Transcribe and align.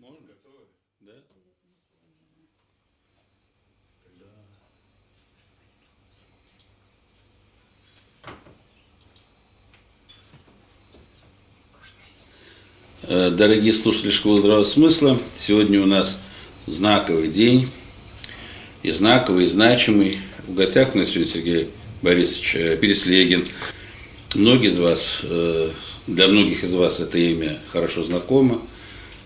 Можно, 0.00 0.26
готово? 0.26 0.64
Да? 1.00 1.12
Э, 13.02 13.30
Дорогие 13.30 13.74
слушатели 13.74 14.10
школы 14.10 14.40
здравого 14.40 14.64
смысла, 14.64 15.18
сегодня 15.36 15.82
у 15.82 15.86
нас 15.86 16.18
знаковый 16.66 17.28
день, 17.28 17.68
и 18.82 18.92
знаковый, 18.92 19.44
и 19.44 19.48
значимый. 19.48 20.18
В 20.48 20.54
гостях 20.54 20.94
у 20.94 20.98
нас 20.98 21.10
сегодня 21.10 21.30
Сергей 21.30 21.68
Борисович 22.00 22.54
э, 22.54 22.76
Переслегин. 22.78 23.44
Многие 24.34 24.68
из 24.68 24.78
вас, 24.78 25.18
э, 25.24 25.70
для 26.06 26.26
многих 26.26 26.64
из 26.64 26.72
вас 26.72 27.00
это 27.00 27.18
имя 27.18 27.58
хорошо 27.70 28.02
знакомо. 28.02 28.62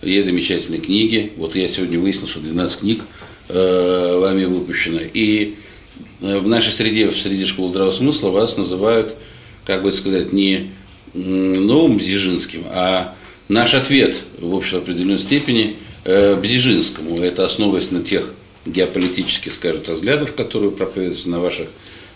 Есть 0.07 0.27
замечательные 0.27 0.81
книги. 0.81 1.33
Вот 1.37 1.57
я 1.57 1.69
сегодня 1.69 1.99
выяснил, 1.99 2.29
что 2.29 2.41
12 2.41 2.81
книг 2.81 3.01
вами 3.49 4.47
выпущено. 4.47 5.01
И 5.13 5.55
в 6.21 6.47
нашей 6.49 6.73
среде, 6.73 7.11
в 7.11 7.21
среде 7.21 7.45
школы 7.45 7.69
здравого 7.69 7.93
смысла 7.93 8.31
вас 8.31 8.57
называют, 8.57 9.15
как 9.67 9.83
бы 9.83 9.93
сказать, 9.93 10.33
не 10.33 10.71
новым 11.15 11.99
Бзижинским, 11.99 12.65
а 12.71 13.15
наш 13.49 13.75
ответ, 13.75 14.17
в 14.39 14.55
общем, 14.55 14.79
определенной 14.79 15.19
степени 15.19 15.77
э, 16.05 16.37
Бзижинскому. 16.37 17.19
Это 17.19 17.45
основываясь 17.45 17.91
на 17.91 18.03
тех 18.03 18.33
геополитических, 18.67 19.53
скажем 19.53 19.83
взглядов, 19.87 20.35
которые 20.35 20.71
проповедуются 20.71 21.29
на 21.29 21.41
ваших 21.41 21.69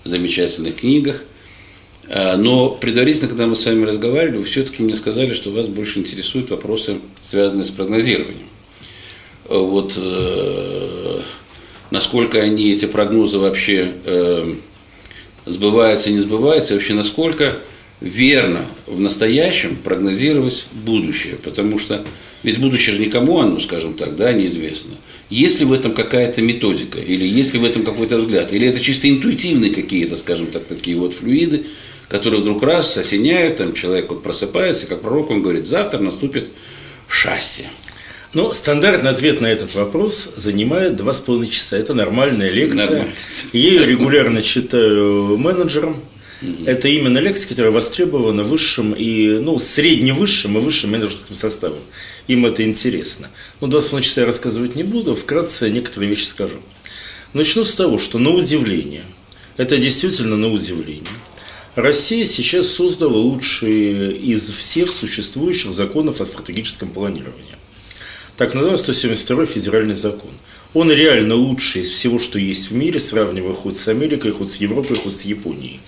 замечательных 0.05 0.77
книгах. 0.77 1.23
Э, 2.09 2.37
но 2.37 2.71
предварительно, 2.71 3.29
когда 3.29 3.47
мы 3.47 3.55
с 3.55 3.65
вами 3.65 3.85
разговаривали, 3.85 4.39
вы 4.39 4.45
все-таки 4.45 4.83
мне 4.83 4.95
сказали, 4.95 5.33
что 5.33 5.51
вас 5.51 5.67
больше 5.67 5.99
интересуют 5.99 6.51
вопросы, 6.51 6.99
связанные 7.23 7.65
с 7.65 7.71
прогнозированием. 7.71 8.47
Э, 9.49 9.59
вот 9.59 9.95
э, 9.97 11.21
насколько 11.91 12.41
они, 12.41 12.73
эти 12.73 12.87
прогнозы 12.87 13.39
вообще 13.39 13.93
сбываются, 15.47 16.11
не 16.11 16.19
сбываются, 16.19 16.75
вообще 16.75 16.93
насколько 16.93 17.57
верно 18.03 18.61
в 18.87 19.01
настоящем 19.01 19.77
прогнозировать 19.77 20.67
будущее, 20.73 21.37
потому 21.43 21.79
что 21.79 22.05
ведь 22.43 22.59
будущее 22.59 22.95
же 22.95 23.01
никому 23.01 23.41
оно, 23.41 23.59
скажем 23.59 23.95
так, 23.95 24.15
да, 24.17 24.33
неизвестно. 24.33 24.95
Есть 25.31 25.61
ли 25.61 25.67
в 25.67 25.73
этом 25.73 25.93
какая-то 25.93 26.41
методика, 26.43 27.01
или 27.01 27.27
есть 27.27 27.55
ли 27.55 27.59
в 27.59 27.65
этом 27.65 27.83
какой-то 27.83 28.19
взгляд, 28.19 28.53
или 28.53 28.69
это 28.69 28.81
чисто 28.81 29.09
интуитивные 29.09 29.73
какие-то, 29.73 30.17
скажем 30.17 30.47
так, 30.49 30.65
такие 30.65 30.97
вот 30.97 31.15
флюиды, 31.15 31.65
которые 32.09 32.41
вдруг 32.41 32.63
раз 32.63 32.97
осеняют, 32.97 33.59
там 33.59 33.75
человек 33.75 34.09
вот 34.09 34.23
просыпается, 34.23 34.87
как 34.87 35.03
пророк, 35.03 35.31
он 35.31 35.43
говорит, 35.43 35.67
завтра 35.67 35.99
наступит 35.99 36.49
счастье. 37.11 37.67
Ну, 38.35 38.53
стандартный 38.53 39.11
ответ 39.11 39.41
на 39.41 39.47
этот 39.47 39.75
вопрос 39.75 40.29
занимает 40.37 40.97
два 40.97 41.15
с 41.15 41.21
половиной 41.21 41.51
часа. 41.51 41.79
Это 41.79 41.95
нормальная 41.95 42.51
лекция. 42.51 42.87
Нормально. 42.87 43.13
Я 43.55 43.71
ее 43.71 43.87
регулярно 43.87 44.43
читаю 44.43 45.39
менеджерам. 45.39 45.97
Это 46.67 46.89
именно 46.89 47.19
лекция, 47.19 47.49
которая 47.49 47.73
востребована 47.73 48.45
высшим 48.45 48.93
и, 48.93 49.41
ну, 49.41 49.59
средневысшим 49.59 50.59
и 50.59 50.61
высшим 50.61 50.91
менеджерским 50.91 51.35
составом. 51.35 51.81
Им 52.29 52.47
это 52.47 52.63
интересно. 52.63 53.29
Ну, 53.61 53.67
два 53.67 53.81
с 53.81 53.87
половиной 53.87 54.07
часа 54.07 54.21
я 54.21 54.27
рассказывать 54.27 54.77
не 54.77 54.85
буду, 54.85 55.17
вкратце 55.17 55.69
некоторые 55.71 56.11
вещи 56.11 56.27
скажу. 56.27 56.59
Начну 57.33 57.65
с 57.65 57.75
того, 57.75 57.99
что 57.99 58.19
на 58.19 58.31
удивление, 58.31 59.05
это 59.57 59.79
действительно 59.79 60.37
на 60.37 60.53
удивление, 60.53 61.11
Россия 61.79 62.27
сейчас 62.27 62.71
создала 62.71 63.17
лучшие 63.17 64.13
из 64.13 64.51
всех 64.51 64.93
существующих 64.93 65.73
законов 65.73 66.21
о 66.21 66.27
стратегическом 66.27 66.89
планировании. 66.89 67.55
Так 68.37 68.55
называемый 68.55 68.81
172 68.81 69.47
федеральный 69.47 69.95
закон. 69.95 70.33
Он 70.75 70.91
реально 70.91 71.37
лучший 71.37 71.83
из 71.83 71.93
всего, 71.93 72.19
что 72.19 72.37
есть 72.41 72.73
в 72.73 72.75
мире, 72.75 72.99
сравнивая 72.99 73.55
хоть 73.55 73.77
с 73.77 73.87
Америкой, 73.87 74.33
хоть 74.33 74.55
с 74.55 74.57
Европой, 74.57 74.97
хоть 74.97 75.19
с 75.19 75.23
Японией. 75.23 75.79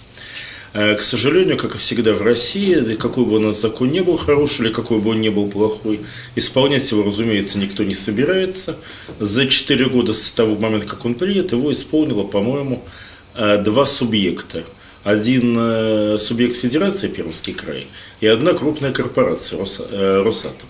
Э, 0.74 0.94
К 0.94 1.02
сожалению, 1.02 1.56
как 1.56 1.74
и 1.74 1.78
всегда 1.78 2.14
в 2.14 2.22
России, 2.22 2.94
какой 2.94 3.24
бы 3.24 3.34
у 3.34 3.40
нас 3.40 3.60
закон 3.60 3.90
не 3.90 4.00
был 4.00 4.16
хороший 4.16 4.66
или 4.66 4.72
какой 4.72 5.00
бы 5.00 5.10
он 5.10 5.20
не 5.20 5.30
был 5.30 5.48
плохой, 5.48 5.98
исполнять 6.36 6.88
его, 6.88 7.02
разумеется, 7.02 7.58
никто 7.58 7.82
не 7.82 7.94
собирается. 7.94 8.76
За 9.18 9.44
4 9.44 9.86
года 9.86 10.12
с 10.12 10.30
того 10.30 10.54
момента, 10.54 10.86
как 10.86 11.04
он 11.04 11.14
принят, 11.14 11.50
его 11.50 11.72
исполнило, 11.72 12.22
по-моему, 12.22 12.80
э, 13.34 13.60
два 13.60 13.86
субъекта. 13.86 14.62
Один 15.02 15.56
э, 15.58 16.18
субъект 16.18 16.56
Федерации, 16.56 17.08
Пермский 17.08 17.54
край, 17.54 17.86
и 18.20 18.26
одна 18.26 18.52
крупная 18.52 18.92
корпорация, 18.92 19.58
э, 19.58 20.22
Росатом. 20.22 20.68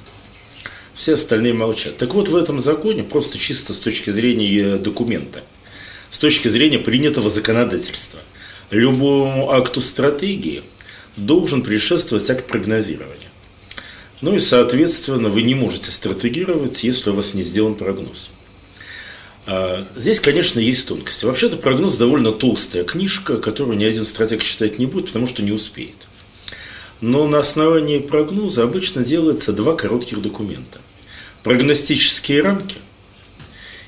Все 0.94 1.14
остальные 1.14 1.54
молчат. 1.54 1.96
Так 1.96 2.14
вот, 2.14 2.28
в 2.28 2.36
этом 2.36 2.60
законе, 2.60 3.02
просто 3.02 3.38
чисто 3.38 3.74
с 3.74 3.80
точки 3.80 4.10
зрения 4.10 4.76
документа, 4.76 5.42
с 6.10 6.18
точки 6.18 6.48
зрения 6.48 6.78
принятого 6.78 7.28
законодательства, 7.28 8.20
любому 8.70 9.50
акту 9.50 9.80
стратегии 9.80 10.62
должен 11.16 11.62
предшествовать 11.62 12.28
акт 12.30 12.46
прогнозирования. 12.46 13.30
Ну 14.20 14.34
и, 14.34 14.38
соответственно, 14.38 15.28
вы 15.28 15.42
не 15.42 15.54
можете 15.54 15.90
стратегировать, 15.90 16.84
если 16.84 17.10
у 17.10 17.14
вас 17.14 17.34
не 17.34 17.42
сделан 17.42 17.74
прогноз. 17.74 18.30
А, 19.52 19.84
Здесь, 19.96 20.20
конечно, 20.20 20.60
есть 20.60 20.86
тонкости. 20.86 21.24
Вообще-то 21.24 21.56
прогноз 21.56 21.96
довольно 21.96 22.30
толстая 22.30 22.84
книжка, 22.84 23.36
которую 23.36 23.76
ни 23.76 23.84
один 23.84 24.06
стратег 24.06 24.44
читать 24.44 24.78
не 24.78 24.86
будет, 24.86 25.06
потому 25.06 25.26
что 25.26 25.42
не 25.42 25.50
успеет. 25.50 25.96
Но 27.00 27.26
на 27.26 27.40
основании 27.40 27.98
прогноза 27.98 28.62
обычно 28.62 29.02
делается 29.02 29.52
два 29.52 29.74
коротких 29.74 30.22
документа. 30.22 30.80
Прогностические 31.42 32.42
рамки 32.42 32.76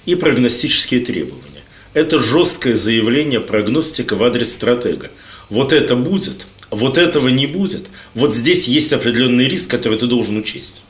и 0.04 0.16
прогностические 0.16 0.98
требования. 0.98 1.62
Это 1.94 2.18
жесткое 2.18 2.74
заявление 2.74 3.38
прогностика 3.38 4.16
в 4.16 4.24
адрес 4.24 4.50
стратега. 4.50 5.12
Вот 5.48 5.72
это 5.72 5.94
будет, 5.94 6.44
вот 6.70 6.98
этого 6.98 7.28
не 7.28 7.46
будет. 7.46 7.88
Вот 8.14 8.34
здесь 8.34 8.66
есть 8.66 8.92
определенный 8.92 9.46
риск, 9.46 9.70
который 9.70 9.96
ты 9.96 10.08
должен 10.08 10.36
учесть. 10.38 10.82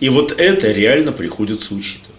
И 0.00 0.08
вот 0.08 0.34
это 0.36 0.72
реально 0.72 1.12
приходится 1.12 1.74
учитывать. 1.74 2.09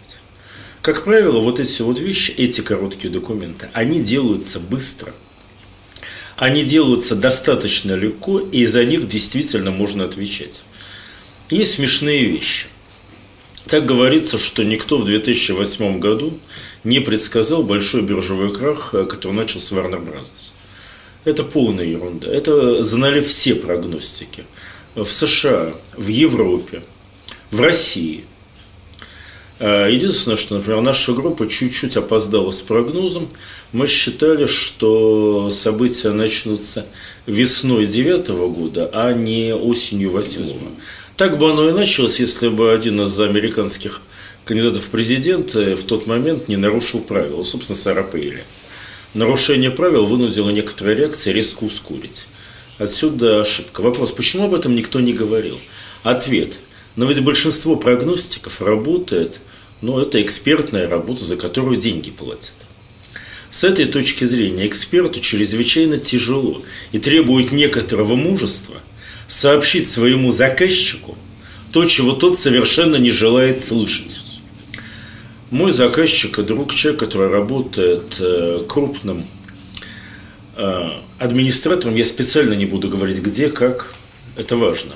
Как 0.82 1.04
правило, 1.04 1.40
вот 1.40 1.60
эти 1.60 1.82
вот 1.84 2.00
вещи, 2.00 2.32
эти 2.32 2.62
короткие 2.62 3.14
документы, 3.14 3.70
они 3.74 4.00
делаются 4.00 4.60
быстро. 4.60 5.14
Они 6.38 6.64
делаются 6.64 7.16
достаточно 7.16 7.92
легко, 7.94 8.40
и 8.40 8.66
за 8.66 8.84
них 8.84 9.08
действительно 9.08 9.70
можно 9.70 10.06
отвечать. 10.06 10.64
Есть 11.52 11.76
смешные 11.76 12.26
вещи. 12.26 12.66
Так 13.68 13.86
говорится, 13.86 14.40
что 14.40 14.64
никто 14.64 14.98
в 14.98 15.06
2008 15.06 16.00
году 16.00 16.34
не 16.84 17.00
предсказал 17.00 17.62
большой 17.62 18.02
биржевой 18.02 18.52
крах, 18.52 18.96
э, 18.96 19.06
который 19.06 19.34
начался 19.34 19.76
Warner 19.76 20.04
Bros. 20.04 20.54
Это 21.26 21.44
полная 21.44 21.86
ерунда. 21.86 22.28
Это 22.28 22.84
знали 22.84 23.22
все 23.22 23.54
прогностики. 23.54 24.46
В 24.96 25.06
США, 25.06 25.74
в 25.96 26.08
Европе, 26.08 26.82
в 27.52 27.62
России. 27.62 28.24
Э, 29.62 29.88
Единственное, 29.92 30.38
что, 30.38 30.56
например, 30.56 30.82
наша 30.82 31.14
группа 31.14 31.48
чуть-чуть 31.48 31.96
опоздала 31.96 32.50
с 32.50 32.62
прогнозом. 32.64 33.30
Мы 33.72 33.86
считали, 33.86 34.48
что 34.48 35.52
события 35.52 36.10
начнутся 36.10 36.88
весной 37.28 37.86
9 37.86 38.28
года, 38.56 38.90
а 38.92 39.14
не 39.14 39.54
осенью 39.54 40.10
8 40.10 40.50
Так 41.16 41.38
бы 41.38 41.52
оно 41.52 41.70
и 41.70 41.74
началось, 41.74 42.20
если 42.20 42.50
бы 42.50 42.74
один 42.74 43.02
из 43.02 43.20
американских 43.20 44.02
кандидатов 44.46 44.86
в 44.86 44.90
президенты 44.90 45.76
в 45.76 45.84
тот 45.84 46.08
момент 46.08 46.48
не 46.48 46.58
нарушил 46.58 47.00
правила, 47.00 47.44
собственно, 47.44 47.78
Сара. 47.78 48.04
Нарушение 49.14 49.70
правил 49.70 50.06
вынудило 50.06 50.50
некоторые 50.50 50.98
реакции 50.98 51.32
резко 51.32 51.66
ускорить. 51.66 52.26
Отсюда 52.80 53.42
ошибка. 53.42 53.82
Вопрос, 53.82 54.12
почему 54.12 54.46
об 54.46 54.56
этом 54.56 54.74
никто 54.74 55.00
не 55.00 55.14
говорил? 55.14 55.60
Ответ. 56.02 56.58
Но 56.96 57.06
ведь 57.06 57.24
большинство 57.24 57.76
прогностиков 57.76 58.60
работает, 58.60 59.40
но 59.82 60.02
это 60.02 60.22
экспертная 60.22 60.88
работа, 60.88 61.26
за 61.26 61.38
которую 61.38 61.78
деньги 61.78 62.12
платят. 62.12 62.54
С 63.50 63.64
этой 63.64 63.86
точки 63.86 64.24
зрения 64.24 64.68
эксперту 64.68 65.20
чрезвычайно 65.20 65.98
тяжело 65.98 66.62
и 66.92 67.00
требует 67.00 67.52
некоторого 67.52 68.16
мужества 68.16 68.76
сообщить 69.28 69.90
своему 69.90 70.32
заказчику 70.32 71.18
то, 71.72 71.86
чего 71.86 72.14
тот 72.14 72.38
совершенно 72.38 72.98
не 72.98 73.12
желает 73.12 73.64
слышать. 73.64 74.20
Мой 75.50 75.72
заказчик 75.74 76.40
и 76.40 76.44
друг, 76.44 76.74
человек, 76.74 77.00
который 77.00 77.30
работает 77.30 78.16
э, 78.20 78.64
крупным 78.68 79.26
э, 80.56 80.90
администратором, 81.20 81.96
я 81.96 82.06
специально 82.06 82.54
не 82.54 82.66
буду 82.66 82.90
говорить 82.90 83.18
где, 83.20 83.50
как, 83.50 83.94
это 84.38 84.56
важно, 84.56 84.94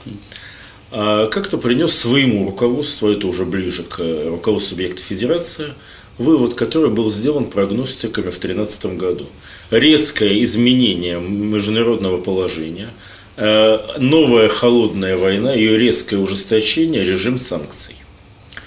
как-то 0.91 1.57
принес 1.57 1.93
своему 1.93 2.45
руководству, 2.45 3.09
это 3.09 3.27
уже 3.27 3.43
ближе 3.45 3.83
к 3.83 3.99
э, 3.99 4.29
руководству 4.29 4.75
субъекта 4.75 5.01
федерации, 5.01 5.73
вывод, 6.17 6.53
который 6.53 6.89
был 6.89 7.11
сделан 7.11 7.45
прогностиками 7.45 8.29
в 8.29 8.39
2013 8.39 8.85
году. 8.97 9.27
Резкое 9.71 10.43
изменение 10.43 11.19
международного 11.19 12.17
положения, 12.17 12.89
э, 13.37 13.79
новая 13.97 14.47
холодная 14.47 15.17
война, 15.17 15.53
ее 15.53 15.77
резкое 15.77 16.17
ужесточение, 16.17 17.03
режим 17.03 17.37
санкций. 17.37 17.95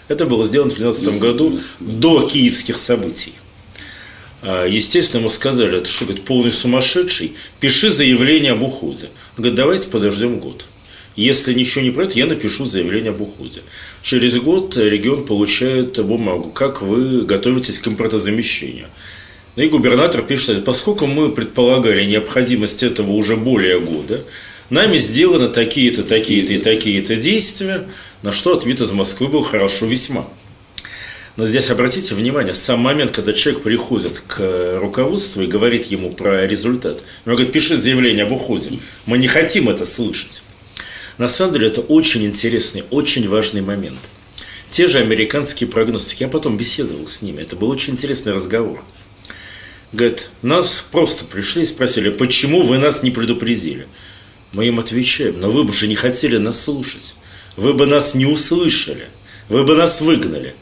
Это 0.09 0.27
было 0.27 0.45
сделано 0.45 0.71
в 0.71 0.77
2012 0.77 1.21
году 1.21 1.61
до 1.81 2.27
киевских 2.27 2.79
событий. 2.79 3.33
А, 4.43 4.67
естественно, 4.67 5.21
ему 5.21 5.29
сказали, 5.29 5.79
это 5.79 5.89
что, 5.89 6.05
говорит, 6.05 6.25
полный 6.25 6.53
сумасшедший, 6.53 7.35
пиши 7.61 7.91
заявление 7.91 8.53
об 8.53 8.63
уходе. 8.63 9.07
Он 9.37 9.43
говорит, 9.43 9.57
давайте 9.57 9.89
подождем 9.89 10.39
год. 10.39 10.65
Если 11.19 11.53
ничего 11.53 11.83
не 11.83 11.91
пройдет, 11.91 12.15
я 12.15 12.27
напишу 12.27 12.65
заявление 12.65 13.11
об 13.11 13.21
уходе. 13.21 13.63
Через 14.03 14.37
год 14.37 14.77
регион 14.77 15.27
получает 15.27 15.99
бумагу, 16.07 16.49
как 16.51 16.81
вы 16.81 17.23
готовитесь 17.23 17.81
к 17.81 17.89
импортозамещению. 17.89 18.87
Ну 19.57 19.65
и 19.65 19.69
губернатор 19.69 20.23
пишет, 20.23 20.65
поскольку 20.65 21.09
мы 21.09 21.31
предполагали 21.31 22.05
необходимость 22.05 22.85
этого 22.85 23.11
уже 23.11 23.35
более 23.35 23.81
года, 23.81 24.23
нами 24.71 24.99
сделаны 24.99 25.49
такие-то, 25.49 26.05
такие-то 26.05 26.53
и 26.53 26.59
такие-то 26.59 27.17
действия, 27.17 27.89
на 28.23 28.31
что 28.31 28.57
ответ 28.57 28.81
из 28.81 28.93
Москвы 28.93 29.27
был 29.27 29.43
хорошо 29.43 29.87
весьма. 29.87 30.25
Но 31.37 31.47
здесь 31.47 31.69
обратите 31.69 32.15
внимание, 32.15 32.55
сам 32.55 32.79
момент, 32.79 33.11
когда 33.11 33.33
человек 33.33 33.65
приходит 33.65 34.23
к 34.25 34.79
руководству 34.81 35.43
и 35.43 35.49
говорит 35.49 35.87
ему 35.87 36.13
про 36.13 36.47
результат, 36.47 37.03
он 37.27 37.35
говорит, 37.35 37.51
пиши 37.51 37.77
заявление 37.77 38.25
об 38.25 38.31
уходе. 38.31 38.79
Мы 39.05 39.19
не 39.19 39.27
хотим 39.27 39.69
это 39.69 39.85
слышать. 39.85 40.43
На 41.19 41.27
самом 41.27 41.53
деле 41.53 41.67
это 41.67 41.81
очень 41.81 42.25
интересный, 42.25 42.85
очень 42.91 43.29
важный 43.29 43.61
момент. 43.61 43.99
Те 44.71 44.87
же 44.87 44.99
американские 44.99 45.69
прогностики, 45.69 46.23
я 46.23 46.29
потом 46.29 46.57
беседовал 46.57 47.09
с 47.09 47.23
ними, 47.23 47.43
это 47.43 47.57
был 47.57 47.71
очень 47.71 47.95
интересный 47.95 48.33
разговор. 48.33 48.83
Говорит, 49.93 50.29
нас 50.43 50.85
просто 50.93 51.25
пришли 51.25 51.63
и 51.63 51.67
спросили, 51.67 52.11
почему 52.11 52.63
вы 52.63 52.79
нас 52.79 53.03
не 53.03 53.11
предупредили? 53.11 53.89
Мы 54.53 54.67
им 54.67 54.79
отвечаем, 54.79 55.41
но 55.41 55.51
вы 55.51 55.65
бы 55.65 55.73
же 55.73 55.89
не 55.89 55.97
хотели 55.97 56.37
нас 56.37 56.63
слушать. 56.63 57.15
Вы 57.57 57.75
бы 57.75 57.87
нас 57.87 58.15
не 58.15 58.25
услышали. 58.25 59.07
Вы 59.49 59.65
бы 59.65 59.75
нас 59.75 60.01
выгнали. 60.01 60.55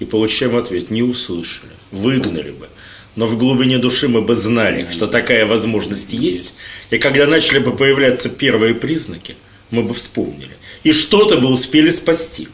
И 0.00 0.04
получаем 0.04 0.56
ответ, 0.56 0.90
не 0.90 1.02
услышали. 1.02 1.70
Выгнали 1.92 2.50
бы. 2.50 2.68
Но 3.14 3.26
в 3.26 3.38
глубине 3.38 3.78
души 3.78 4.08
мы 4.08 4.22
бы 4.22 4.34
знали, 4.34 4.88
что 4.90 5.06
такая 5.06 5.46
возможность 5.46 6.12
есть. 6.14 6.54
И 6.90 6.98
когда 6.98 7.26
начали 7.26 7.58
бы 7.58 7.76
появляться 7.76 8.28
первые 8.30 8.74
признаки– 8.74 9.36
мы 9.72 9.82
бы 9.82 9.94
вспомнили. 9.94 10.56
И 10.84 10.92
что-то 10.92 11.38
бы 11.38 11.48
успели 11.48 11.90
спасти. 11.90 12.46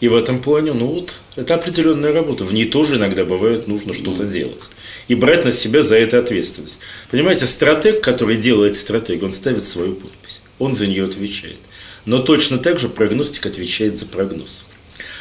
И 0.00 0.08
в 0.08 0.16
этом 0.16 0.40
плане, 0.40 0.72
ну 0.72 0.86
вот, 0.86 1.14
это 1.36 1.54
определенная 1.54 2.12
работа. 2.12 2.44
В 2.44 2.54
ней 2.54 2.64
тоже 2.64 2.96
иногда 2.96 3.24
бывает 3.24 3.68
нужно 3.68 3.92
что-то 3.92 4.24
делать. 4.24 4.70
И 5.08 5.14
брать 5.14 5.44
на 5.44 5.52
себя 5.52 5.82
за 5.82 5.96
это 5.96 6.18
ответственность. 6.18 6.78
Понимаете, 7.10 7.46
стратег, 7.46 8.00
который 8.00 8.36
делает 8.36 8.76
стратегию, 8.76 9.26
он 9.26 9.32
ставит 9.32 9.62
свою 9.62 9.92
подпись. 9.92 10.40
Он 10.58 10.74
за 10.74 10.86
нее 10.86 11.04
отвечает. 11.04 11.58
Но 12.06 12.20
точно 12.20 12.58
так 12.58 12.80
же 12.80 12.88
прогностик 12.88 13.44
отвечает 13.44 13.98
за 13.98 14.06
прогноз. 14.06 14.64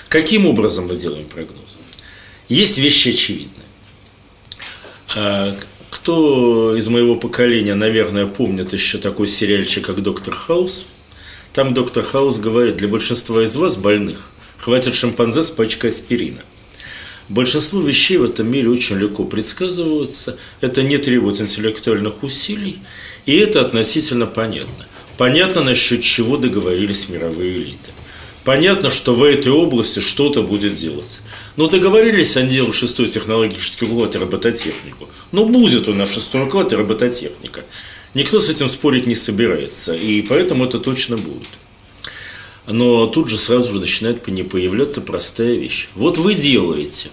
Каким 0.07 0.45
образом 0.45 0.87
мы 0.87 0.95
делаем 0.95 1.25
прогноз? 1.25 1.77
Есть 2.47 2.77
вещи 2.77 3.09
очевидные. 3.09 3.65
Кто 5.89 6.75
из 6.75 6.87
моего 6.87 7.15
поколения, 7.15 7.75
наверное, 7.75 8.25
помнит 8.25 8.73
еще 8.73 8.97
такой 8.97 9.27
сериальчик, 9.27 9.85
как 9.85 10.01
«Доктор 10.01 10.33
Хаус», 10.33 10.85
там 11.53 11.73
доктор 11.73 12.03
Хаус 12.03 12.37
говорит, 12.37 12.77
для 12.77 12.87
большинства 12.87 13.43
из 13.43 13.55
вас, 13.55 13.75
больных, 13.75 14.29
хватит 14.57 14.93
шимпанзе 14.93 15.43
с 15.43 15.49
пачкой 15.49 15.89
аспирина. 15.89 16.41
Большинство 17.27 17.81
вещей 17.81 18.17
в 18.17 18.23
этом 18.23 18.49
мире 18.51 18.69
очень 18.69 18.97
легко 18.97 19.23
предсказываются, 19.23 20.37
это 20.61 20.83
не 20.83 20.97
требует 20.97 21.39
интеллектуальных 21.39 22.23
усилий, 22.23 22.79
и 23.25 23.35
это 23.37 23.61
относительно 23.61 24.25
понятно. 24.25 24.87
Понятно, 25.17 25.63
насчет 25.63 26.01
чего 26.01 26.37
договорились 26.37 27.09
мировые 27.09 27.57
элиты. 27.57 27.91
Понятно, 28.49 28.89
что 28.89 29.13
в 29.13 29.21
этой 29.21 29.51
области 29.51 29.99
что-то 29.99 30.41
будет 30.41 30.73
делаться. 30.73 31.21
Но 31.55 31.67
договорились 31.67 32.35
они 32.35 32.49
делать 32.49 32.73
шестой 32.73 33.07
технологический 33.07 33.85
уклад 33.85 34.15
и 34.15 34.17
робототехнику. 34.17 35.07
Ну, 35.31 35.45
будет 35.45 35.87
у 35.87 35.93
нас 35.93 36.11
шестой 36.11 36.45
уклад 36.45 36.73
и 36.73 36.75
робототехника. 36.75 37.63
Никто 38.15 38.39
с 38.39 38.49
этим 38.49 38.67
спорить 38.67 39.05
не 39.05 39.13
собирается, 39.13 39.93
и 39.93 40.23
поэтому 40.23 40.65
это 40.65 40.79
точно 40.79 41.15
будет. 41.17 41.47
Но 42.65 43.05
тут 43.05 43.29
же 43.29 43.37
сразу 43.37 43.71
же 43.71 43.79
начинает 43.79 44.27
не 44.27 44.41
появляться 44.41 45.01
простая 45.01 45.53
вещь. 45.53 45.89
Вот 45.93 46.17
вы 46.17 46.33
делаете 46.33 47.11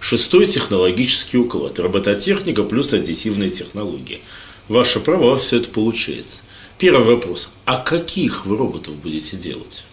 шестой 0.00 0.44
технологический 0.44 1.38
уклад, 1.38 1.78
робототехника 1.78 2.62
плюс 2.62 2.92
аддитивные 2.92 3.48
технологии. 3.48 4.20
Ваше 4.68 5.00
право, 5.00 5.34
все 5.36 5.56
это 5.56 5.70
получается. 5.70 6.42
Первый 6.76 7.06
вопрос. 7.06 7.48
А 7.64 7.80
каких 7.80 8.44
вы 8.44 8.58
роботов 8.58 8.92
будете 8.96 9.38
делать? 9.38 9.84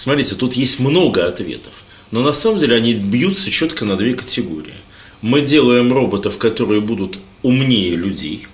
Смотрите, 0.00 0.34
тут 0.34 0.54
есть 0.54 0.80
много 0.80 1.26
ответов. 1.26 1.84
Но 2.10 2.22
на 2.22 2.32
самом 2.32 2.58
деле 2.58 2.74
они 2.74 2.94
бьются 2.94 3.50
четко 3.50 3.84
на 3.84 3.98
две 3.98 4.14
категории. 4.14 4.72
Мы 5.20 5.42
делаем 5.42 5.92
роботов, 5.92 6.38
которые 6.38 6.80
будут 6.80 7.18
умнее 7.42 7.96
людей, 7.96 8.46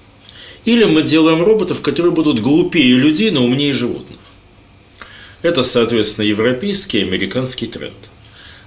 или 0.64 0.82
мы 0.82 1.04
делаем 1.04 1.44
роботов, 1.44 1.82
которые 1.82 2.10
будут 2.10 2.40
глупее 2.40 2.96
людей, 2.96 3.30
но 3.30 3.44
умнее 3.44 3.72
животных. 3.72 4.18
Это, 5.42 5.62
соответственно, 5.62 6.24
европейский 6.24 6.98
и 6.98 7.02
американский 7.02 7.68
тренд. 7.68 7.94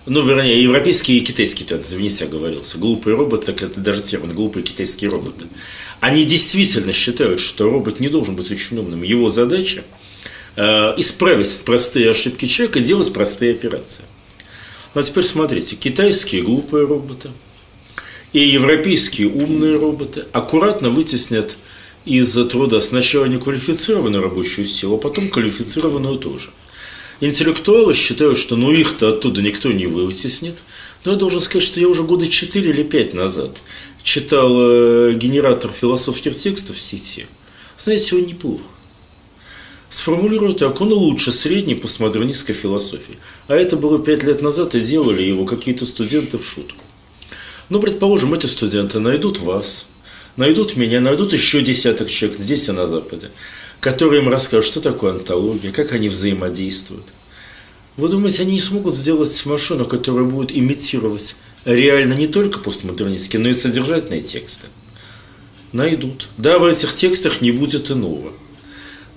Ну, 0.05 0.21
вернее, 0.21 0.63
европейский 0.63 1.17
и 1.17 1.19
китайский 1.19 1.65
тренд, 1.65 1.85
извините, 1.85 2.23
оговорился. 2.23 2.77
Глупые 2.77 3.17
роботы, 3.17 3.47
так 3.47 3.61
это 3.61 3.81
даже 3.81 4.01
термин, 4.01 4.31
глупые 4.31 4.63
китайские 4.63 5.09
роботы. 5.09 5.47
Они 5.99 6.23
действительно 6.23 6.93
считают, 6.93 7.41
что 7.41 7.69
робот 7.69 7.99
не 7.99 8.07
должен 8.07 8.37
быть 8.37 8.49
очень 8.49 8.77
умным. 8.77 9.03
Его 9.03 9.29
задача– 9.29 9.83
исправить 10.59 11.59
простые 11.63 12.11
ошибки 12.11 12.45
человека 12.45 12.79
делать 12.81 13.13
простые 13.13 13.51
операции. 13.53 14.03
Ну, 14.93 15.01
а 15.01 15.03
теперь 15.03 15.23
смотрите, 15.23 15.75
китайские 15.75 16.41
глупые 16.41 16.85
роботы 16.85 17.29
и 18.33 18.39
европейские 18.39 19.29
умные 19.29 19.77
роботы 19.77 20.25
аккуратно 20.31 20.89
вытеснят 20.89 21.55
из 22.05 22.33
труда 22.49 22.81
сначала 22.81 23.25
неквалифицированную 23.25 24.23
рабочую 24.23 24.67
силу, 24.67 24.95
а 24.95 24.97
потом 24.97 25.29
квалифицированную 25.29 26.17
тоже. 26.17 26.49
Интеллектуалы 27.21 27.93
считают, 27.93 28.37
что 28.37 28.55
ну 28.55 28.71
их-то 28.71 29.09
оттуда 29.09 29.41
никто 29.41 29.71
не 29.71 29.87
вытеснит. 29.87 30.63
Но 31.03 31.13
я 31.13 31.17
должен 31.17 31.41
сказать, 31.41 31.67
что 31.67 31.79
я 31.79 31.87
уже 31.87 32.03
года 32.03 32.27
4 32.27 32.69
или 32.69 32.83
5 32.83 33.13
назад 33.13 33.61
читал 34.03 34.55
э, 34.57 35.13
генератор 35.13 35.71
философских 35.71 36.37
текстов 36.37 36.77
в 36.77 36.81
сети. 36.81 37.27
Знаете, 37.77 38.15
он 38.15 38.23
неплох 38.23 38.61
сформулирует 39.89 40.59
как 40.59 40.81
он 40.81 40.93
лучше 40.93 41.31
средней 41.31 41.75
постмодернистской 41.75 42.53
философии. 42.53 43.17
А 43.47 43.55
это 43.55 43.75
было 43.75 43.99
пять 43.99 44.23
лет 44.23 44.41
назад, 44.41 44.75
и 44.75 44.81
делали 44.81 45.23
его 45.23 45.45
какие-то 45.45 45.85
студенты 45.85 46.37
в 46.37 46.45
шутку. 46.45 46.83
Ну, 47.69 47.79
предположим, 47.79 48.33
эти 48.33 48.45
студенты 48.45 48.99
найдут 48.99 49.39
вас, 49.39 49.87
найдут 50.37 50.75
меня, 50.75 51.01
найдут 51.01 51.33
еще 51.33 51.61
десяток 51.61 52.09
человек 52.09 52.39
здесь 52.39 52.67
и 52.67 52.71
на 52.71 52.87
Западе, 52.87 53.29
которые 53.79 54.21
им 54.21 54.29
расскажут, 54.29 54.65
что 54.65 54.81
такое 54.81 55.13
антология, 55.13 55.71
как 55.71 55.91
они 55.91 56.09
взаимодействуют. 56.09 57.05
Вы 57.97 58.07
думаете, 58.09 58.43
они 58.43 58.53
не 58.53 58.59
смогут 58.59 58.95
сделать 58.95 59.45
машину, 59.45 59.85
которая 59.85 60.23
будет 60.23 60.55
имитировать 60.55 61.35
реально 61.65 62.13
не 62.13 62.27
только 62.27 62.59
постмодернистские, 62.59 63.41
но 63.41 63.49
и 63.49 63.53
содержательные 63.53 64.21
тексты? 64.21 64.67
Найдут. 65.73 66.29
Да, 66.37 66.57
в 66.57 66.65
этих 66.65 66.95
текстах 66.95 67.41
не 67.41 67.51
будет 67.51 67.91
иного– 67.91 68.31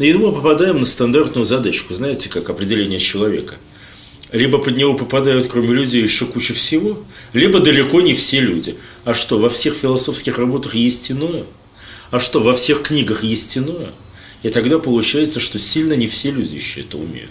и 0.05 0.13
мы 0.15 0.33
попадаем 0.33 0.79
на 0.79 0.87
стандартную 0.87 1.45
задачку, 1.45 1.95
знаете, 1.95 2.29
как 2.29 2.51
определение 2.51 2.99
человека. 2.99 3.57
Либо 4.33 4.59
под 4.59 4.77
него 4.77 4.95
попадают, 4.95 5.47
кроме 5.47 5.75
людей, 5.75 6.03
еще 6.03 6.25
куча 6.25 6.55
всего, 6.55 6.99
либо 7.35 7.61
далеко 7.61 8.01
не 8.01 8.15
все 8.15 8.41
люди. 8.41 8.77
А 9.05 9.13
что, 9.13 9.39
во 9.39 9.51
всех 9.51 9.75
философских 9.75 10.39
работах 10.39 10.75
есть 10.75 11.11
иное? 11.11 11.45
А 12.11 12.19
что, 12.19 12.41
во 12.41 12.55
всех 12.55 12.83
книгах 12.83 13.23
есть 13.23 13.59
иное? 13.59 13.91
И 14.43 14.49
тогда 14.49 14.79
получается, 14.79 15.39
что 15.39 15.59
сильно 15.59 15.93
не 15.93 16.07
все 16.07 16.31
люди 16.31 16.55
еще 16.55 16.81
это 16.81 16.97
умеют. 16.97 17.31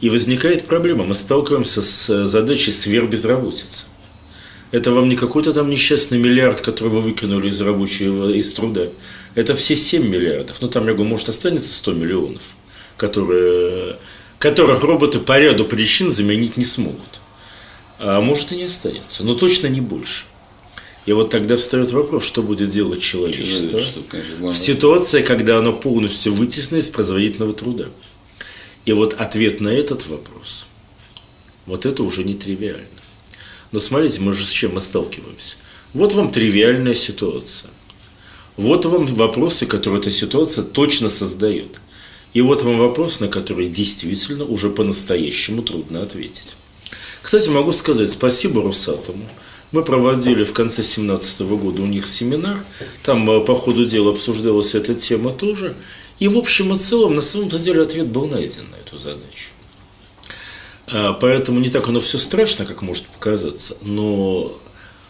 И 0.00 0.10
возникает 0.10 0.66
проблема. 0.66 1.04
Мы 1.04 1.14
сталкиваемся 1.14 1.80
с 1.80 2.26
задачей 2.26 2.72
сверхбезработицы. 2.72 3.84
Это 4.70 4.90
вам 4.90 5.08
не 5.08 5.16
какой-то 5.16 5.52
там 5.52 5.70
несчастный 5.70 6.18
миллиард, 6.18 6.60
который 6.60 6.88
вы 6.88 7.00
выкинули 7.00 7.48
из 7.48 7.60
рабочего, 7.60 8.30
из 8.30 8.52
труда. 8.52 8.88
Это 9.34 9.54
все 9.54 9.76
7 9.76 10.06
миллиардов. 10.06 10.60
Ну, 10.60 10.68
там, 10.68 10.86
я 10.86 10.94
говорю, 10.94 11.10
может, 11.10 11.28
останется 11.28 11.72
100 11.74 11.92
миллионов, 11.92 12.42
которые, 12.96 13.96
которых 14.38 14.82
роботы 14.82 15.18
по 15.18 15.38
ряду 15.38 15.64
причин 15.64 16.10
заменить 16.10 16.56
не 16.56 16.64
смогут. 16.64 17.20
А 17.98 18.20
может 18.20 18.52
и 18.52 18.56
не 18.56 18.64
останется, 18.64 19.24
но 19.24 19.34
точно 19.34 19.66
не 19.68 19.80
больше. 19.80 20.24
И 21.06 21.12
вот 21.12 21.30
тогда 21.30 21.56
встает 21.56 21.92
вопрос, 21.92 22.24
что 22.24 22.42
будет 22.42 22.70
делать 22.70 23.02
человечество 23.02 23.80
в 24.40 24.56
ситуации, 24.56 25.22
когда 25.22 25.58
оно 25.58 25.72
полностью 25.72 26.32
вытеснено 26.32 26.80
из 26.80 26.88
производительного 26.88 27.52
труда. 27.52 27.86
И 28.86 28.92
вот 28.92 29.14
ответ 29.14 29.60
на 29.60 29.68
этот 29.68 30.06
вопрос, 30.06 30.66
вот 31.66 31.86
это 31.86 32.02
уже 32.02 32.24
не 32.24 32.34
тривиально. 32.34 32.86
Но 33.72 33.80
смотрите, 33.80 34.20
мы 34.20 34.32
же 34.32 34.46
с 34.46 34.50
чем 34.50 34.74
мы 34.74 34.80
сталкиваемся. 34.80 35.56
Вот 35.92 36.12
вам 36.12 36.30
тривиальная 36.30 36.94
ситуация. 36.94 37.70
Вот 38.56 38.84
вам 38.84 39.06
вопросы, 39.14 39.66
которые 39.66 40.00
эта 40.00 40.10
ситуация 40.10 40.62
точно 40.64 41.08
создает. 41.08 41.80
И 42.34 42.40
вот 42.40 42.62
вам 42.62 42.78
вопрос, 42.78 43.20
на 43.20 43.28
который 43.28 43.68
действительно 43.68 44.44
уже 44.44 44.70
по-настоящему 44.70 45.62
трудно 45.62 46.02
ответить. 46.02 46.54
Кстати, 47.22 47.48
могу 47.48 47.72
сказать 47.72 48.10
спасибо 48.10 48.62
Русатому. 48.62 49.28
Мы 49.72 49.82
проводили 49.82 50.44
в 50.44 50.52
конце 50.52 50.82
2017 50.82 51.40
года 51.40 51.82
у 51.82 51.86
них 51.86 52.06
семинар, 52.06 52.58
там 53.02 53.28
э, 53.28 53.40
по 53.40 53.56
ходу 53.56 53.86
дела 53.86 54.12
обсуждалась 54.12 54.74
эта 54.76 54.94
тема 54.94 55.32
тоже. 55.32 55.74
И 56.20 56.28
в 56.28 56.38
общем 56.38 56.72
и 56.72 56.78
целом, 56.78 57.14
на 57.14 57.22
самом-то 57.22 57.58
деле, 57.58 57.82
ответ 57.82 58.06
был 58.06 58.26
найден 58.26 58.70
на 58.70 58.76
эту 58.76 58.98
задачу. 58.98 59.50
А, 60.86 61.12
поэтому 61.14 61.58
не 61.58 61.70
так 61.70 61.88
оно 61.88 61.98
все 61.98 62.18
страшно, 62.18 62.66
как 62.66 62.82
может 62.82 63.06
показаться, 63.06 63.76
но 63.82 64.56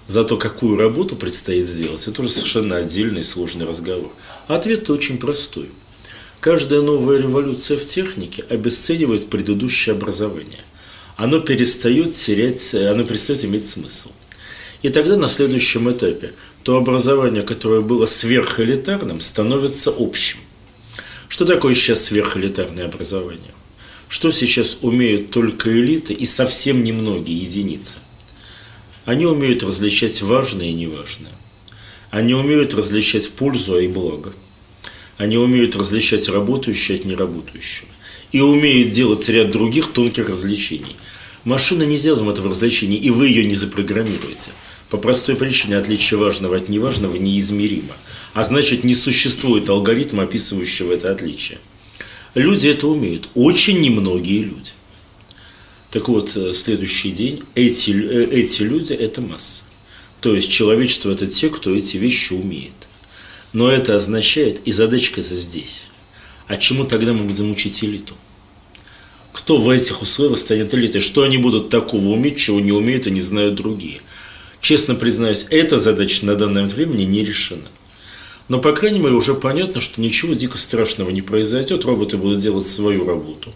зато 0.07 0.37
какую 0.37 0.79
работу 0.79 1.17
предстоит 1.17 1.67
сделать, 1.67 2.07
это 2.07 2.23
уже 2.23 2.31
совершенно 2.31 2.77
отдельный 2.77 3.25
сложный 3.25 3.67
разговор. 3.67 4.13
ответ 4.49 4.91
очень 4.91 5.19
простой. 5.19 5.71
Каждая 6.41 6.83
новая 6.83 7.19
революция 7.19 7.77
в 7.77 7.85
технике 7.85 8.45
обесценивает 8.51 9.31
предыдущее 9.31 9.95
образование. 9.95 10.61
Оно 11.17 11.41
перестает 11.41 12.13
терять, 12.13 12.75
оно 12.75 13.05
перестает 13.05 13.45
иметь 13.45 13.67
смысл. 13.67 14.11
И 14.83 14.91
тогда 14.91 15.17
на 15.17 15.29
следующем 15.29 15.91
этапе 15.91 16.35
то 16.63 16.77
образование, 16.77 17.43
которое 17.43 17.81
было 17.81 18.05
сверхэлитарным, 18.05 19.21
становится 19.21 19.95
общим. 19.97 20.39
Что 21.29 21.47
такое 21.47 21.75
сейчас 21.75 22.05
сверхэлитарное 22.05 22.87
образование? 22.87 23.53
Что 24.09 24.31
сейчас 24.31 24.77
умеют 24.83 25.31
только 25.31 25.71
элиты 25.73 26.13
и 26.13 26.27
совсем 26.27 26.85
немногие 26.85 27.39
единицы? 27.39 27.97
Они 29.05 29.27
умеют 29.27 29.63
различать 29.63 30.23
важное 30.23 30.67
и 30.67 30.73
неважное. 30.73 31.33
Они 32.11 32.35
умеют 32.35 32.75
различать 32.75 33.31
пользу 33.31 33.79
и 33.79 33.89
благо. 33.89 34.33
Они 35.19 35.37
умеют 35.37 35.77
различать 35.77 36.29
работающее 36.29 36.99
от 36.99 37.05
неработающего. 37.05 37.89
И 38.33 38.41
умеют 38.41 38.91
делать 38.91 39.29
ряд 39.29 39.51
других 39.51 39.93
тонких 39.93 40.29
развлечений. 40.29 40.97
Машина 41.45 41.83
не 41.83 41.97
сделает 41.97 42.39
этого 42.39 42.51
развлечения, 42.51 42.97
и 42.97 43.11
вы 43.11 43.29
ее 43.29 43.45
не 43.45 43.55
запрограммируете. 43.55 44.51
По 44.91 44.97
простой 44.97 45.37
причине 45.37 45.77
отличие 45.77 46.19
важного 46.19 46.57
от 46.57 46.69
неважного 46.69 47.17
неизмеримо. 47.17 47.95
А 48.33 48.43
значит, 48.45 48.85
не 48.85 48.95
существует 48.95 49.69
алгоритма, 49.69 50.23
описывающего 50.23 50.93
это 50.93 51.13
отличие. 51.13 51.59
Люди 52.35 52.69
это 52.69 52.89
умеют. 52.89 53.29
Очень 53.35 53.81
немногие 53.81 54.45
люди. 54.45 54.73
Так 55.95 56.09
вот, 56.09 56.37
э, 56.37 56.53
следующий 56.55 57.13
день, 57.13 57.45
эти, 57.55 57.93
э, 57.93 58.25
эти 58.29 58.63
люди– 58.63 58.93
это 58.95 59.21
масса. 59.21 59.63
То 60.21 60.35
есть 60.35 60.51
человечество– 60.51 61.09
это 61.13 61.29
те, 61.29 61.49
кто 61.49 61.73
эти 61.73 61.99
вещи 61.99 62.33
умеет. 62.33 62.73
Но 63.53 63.71
это 63.71 63.95
означает, 63.95 64.61
и 64.65 64.73
задачка 64.73 65.21
это 65.21 65.37
здесь. 65.37 65.85
А 66.49 66.57
чему 66.57 66.83
тогда 66.83 67.13
мы 67.13 67.23
будем 67.23 67.53
учить 67.53 67.85
элиту? 67.85 68.15
Кто 69.33 69.57
в 69.57 69.69
этих 69.69 70.03
условиях 70.03 70.41
станет 70.41 70.75
элитой? 70.75 71.01
Что 71.01 71.23
они 71.23 71.39
будут 71.39 71.69
такого 71.69 72.09
уметь, 72.09 72.41
чего 72.41 72.59
не 72.59 72.73
умеют 72.73 73.07
и 73.07 73.13
не 73.13 73.21
знают 73.21 73.55
другие? 73.55 74.01
Честно 74.61 74.97
признаюсь, 74.97 75.47
эта 75.51 75.79
задача 75.79 76.27
на 76.27 76.35
данный 76.35 76.55
момент 76.55 76.73
времени 76.73 77.05
не 77.05 77.25
решена. 77.25 77.71
Но, 78.49 78.59
по 78.59 78.73
крайней 78.73 78.99
мере, 78.99 79.15
уже 79.15 79.37
понятно, 79.37 79.81
что 79.81 80.01
ничего 80.01 80.35
дико 80.35 80.59
страшного 80.59 81.11
не 81.11 81.23
произойдет, 81.23 81.85
роботы 81.85 82.17
будут 82.17 82.41
делать 82.41 82.67
свою 82.67 83.07
работу, 83.07 83.55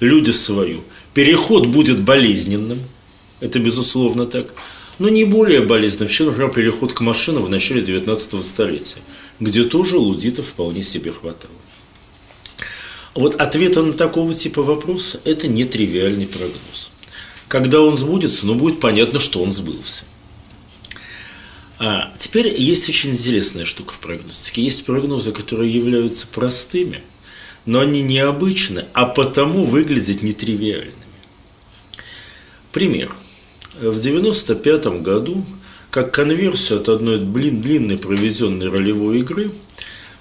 люди 0.00 0.30
свою. 0.30 0.82
Переход 1.12 1.66
будет 1.66 2.00
болезненным, 2.00 2.80
это 3.40 3.58
безусловно 3.58 4.26
так, 4.26 4.54
но 4.98 5.08
не 5.08 5.24
более 5.24 5.60
болезненным, 5.60 6.08
чем, 6.08 6.26
например, 6.26 6.50
переход 6.50 6.92
к 6.92 7.00
машинам 7.00 7.42
в 7.42 7.48
начале 7.48 7.82
19 7.82 8.44
столетия, 8.44 9.00
где 9.40 9.64
тоже 9.64 9.96
лудитов 9.96 10.46
вполне 10.46 10.82
себе 10.82 11.12
хватало. 11.12 11.52
Вот 13.14 13.40
ответа 13.40 13.82
на 13.82 13.92
такого 13.92 14.34
типа 14.34 14.62
вопроса– 14.62 15.20
это 15.24 15.46
нетривиальный 15.46 16.26
прогноз. 16.26 16.90
Когда 17.46 17.80
он 17.80 17.96
сбудется, 17.96 18.46
ну, 18.46 18.54
будет 18.54 18.80
понятно, 18.80 19.20
что 19.20 19.40
он 19.40 19.52
сбылся. 19.52 20.04
А 21.78 22.12
теперь 22.18 22.60
есть 22.60 22.88
очень 22.88 23.10
интересная 23.10 23.64
штука 23.64 23.92
в 23.94 23.98
прогностике. 23.98 24.62
Есть 24.62 24.84
прогнозы, 24.84 25.32
которые 25.32 25.72
являются 25.72 26.26
простыми, 26.26 27.02
но 27.66 27.80
они 27.80 28.02
необычны, 28.02 28.86
а 28.92 29.06
потому 29.06 29.64
выглядят 29.64 30.22
нетривиальными. 30.22 30.94
Пример. 32.72 33.14
В 33.74 33.98
1995 33.98 35.02
году, 35.02 35.44
как 35.90 36.12
конверсию 36.12 36.80
от 36.80 36.88
одной 36.88 37.18
длинной 37.18 37.98
проведенной 37.98 38.68
ролевой 38.68 39.20
игры, 39.20 39.50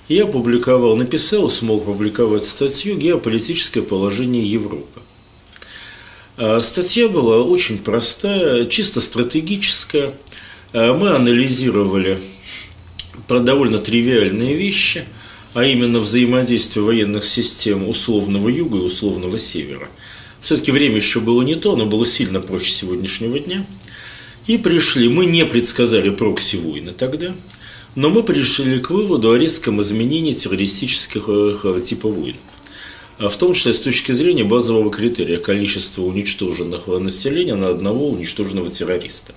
я 0.08 0.24
опубликовал, 0.24 0.96
написал, 0.96 1.50
смог 1.50 1.86
публиковать 1.86 2.46
статью 2.46 2.98
«Геополитическое 2.98 3.84
положение 3.84 4.46
Европы». 4.46 5.02
А 6.38 6.62
статья 6.62 7.08
была 7.08 7.42
очень 7.42 7.78
простая, 7.78 8.66
чисто 8.66 9.02
стратегическая– 9.02 10.14
Э, 10.74 10.92
мы 10.92 11.10
анализировали 11.10 12.20
про 13.28 13.40
довольно 13.40 13.78
тривиальные 13.78 14.56
вещи, 14.56 15.06
а 15.54 15.66
именно 15.66 16.00
взаимодействие 16.00 16.84
военных 16.84 17.26
систем 17.26 17.88
условного 17.88 18.50
юга 18.50 18.78
и 18.78 18.82
условного 18.82 19.40
севера. 19.40 19.88
Все-таки 20.42 20.72
время 20.72 20.98
еще 20.98 21.20
было 21.20 21.42
не 21.42 21.56
то, 21.56 21.76
но 21.76 21.86
было 21.86 22.06
сильно 22.06 22.42
проще 22.42 22.72
сегодняшнего 22.72 23.40
дня. 23.40 23.66
И 24.48 24.58
пришли, 24.58 25.08
мы 25.08 25.26
не 25.26 25.46
предсказали 25.46 26.10
прокси 26.10 26.58
войны 26.58 26.92
тогда, 26.92 27.34
но 27.96 28.10
мы 28.10 28.24
пришли 28.24 28.80
к 28.80 28.90
выводу 28.90 29.32
о 29.32 29.38
резком 29.38 29.82
изменении 29.82 30.34
террористических 30.34 31.24
э, 31.28 31.82
типа 31.86 32.10
войн. 32.10 32.36
А 33.20 33.30
в 33.30 33.38
том 33.38 33.54
числе 33.54 33.74
с 33.74 33.80
точки 33.80 34.12
зрения 34.12 34.44
базового 34.44 34.92
критерия 34.92 35.38
количества 35.38 36.02
уничтоженного 36.02 37.00
населения 37.00 37.56
на 37.56 37.70
одного 37.70 38.10
уничтоженного 38.10 38.70
террориста. 38.70 39.34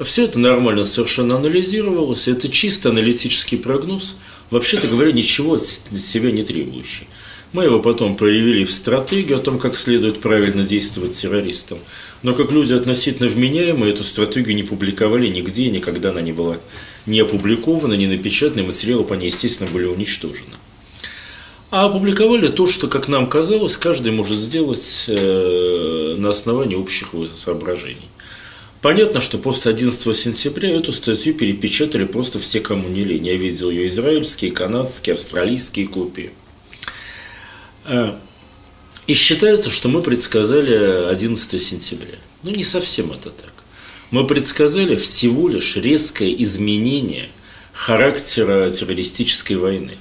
Все 0.00 0.24
это 0.24 0.38
нормально 0.38 0.84
совершенно 0.84 1.36
анализировалось. 1.36 2.28
Это 2.28 2.48
чисто 2.48 2.90
аналитический 2.90 3.58
прогноз, 3.58 4.16
вообще-то 4.50 4.88
говоря, 4.88 5.12
ничего 5.12 5.54
от 5.54 5.64
себя 5.64 6.30
не 6.30 6.42
требующий. 6.42 7.06
Мы 7.52 7.64
его 7.64 7.80
потом 7.80 8.16
проявили 8.16 8.64
в 8.64 8.72
стратегию 8.72 9.38
о 9.38 9.40
том, 9.40 9.58
как 9.58 9.76
следует 9.76 10.20
правильно 10.20 10.64
действовать 10.64 11.12
террористам. 11.12 11.78
Но 12.22 12.34
как 12.34 12.50
люди 12.50 12.74
относительно 12.74 13.28
вменяемые 13.28 13.94
эту 13.94 14.04
стратегию 14.04 14.54
не 14.56 14.62
публиковали 14.62 15.28
нигде, 15.28 15.70
никогда 15.70 16.10
она 16.10 16.20
не 16.20 16.32
была 16.32 16.58
не 17.06 17.20
опубликована, 17.20 17.94
не 17.94 18.06
напечатана, 18.06 18.64
материалы 18.64 19.04
по 19.04 19.14
ней, 19.14 19.26
естественно, 19.26 19.70
были 19.70 19.86
уничтожены. 19.86 20.56
А 21.70 21.86
опубликовали 21.86 22.48
то, 22.48 22.66
что, 22.66 22.88
как 22.88 23.08
нам 23.08 23.28
казалось, 23.28 23.76
каждый 23.76 24.12
может 24.12 24.38
сделать 24.38 25.04
э, 25.08 26.14
на 26.18 26.30
основании 26.30 26.76
общих 26.76 27.08
соображений. 27.34 28.08
Понятно, 28.86 29.20
что 29.20 29.38
после 29.38 29.72
11 29.72 30.16
сентября 30.16 30.70
эту 30.70 30.92
статью 30.92 31.34
перепечатали 31.34 32.04
просто 32.04 32.38
все, 32.38 32.60
кому 32.60 32.88
не 32.88 33.02
лень. 33.02 33.26
Я 33.26 33.34
видел 33.34 33.68
ее 33.68 33.88
израильские, 33.88 34.52
канадские, 34.52 35.14
австралийские 35.14 35.88
копии. 35.88 36.30
А, 37.84 38.16
и 39.08 39.14
считается, 39.14 39.70
что 39.70 39.88
мы 39.88 40.02
предсказали 40.02 41.10
11 41.10 41.60
сентября. 41.60 42.14
Ну, 42.44 42.52
не 42.52 42.62
совсем 42.62 43.10
это 43.10 43.30
так. 43.30 43.52
Мы 44.12 44.24
предсказали 44.24 44.94
всего 44.94 45.48
лишь 45.48 45.74
резкое 45.74 46.32
изменение 46.44 47.28
характера 47.72 48.70
террористической 48.70 49.56
войны. 49.56 49.96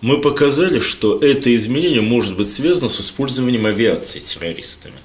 Мы 0.00 0.20
показали, 0.20 0.80
что 0.80 1.20
это 1.20 1.54
изменение 1.54 2.00
может 2.00 2.36
быть 2.36 2.52
связано 2.52 2.88
с 2.88 3.00
использованием 3.00 3.66
авиации 3.66 4.18
террористами. 4.18 4.96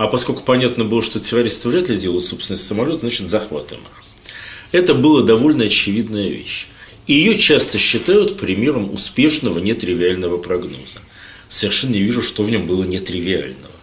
А 0.00 0.06
поскольку 0.06 0.42
понятно 0.42 0.86
было, 0.86 1.02
что 1.02 1.20
террористы 1.20 1.68
вряд 1.68 1.90
ли 1.90 1.96
делают 1.98 2.24
собственный 2.24 2.56
самолет, 2.56 3.00
значит 3.00 3.28
захватываем 3.28 3.84
их. 3.84 4.02
Это 4.72 4.94
была 4.94 5.20
довольно 5.20 5.64
очевидная 5.64 6.30
вещь. 6.30 6.68
И 7.06 7.12
ее 7.12 7.38
часто 7.38 7.76
считают 7.76 8.38
примером 8.38 8.94
успешного 8.94 9.58
нетривиального 9.58 10.38
прогноза. 10.38 11.00
Совершенно 11.50 11.92
не 11.92 11.98
вижу, 11.98 12.22
что 12.22 12.42
в 12.44 12.50
нем 12.50 12.66
было 12.66 12.84
нетривиального. 12.84 13.74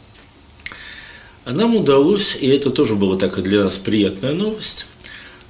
А 1.46 1.52
нам 1.52 1.76
удалось, 1.76 2.36
и 2.36 2.48
это 2.48 2.72
тоже 2.72 2.96
была 2.96 3.16
и 3.16 3.42
для 3.44 3.66
нас 3.66 3.78
приятная 3.78 4.34
новость, 4.34 4.88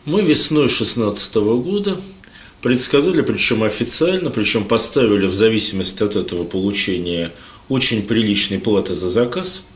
мы 0.03 0.21
весной 0.21 0.67
2016 0.67 1.35
года 1.35 1.97
предсказали, 2.61 3.21
причем 3.21 3.63
официально, 3.63 4.31
причем 4.31 4.65
поставили 4.65 5.27
в 5.27 5.33
зависимости 5.33 6.03
от 6.03 6.17
этого 6.17 6.43
получения 6.43 7.31
очень 7.69 8.01
приличной 8.01 8.59
платы 8.59 8.95
за 8.95 9.07
заказ– 9.07 9.63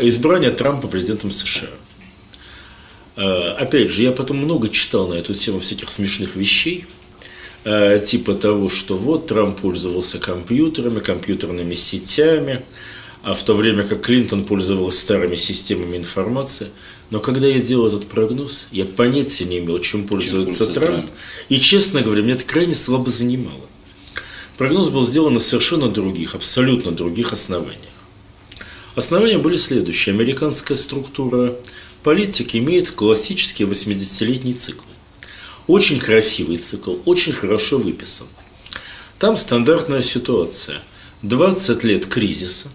избрания 0.00 0.50
Трампа 0.50 0.88
президентом 0.88 1.30
США. 1.30 1.70
Э, 3.16 3.54
опять 3.58 3.90
же, 3.90 4.02
я 4.02 4.12
потом 4.12 4.38
много 4.38 4.68
читал 4.68 5.08
на 5.08 5.14
эту 5.14 5.34
тему 5.34 5.60
всяких 5.60 5.90
смешных 5.90 6.36
вещей, 6.36 6.86
э, 7.64 8.02
типа 8.04 8.34
того, 8.34 8.68
что 8.68 8.96
вот 8.96 9.26
Трамп 9.26 9.60
пользовался 9.60 10.18
компьютерами, 10.18 11.00
компьютерными 11.00 11.74
сетями, 11.74 12.62
а 13.22 13.34
в 13.34 13.42
то 13.42 13.54
время 13.54 13.84
как 13.84 14.00
Клинтон 14.00 14.44
пользовался 14.44 15.00
старыми 15.00 15.36
системами 15.36 15.98
информации. 15.98 16.68
Но 17.10 17.20
когда 17.20 17.46
я 17.48 17.60
делал 17.60 17.88
этот 17.88 18.06
прогноз, 18.06 18.68
я 18.70 18.84
понятия 18.84 19.44
не 19.44 19.58
имел, 19.58 19.78
чем 19.80 20.06
пользуется 20.06 20.64
чем 20.66 20.74
Трамп. 20.74 20.90
Трамп. 20.90 21.10
И, 21.48 21.58
честно 21.58 22.00
говоря, 22.02 22.22
меня 22.22 22.34
это 22.34 22.44
крайне 22.44 22.74
слабо 22.74 23.10
занимало. 23.10 23.66
прогноз 24.56 24.88
был 24.90 25.04
сделан 25.04 25.34
на 25.34 25.40
совершенно 25.40 25.88
других, 25.88 26.34
абсолютно 26.34 26.92
других 26.92 27.32
основаниях. 27.32 27.89
Основания 28.94 29.38
были 29.38 29.56
следующие. 29.56 30.14
Американская 30.14 30.76
структура 30.76 31.54
политики 32.02 32.56
имеет 32.56 32.90
классический 32.90 33.64
80-летний 33.64 34.54
цикл. 34.54 34.84
Очень 35.66 36.00
красивый 36.00 36.56
цикл, 36.56 36.96
очень 37.04 37.32
хорошо 37.32 37.78
выписан. 37.78 38.26
Там 39.18 39.36
стандартная 39.36 40.02
ситуация. 40.02 40.80
20 41.22 41.84
лет 41.84 42.06
кризиса, 42.06 42.68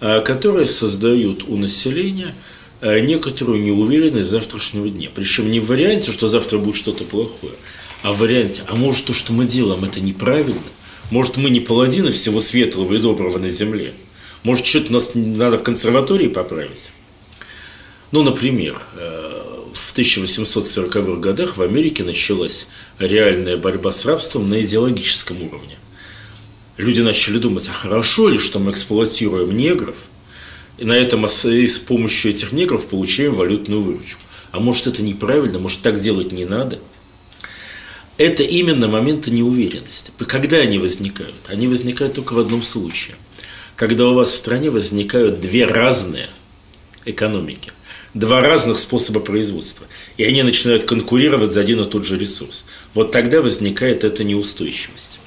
а, 0.00 0.20
которые 0.20 0.66
создают 0.66 1.44
у 1.48 1.56
населения 1.56 2.34
а, 2.80 3.00
некоторую 3.00 3.60
неуверенность 3.60 4.30
завтрашнего 4.30 4.88
дня. 4.88 5.10
Причем 5.14 5.50
не 5.50 5.60
в 5.60 5.66
варианте, 5.66 6.12
что 6.12 6.28
завтра 6.28 6.58
будет 6.58 6.76
что-то 6.76 7.04
плохое, 7.04 7.52
а 8.02 8.12
в 8.12 8.18
варианте, 8.18 8.62
а 8.68 8.76
может 8.76 9.06
то, 9.06 9.12
что 9.12 9.32
мы 9.32 9.46
делаем, 9.46 9.84
это 9.84 10.00
неправильно? 10.00 10.62
Может 11.10 11.36
мы 11.36 11.50
не 11.50 11.60
паладины 11.60 12.10
всего 12.10 12.40
светлого 12.40 12.94
и 12.94 12.98
доброго 12.98 13.38
на 13.38 13.50
земле? 13.50 13.92
Может 14.46 14.64
что-то 14.64 14.92
нас 14.92 15.10
надо 15.16 15.58
в 15.58 15.64
консерватории 15.64 16.28
поправить? 16.28 16.92
Ну, 18.12 18.22
например, 18.22 18.80
э, 18.94 19.42
в 19.74 19.92
1840-х 19.98 21.16
годах 21.16 21.56
в 21.56 21.62
Америке 21.62 22.04
началась 22.04 22.68
реальная 23.00 23.56
борьба 23.56 23.90
с 23.90 24.06
рабством 24.06 24.48
на 24.48 24.62
идеологическом 24.62 25.42
уровне. 25.42 25.76
Люди 26.76 27.00
начали 27.00 27.38
думать, 27.38 27.66
а 27.68 27.72
хорошо 27.72 28.28
ли, 28.28 28.38
что 28.38 28.60
мы 28.60 28.70
эксплуатируем 28.70 29.50
негров, 29.50 29.96
и 30.78 30.84
на 30.84 30.92
этом 30.92 31.26
и 31.26 31.66
с 31.66 31.80
помощью 31.80 32.30
этих 32.30 32.52
негров 32.52 32.86
получаем 32.86 33.34
валютную 33.34 33.82
выручку. 33.82 34.20
А 34.52 34.60
может 34.60 34.86
это 34.86 35.02
неправильно, 35.02 35.58
может 35.58 35.80
так 35.80 35.98
делать 35.98 36.30
не 36.30 36.44
надо? 36.44 36.78
Это 38.16 38.44
именно 38.44 38.86
моменты 38.86 39.32
неуверенности. 39.32 40.12
Когда 40.18 40.58
они 40.58 40.78
возникают? 40.78 41.34
Они 41.48 41.66
возникают 41.66 42.14
только 42.14 42.34
в 42.34 42.38
одном 42.38 42.62
случае. 42.62 43.16
Когда 43.76 44.08
у 44.08 44.14
вас 44.14 44.30
в 44.30 44.36
стране 44.36 44.70
возникают 44.70 45.40
две 45.40 45.66
разные 45.66 46.28
экономики 47.04 47.72
два 48.16 48.40
разных 48.40 48.78
способа 48.78 49.20
производства. 49.20 49.86
И 50.16 50.24
они 50.24 50.42
начинают 50.42 50.84
конкурировать 50.84 51.52
за 51.52 51.60
один 51.60 51.82
и 51.82 51.88
тот 51.88 52.04
же 52.04 52.18
ресурс. 52.18 52.64
Вот 52.94 53.12
тогда 53.12 53.42
возникает 53.42 54.04
эта 54.04 54.24
неустойчивость. 54.24 55.20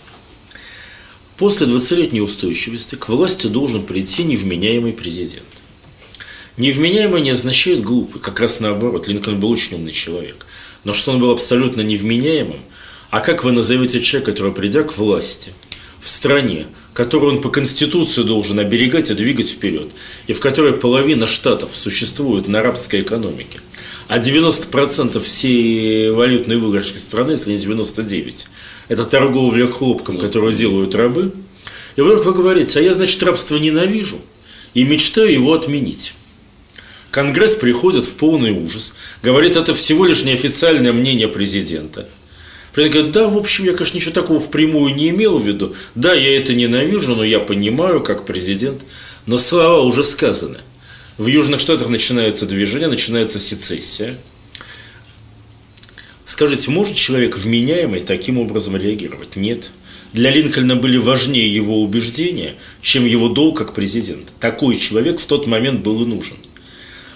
После 1.37 1.67
20-летней 1.67 2.21
устойчивости 2.21 2.95
к 2.95 3.07
власти 3.07 3.47
должен 3.47 3.83
прийти 3.83 4.23
невменяемый 4.23 4.91
президент. 4.91 5.45
Невменяемый 6.57 7.21
не 7.21 7.29
означает 7.29 7.81
глупый, 7.81 8.19
как 8.19 8.39
раз 8.41 8.59
наоборот, 8.59 9.07
Линкольн 9.07 9.39
был 9.39 9.51
очень 9.51 9.75
умный 9.75 9.93
человек. 9.93 10.45
Но 10.83 10.91
что 10.91 11.11
он 11.11 11.19
был 11.19 11.31
абсолютно 11.31 11.81
невменяемым, 11.81 12.59
а 13.11 13.21
как 13.21 13.43
вы 13.43 13.51
назовете 13.53 14.01
человека, 14.01 14.31
который, 14.31 14.51
придя 14.51 14.83
к 14.83 14.97
власти 14.97 15.53
в 16.01 16.09
стране, 16.09 16.65
которую 16.99 17.35
он 17.35 17.41
по 17.41 17.49
Конституции 17.49 18.23
должен 18.23 18.59
оберегать 18.59 19.09
и 19.09 19.13
двигать 19.13 19.49
вперед, 19.49 19.87
и 20.27 20.33
в 20.33 20.41
которой 20.41 20.73
половина 20.73 21.27
штатов 21.27 21.73
существует 21.73 22.49
на 22.49 22.59
арабской 22.59 23.03
экономике, 23.03 23.61
а 24.09 24.19
90% 24.19 25.17
всей 25.21 26.11
валютной 26.11 26.57
выигрышки 26.57 26.97
страны, 26.97 27.31
если 27.31 27.53
не 27.53 27.57
99%, 27.57 28.47
это 28.89 29.05
торговля 29.05 29.67
хлопком, 29.67 30.17
которую 30.17 30.51
делают 30.51 30.93
рабы, 30.93 31.31
и 31.95 32.01
вдруг 32.01 32.25
вы 32.25 32.33
говорите, 32.33 32.77
а 32.79 32.81
я, 32.81 32.93
значит, 32.93 33.23
рабство 33.23 33.55
ненавижу 33.55 34.19
и 34.73 34.83
мечтаю 34.83 35.31
его 35.31 35.53
отменить. 35.53 36.13
Конгресс 37.11 37.55
приходит 37.55 38.05
в 38.07 38.11
полный 38.11 38.51
ужас, 38.51 38.93
говорит, 39.23 39.55
это 39.55 39.73
всего 39.73 40.03
лишь 40.03 40.25
неофициальное 40.25 40.91
мнение 40.91 41.29
президента– 41.29 42.09
Президент 42.73 42.93
говорит, 42.93 43.11
да, 43.13 43.27
в 43.27 43.37
общем, 43.37 43.65
я, 43.65 43.73
конечно, 43.73 43.97
ничего 43.97 44.13
такого 44.13 44.39
впрямую 44.39 44.93
не 44.93 45.09
имел 45.09 45.37
в 45.37 45.47
виду. 45.47 45.75
Да, 45.95 46.13
я 46.13 46.37
это 46.37 46.53
ненавижу, 46.53 47.15
но 47.15 47.23
я 47.23 47.39
понимаю, 47.39 48.01
как 48.01 48.25
президент. 48.25 48.81
Но 49.25 49.37
слова 49.37 49.81
уже 49.81 50.03
сказаны. 50.03 50.57
В 51.17 51.27
Южных 51.27 51.59
Штатах 51.59 51.89
начинается 51.89 52.45
движение, 52.45 52.87
начинается 52.87 53.39
сецессия. 53.39 54.17
Скажите, 56.23 56.69
может 56.69 56.95
человек 56.95 57.37
вменяемый 57.37 58.01
таким 58.01 58.37
образом 58.37 58.77
реагировать? 58.77 59.35
Нет. 59.35 59.71
Для 60.13 60.31
Линкольна 60.31 60.75
были 60.75 60.97
важнее 60.97 61.53
его 61.53 61.81
убеждения, 61.83 62.55
чем 62.81 63.05
его 63.05 63.29
долг 63.29 63.57
как 63.57 63.73
президент. 63.73 64.31
Такой 64.39 64.77
человек 64.77 65.19
в 65.19 65.25
тот 65.25 65.45
момент 65.45 65.81
был 65.81 66.03
и 66.03 66.05
нужен. 66.05 66.37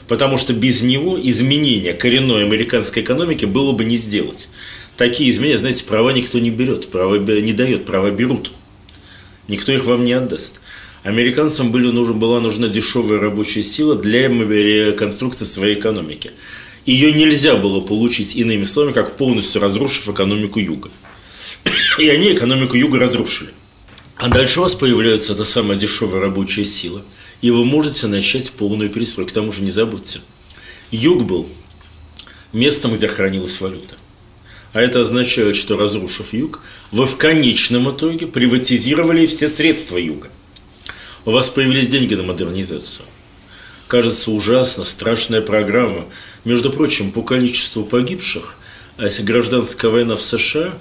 Потому 0.07 0.37
что 0.37 0.53
без 0.53 0.81
него 0.81 1.19
изменения 1.21 1.93
коренной 1.93 2.43
американской 2.43 3.03
экономики 3.03 3.45
было 3.45 3.71
бы 3.71 3.85
не 3.85 3.97
сделать 3.97 4.49
такие 4.97 5.29
изменения, 5.29 5.57
знаете, 5.57 5.83
права 5.83 6.11
никто 6.11 6.39
не 6.39 6.49
берет, 6.49 6.89
права 6.89 7.15
не 7.17 7.53
дает, 7.53 7.85
права 7.85 8.11
берут. 8.11 8.51
Никто 9.47 9.71
их 9.71 9.85
вам 9.85 10.03
не 10.03 10.13
отдаст. 10.13 10.59
Американцам 11.03 11.71
были 11.71 11.91
нужен, 11.91 12.17
была 12.17 12.39
нужна 12.39 12.69
дешевая 12.69 13.19
рабочая 13.19 13.63
сила 13.63 13.95
для 13.95 14.29
реконструкции 14.29 15.45
своей 15.45 15.77
экономики. 15.77 16.31
Ее 16.85 17.11
нельзя 17.11 17.55
было 17.55 17.81
получить, 17.81 18.35
иными 18.35 18.63
словами, 18.63 18.93
как 18.93 19.17
полностью 19.17 19.61
разрушив 19.61 20.09
экономику 20.09 20.59
Юга. 20.59 20.89
И 21.99 22.07
они 22.07 22.33
экономику 22.33 22.75
Юга 22.75 22.99
разрушили. 22.99 23.49
А 24.15 24.29
дальше 24.29 24.59
у 24.59 24.63
вас 24.63 24.75
появляется 24.75 25.33
эта 25.33 25.43
самая 25.43 25.77
дешевая 25.77 26.21
рабочая 26.21 26.65
сила, 26.65 27.01
и 27.43 27.51
вы 27.51 27.65
можете 27.65 28.07
начать 28.07 28.51
полную 28.53 28.89
перестройку. 28.89 29.29
К 29.29 29.33
тому 29.33 29.51
же 29.51 29.61
не 29.61 29.69
забудьте, 29.69 30.21
Юг 30.91 31.23
был 31.23 31.47
местом, 32.53 32.93
где 32.93 33.07
хранилась 33.09 33.59
валюта. 33.59 33.95
А 34.71 34.81
это 34.81 35.01
означает, 35.01 35.57
что 35.57 35.77
разрушив 35.77 36.33
юг, 36.33 36.61
вы 36.91 37.05
в 37.05 37.17
конечном 37.17 37.91
итоге 37.91 38.27
приватизировали 38.27 39.27
все 39.27 39.49
средства 39.49 39.97
юга. 39.97 40.29
У 41.25 41.31
вас 41.31 41.49
появились 41.49 41.87
деньги 41.87 42.15
на 42.15 42.23
модернизацию. 42.23 43.05
Кажется 43.87 44.31
ужасно, 44.31 44.85
страшная 44.85 45.41
программа. 45.41 46.05
Между 46.45 46.71
прочим, 46.71 47.11
по 47.11 47.23
количеству 47.23 47.83
погибших, 47.83 48.55
а 48.97 49.09
гражданская 49.19 49.91
война 49.91 50.15
в 50.15 50.21
США 50.21 50.73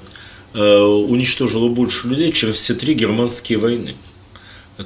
э, 0.55 0.79
уничтожила 0.79 1.68
больше 1.68 2.07
людей, 2.09 2.33
чем 2.33 2.53
все 2.53 2.75
три 2.75 2.94
германские 2.94 3.59
войны. 3.59 3.94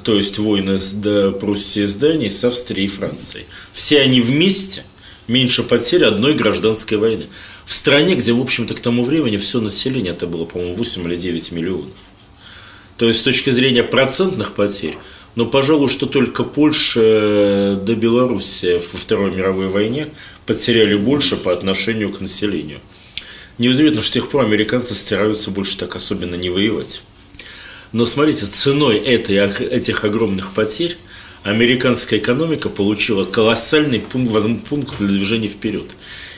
То 0.03 0.15
есть 0.15 0.37
войны 0.37 0.79
с 0.79 0.91
да, 0.91 1.31
Пруссией 1.31 1.87
с 1.87 1.95
Данией, 1.95 2.29
с 2.29 2.43
Австрией 2.43 2.85
и 2.85 2.89
Францией. 2.89 3.45
Все 3.73 4.01
они 4.01 4.21
вместе 4.21 4.83
меньше 5.27 5.63
потерь 5.63 6.05
одной 6.05 6.33
гражданской 6.33 6.97
войны 6.97 7.25
в 7.65 7.73
стране, 7.73 8.15
где, 8.15 8.31
в 8.31 8.39
общем-то, 8.39 8.73
к 8.75 8.79
тому 8.79 9.03
времени 9.03 9.35
все 9.35 9.59
население, 9.59 10.13
это 10.13 10.25
было, 10.25 10.45
по-моему, 10.45 10.75
8 10.75 11.05
или 11.05 11.15
9 11.17 11.51
миллионов. 11.51 11.91
То 12.97 13.07
есть, 13.07 13.19
с 13.19 13.23
точки 13.23 13.49
зрения 13.49 13.83
процентных 13.83 14.53
потерь, 14.53 14.97
но, 15.35 15.45
пожалуй, 15.45 15.89
что 15.89 16.05
только 16.05 16.43
Польша 16.43 17.01
э, 17.03 17.79
да 17.85 17.93
Белоруссия 17.93 18.79
во 18.79 18.97
Второй 18.97 19.31
мировой 19.31 19.67
войне 19.67 20.07
потеряли 20.45 20.95
больше 20.95 21.35
по 21.35 21.51
отношению 21.51 22.11
к 22.11 22.21
населению. 22.21 22.79
Неудивительно, 23.57 24.01
что 24.01 24.11
с 24.11 24.13
тех 24.13 24.29
пор 24.29 24.45
американцы 24.45 24.95
стараются 24.95 25.51
больше 25.51 25.77
так 25.77 25.95
особенно 25.95 26.35
не 26.35 26.49
воевать. 26.49 27.01
Но 27.97 28.05
смотрите, 28.05 28.45
ценой 28.45 28.99
этой, 28.99 29.37
этих 29.37 30.03
огромных 30.03 30.51
потерь 30.51 30.97
американская 31.41 32.19
экономика 32.19 32.69
получила 32.69 33.25
колоссальный 33.25 33.99
пункт, 33.99 34.69
пункт 34.69 34.97
для 34.99 35.07
движения 35.07 35.47
вперед. 35.47 35.87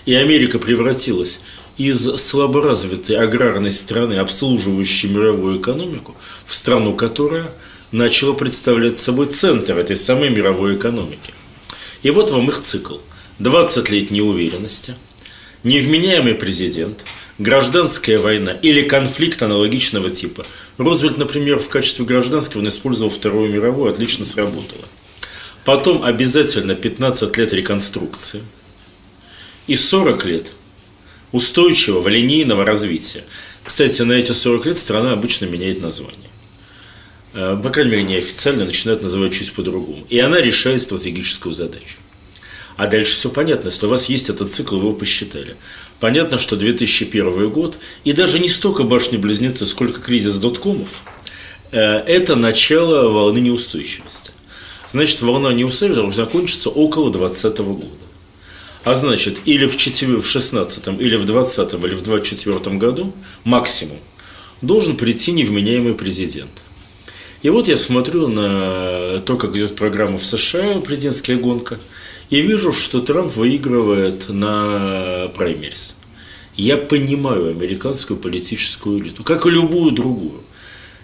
И 0.06 0.14
Америка 0.14 0.58
превратилась 0.58 1.42
из 1.76 2.16
слаборазвитой 2.16 3.18
аграрной 3.18 3.74
страны, 3.74 4.20
обслуживающей 4.20 5.10
мировую 5.10 5.60
экономику, 5.60 6.16
в 6.46 6.56
страну, 6.56 6.94
которая 6.94 7.52
начала 7.92 8.32
представлять 8.32 8.98
собой 8.98 9.26
центр 9.26 9.78
этой 9.78 9.98
самой 9.98 10.30
мировой 10.30 10.78
экономики. 10.78 11.34
И 12.04 12.10
вот 12.10 12.32
вам 12.32 12.48
их 12.48 12.62
цикл. 12.62 13.00
20 13.40 13.90
лет 13.90 14.12
неуверенности, 14.12 14.96
невменяемый 15.66 16.36
президент, 16.36 17.04
гражданская 17.40 18.18
война 18.18 18.52
или 18.52 18.84
конфликт 18.84 19.42
аналогичного 19.42 20.12
типа. 20.12 20.46
Рузвельт, 20.78 21.18
например, 21.18 21.60
в 21.60 21.70
качестве 21.70 22.06
гражданского 22.06 22.62
он 22.62 22.68
использовал 22.68 23.10
Вторую 23.10 23.52
мировую, 23.52 23.92
отлично 23.92 24.24
сработало. 24.26 24.86
Потом 25.66 26.04
обязательно 26.04 26.76
15 26.76 27.36
лет 27.38 27.54
реконструкции– 27.54 28.44
и 29.70 29.76
40 29.76 30.26
лет 30.26 30.52
устойчивого 31.32 32.10
линейного 32.10 32.66
развития. 32.66 33.24
Кстати, 33.64 34.02
на 34.02 34.14
эти 34.14 34.32
40 34.32 34.66
лет 34.66 34.78
страна 34.80 35.14
обычно 35.14 35.46
меняет 35.46 35.80
название. 35.80 36.30
Э, 37.36 37.56
по 37.62 37.70
крайней 37.70 37.92
мере, 37.92 38.04
неофициально 38.04 38.66
начинают 38.66 39.04
называть 39.04 39.34
чуть 39.34 39.54
по-другому. 39.54 40.04
И 40.10 40.18
она 40.18 40.42
решает 40.42 40.82
стратегическую 40.82 41.54
задачу. 41.54 41.98
А 42.78 42.88
дальше 42.88 43.14
все 43.14 43.30
понятно, 43.30 43.68
если 43.68 43.86
у 43.86 43.90
вас 43.90 44.10
есть 44.10 44.30
этот 44.30 44.52
цикл, 44.52 44.78
вы 44.78 44.88
его 44.88 44.94
посчитали. 44.94 45.56
Понятно, 46.00 46.38
что 46.38 46.56
2001 46.56 47.50
год, 47.50 47.78
и 48.04 48.14
даже 48.14 48.40
не 48.40 48.48
столько 48.48 48.84
башни-близнецы, 48.84 49.66
сколько 49.66 50.00
кризис 50.00 50.36
доткомов, 50.36 50.90
э, 51.72 51.80
это 51.80 52.36
начало 52.36 53.10
волны 53.10 53.40
неустойчивости. 53.40 54.32
Значит, 54.90 55.22
волна 55.22 55.52
неустойчивости 55.52 56.02
должна 56.02 56.24
закончиться 56.24 56.70
около 56.70 57.12
2020 57.12 57.58
года. 57.60 57.86
А 58.86 58.96
значит, 58.96 59.40
или 59.46 59.66
в, 59.66 59.76
4, 59.76 60.18
в 60.18 60.26
16 60.26 60.88
или 61.00 61.18
в 61.18 61.26
20 61.26 61.74
или 61.74 61.94
в 61.94 62.02
24 62.02 62.78
году 62.78 63.14
максимум 63.44 64.00
должен 64.62 64.96
прийти 64.96 65.34
невменяемый 65.34 65.94
президент. 65.94 66.64
И 67.42 67.50
вот 67.50 67.68
я 67.68 67.78
смотрю 67.78 68.28
на 68.28 69.20
то, 69.26 69.38
как 69.38 69.56
идет 69.56 69.76
программа 69.76 70.18
в 70.18 70.26
США, 70.26 70.82
президентская 70.82 71.38
гонка, 71.38 71.78
и 72.30 72.42
вижу, 72.42 72.72
что 72.72 73.02
Трамп 73.02 73.36
выигрывает 73.36 74.30
на 74.30 75.32
праймерис. 75.36 75.96
Я 76.56 76.78
понимаю 76.78 77.50
американскую 77.50 78.20
политическую 78.20 79.00
элиту, 79.00 79.24
как 79.24 79.46
и 79.46 79.50
любую 79.50 79.92
другую. 79.92 80.42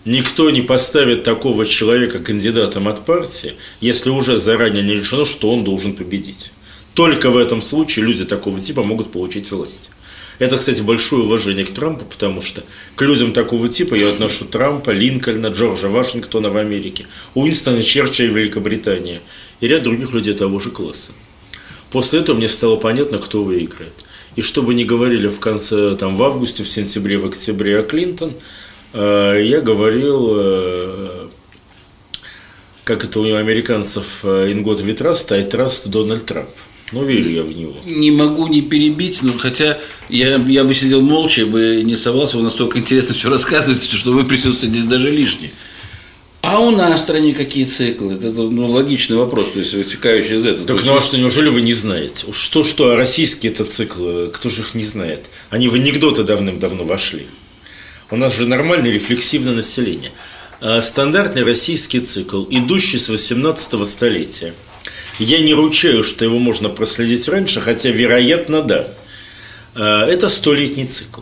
Никто 0.03 0.51
не 0.51 0.61
поставит 0.61 1.23
такого 1.23 1.65
человека 1.65 2.19
кандидатом 2.19 2.87
от 2.87 3.05
партии, 3.05 3.55
если 3.81 4.09
уже 4.09 4.37
заранее 4.37 4.83
не 4.83 4.93
решено, 4.93 5.25
что 5.25 5.51
он 5.51 5.63
должен 5.63 5.93
победить. 5.93 6.51
Только 6.93 7.31
в 7.31 7.37
этом 7.37 7.61
случае 7.61 8.05
люди 8.05 8.23
такого 8.23 8.59
типа 8.59 8.83
могут 8.83 9.11
получить 9.11 9.49
власть. 9.51 9.89
Это, 10.37 10.57
кстати, 10.57 10.81
большое 10.81 11.23
уважение 11.23 11.65
к 11.65 11.71
Трампу, 11.71 12.05
потому 12.05 12.41
что 12.41 12.63
к 12.95 13.01
людям 13.01 13.31
такого 13.31 13.69
типа 13.69 13.95
я 13.95 14.09
отношу 14.09 14.45
Трампа, 14.45 14.91
Линкольна, 14.91 15.47
Джорджа 15.47 15.87
Вашингтона 15.87 16.49
в 16.49 16.57
Америке, 16.57 17.07
Уинстона 17.33 17.83
Черчилля 17.83 18.31
в 18.31 18.37
Великобритании 18.37 19.21
и 19.61 19.67
ряд 19.67 19.83
других 19.83 20.11
людей 20.11 20.33
того 20.33 20.59
же 20.59 20.71
класса. 20.71 21.11
После 21.91 22.19
этого 22.19 22.35
мне 22.35 22.49
стало 22.49 22.75
понятно, 22.75 23.17
кто 23.19 23.43
выиграет. 23.43 23.93
И 24.35 24.41
чтобы 24.41 24.73
не 24.73 24.83
говорили 24.83 25.27
в 25.27 25.39
конце, 25.39 25.95
там, 25.95 26.15
в 26.15 26.23
августе, 26.23 26.63
в 26.63 26.69
сентябре, 26.69 27.17
в 27.17 27.25
октябре 27.25 27.79
о 27.79 27.83
Клинтон, 27.83 28.33
э, 28.93 29.41
я 29.45 29.61
говорил, 29.61 30.33
э, 30.35 31.27
как 32.83 33.05
это 33.05 33.19
у 33.19 33.23
американцев, 33.35 34.21
trust, 34.23 35.31
I 35.31 35.47
trust 35.47 35.87
Дональд 35.87 36.25
Трамп. 36.25 36.49
Ну, 36.91 37.03
верю 37.03 37.29
я 37.29 37.43
в 37.43 37.55
него. 37.55 37.73
Не 37.85 38.11
могу 38.11 38.47
не 38.47 38.61
перебить, 38.61 39.23
но 39.23 39.33
хотя 39.37 39.79
я, 40.07 40.35
я 40.35 40.63
бы 40.63 40.75
сидел 40.75 41.01
молча, 41.01 41.41
я 41.41 41.47
бы 41.47 41.81
не 41.83 41.95
совался, 41.95 42.37
вы 42.37 42.43
настолько 42.43 42.77
интересно 42.77 43.15
все 43.15 43.29
рассказываете, 43.29 43.95
что 43.95 44.11
вы 44.11 44.23
присутствуете 44.23 44.79
здесь 44.79 44.89
даже 44.89 45.09
лишнее. 45.09 45.51
А 46.47 46.59
у 46.59 46.69
нас 46.69 46.99
в 46.99 47.03
стране 47.03 47.33
какие 47.33 47.65
циклы? 47.65 48.13
Это 48.13 48.27
ну, 48.31 48.67
логичный 48.67 49.17
вопрос, 49.17 49.49
то 49.51 49.59
есть 49.59 49.73
вытекающий 49.73 50.35
из 50.37 50.45
этого. 50.45 50.67
Так 50.67 50.85
ну 50.85 50.95
а 50.95 51.01
что, 51.01 51.17
неужели 51.17 51.49
вы 51.49 51.61
не 51.61 51.73
знаете? 51.73 52.31
Что-что, 52.31 52.91
а 52.91 52.95
российские 52.95 53.51
это 53.51 53.63
циклы, 53.63 54.29
кто 54.31 54.49
же 54.49 54.61
их 54.61 54.75
не 54.75 54.83
знает? 54.83 55.25
Они 55.49 55.67
в 55.67 55.73
анекдоты 55.73 56.23
давным-давно 56.23 56.83
вошли. 56.83 57.25
У 58.11 58.15
нас 58.15 58.35
же 58.35 58.45
нормальное 58.45 58.91
рефлексивное 58.91 59.55
население. 59.55 60.11
А 60.61 60.83
стандартный 60.83 61.43
российский 61.43 61.99
цикл, 61.99 62.45
идущий 62.51 62.99
с 62.99 63.09
18 63.09 63.87
столетия. 63.87 64.53
Я 65.17 65.39
не 65.39 65.55
ручаю, 65.55 66.03
что 66.03 66.25
его 66.25 66.37
можно 66.37 66.69
проследить 66.69 67.27
раньше, 67.27 67.59
хотя, 67.59 67.89
вероятно, 67.89 68.61
да. 68.61 68.87
А, 69.73 70.05
это 70.05 70.29
столетний 70.29 70.85
цикл. 70.85 71.21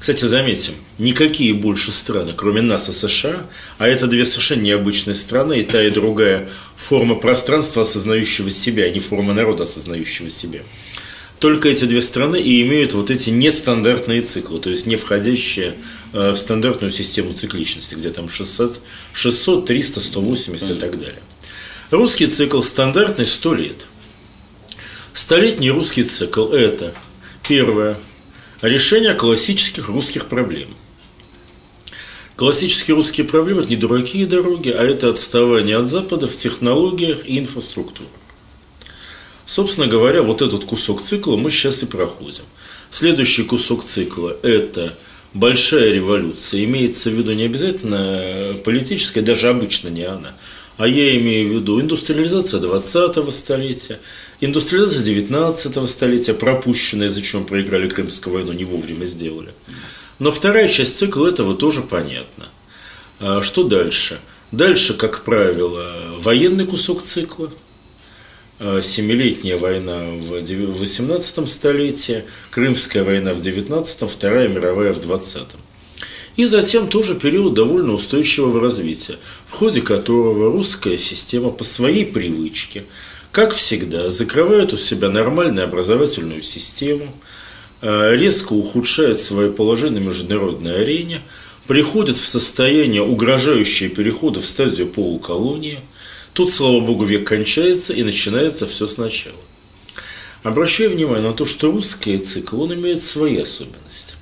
Кстати, 0.00 0.24
заметим, 0.24 0.72
никакие 0.98 1.52
больше 1.52 1.92
страны, 1.92 2.32
кроме 2.34 2.62
нас 2.62 2.88
и 2.88 2.92
США, 2.92 3.44
а 3.76 3.86
это 3.86 4.06
две 4.06 4.24
совершенно 4.24 4.62
необычные 4.62 5.14
страны, 5.14 5.60
и 5.60 5.62
та, 5.62 5.84
и 5.84 5.90
другая 5.90 6.48
форма 6.74 7.16
пространства, 7.16 7.82
осознающего 7.82 8.50
себя, 8.50 8.84
а 8.84 8.88
не 8.88 8.98
форма 8.98 9.34
народа, 9.34 9.64
осознающего 9.64 10.30
себя. 10.30 10.60
Только 11.38 11.68
эти 11.68 11.84
две 11.84 12.00
страны 12.00 12.40
и 12.40 12.62
имеют 12.62 12.94
вот 12.94 13.10
эти 13.10 13.28
нестандартные 13.28 14.22
циклы, 14.22 14.58
то 14.58 14.70
есть 14.70 14.86
не 14.86 14.96
входящие 14.96 15.74
э, 16.14 16.30
в 16.30 16.36
стандартную 16.36 16.92
систему 16.92 17.34
цикличности, 17.34 17.94
где 17.94 18.08
там 18.08 18.26
600, 18.26 18.80
600 19.12 19.66
300, 19.66 20.00
180 20.00 20.70
и 20.70 20.74
так 20.74 20.98
далее. 20.98 21.20
Русский 21.90 22.26
цикл 22.26 22.62
стандартный 22.62 23.26
100 23.26 23.54
лет. 23.54 23.86
Столетний 25.12 25.70
русский 25.70 26.04
цикл– 26.04 26.48
это 26.52 26.94
первое– 27.46 27.98
Решение 28.62 29.14
классических 29.14 29.88
русских 29.88 30.26
проблем. 30.26 30.68
Классические 32.36 32.94
русские 32.94 33.26
проблемы– 33.26 33.60
это 33.62 33.70
не 33.70 33.76
дураки 33.76 34.20
и 34.20 34.26
дороги, 34.26 34.68
а 34.68 34.82
это 34.82 35.08
отставание 35.08 35.78
от 35.78 35.88
Запада 35.88 36.28
в 36.28 36.36
технологиях 36.36 37.26
и 37.26 37.38
инфраструктуре. 37.38 38.08
Собственно 39.46 39.86
говоря, 39.86 40.22
вот 40.22 40.42
этот 40.42 40.66
кусок 40.66 41.02
цикла 41.02 41.36
мы 41.36 41.50
сейчас 41.50 41.82
и 41.82 41.86
проходим. 41.86 42.44
Следующий 42.90 43.44
кусок 43.44 43.84
цикла– 43.84 44.36
это 44.42 44.94
большая 45.32 45.92
революция. 45.92 46.62
Имеется 46.64 47.08
в 47.08 47.14
виду 47.14 47.32
не 47.32 47.44
обязательно 47.44 48.54
политическая, 48.62 49.22
даже 49.22 49.48
обычно 49.48 49.88
не 49.88 50.04
она, 50.04 50.34
а 50.76 50.86
я 50.86 51.16
имею 51.16 51.48
в 51.48 51.52
виду 51.56 51.80
индустриализация 51.80 52.60
20-го 52.60 53.30
столетия, 53.32 54.00
Индустриализация 54.42 55.04
19 55.04 55.90
столетия, 55.90 56.32
пропущенная, 56.32 57.08
из-за 57.08 57.20
чего 57.20 57.42
проиграли 57.42 57.88
Крымскую 57.88 58.34
войну, 58.34 58.52
не 58.52 58.64
вовремя 58.64 59.04
сделали. 59.04 59.52
Но 60.18 60.30
вторая 60.30 60.66
часть 60.66 60.96
цикла 60.96 61.28
этого 61.28 61.54
тоже 61.54 61.82
понятно. 61.82 62.48
А 63.18 63.42
что 63.42 63.64
дальше? 63.64 64.18
Дальше, 64.50 64.94
как 64.94 65.24
правило, 65.24 66.16
военный 66.18 66.66
кусок 66.66 67.02
цикла, 67.02 67.50
а, 68.58 68.80
Семилетняя 68.80 69.58
война 69.58 70.04
в 70.04 70.78
18 70.78 71.46
столетии, 71.46 72.24
Крымская 72.50 73.04
война 73.04 73.34
в 73.34 73.40
19, 73.40 74.10
Вторая 74.10 74.48
мировая 74.48 74.94
в 74.94 75.02
20. 75.02 75.48
И 76.36 76.46
затем 76.46 76.88
тоже 76.88 77.14
период 77.14 77.52
довольно 77.52 77.92
устойчивого 77.92 78.58
развития, 78.58 79.18
в 79.46 79.52
ходе 79.52 79.82
которого 79.82 80.50
русская 80.50 80.96
система 80.96 81.50
по 81.50 81.62
своей 81.62 82.06
привычке– 82.06 82.84
как 83.32 83.52
всегда, 83.52 84.10
закрывает 84.10 84.72
у 84.72 84.76
себя 84.76 85.08
нормальную 85.08 85.64
образовательную 85.64 86.42
систему, 86.42 87.14
э, 87.80 88.16
резко 88.16 88.52
ухудшает 88.54 89.18
свое 89.18 89.52
положение 89.52 90.00
на 90.00 90.06
международной 90.06 90.82
арене, 90.82 91.20
приходит 91.66 92.18
в 92.18 92.26
состояние, 92.26 93.02
угрожающее 93.02 93.88
перехода 93.88 94.40
в 94.40 94.46
стадию 94.46 94.88
полуколонии. 94.88 95.78
Тут, 96.32 96.52
слава 96.52 96.80
богу, 96.80 97.04
век 97.04 97.26
кончается 97.26 97.92
и 97.92 98.02
начинается 98.02 98.66
все 98.66 98.88
сначала. 98.88 99.36
Обращаю 100.42 100.90
внимание 100.90 101.28
на 101.28 101.34
то, 101.34 101.44
что 101.44 101.70
русский 101.70 102.18
цикл, 102.18 102.62
он 102.62 102.74
имеет 102.74 103.02
свои 103.02 103.36
особенности. 103.36 104.14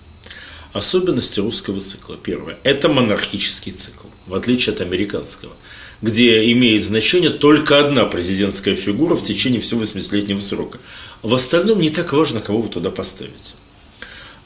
Особенности 0.74 1.40
русского 1.40 1.80
цикла. 1.80 2.16
Первое– 2.22 2.58
это 2.62 2.88
монархический 2.90 3.72
цикл, 3.72 4.08
в 4.26 4.34
отличие 4.34 4.74
от 4.74 4.82
американского– 4.82 5.52
где 6.00 6.52
имеет 6.52 6.82
значение 6.82 7.30
только 7.30 7.78
одна 7.78 8.04
президентская 8.04 8.74
фигура 8.74 9.16
в 9.16 9.24
течение 9.24 9.60
всего 9.60 9.82
80-летнего 9.82 10.40
срока. 10.40 10.78
В 11.22 11.34
остальном 11.34 11.80
не 11.80 11.90
так 11.90 12.12
важно, 12.12 12.40
кого 12.40 12.62
вы 12.62 12.68
туда 12.68 12.90
поставите. 12.90 13.54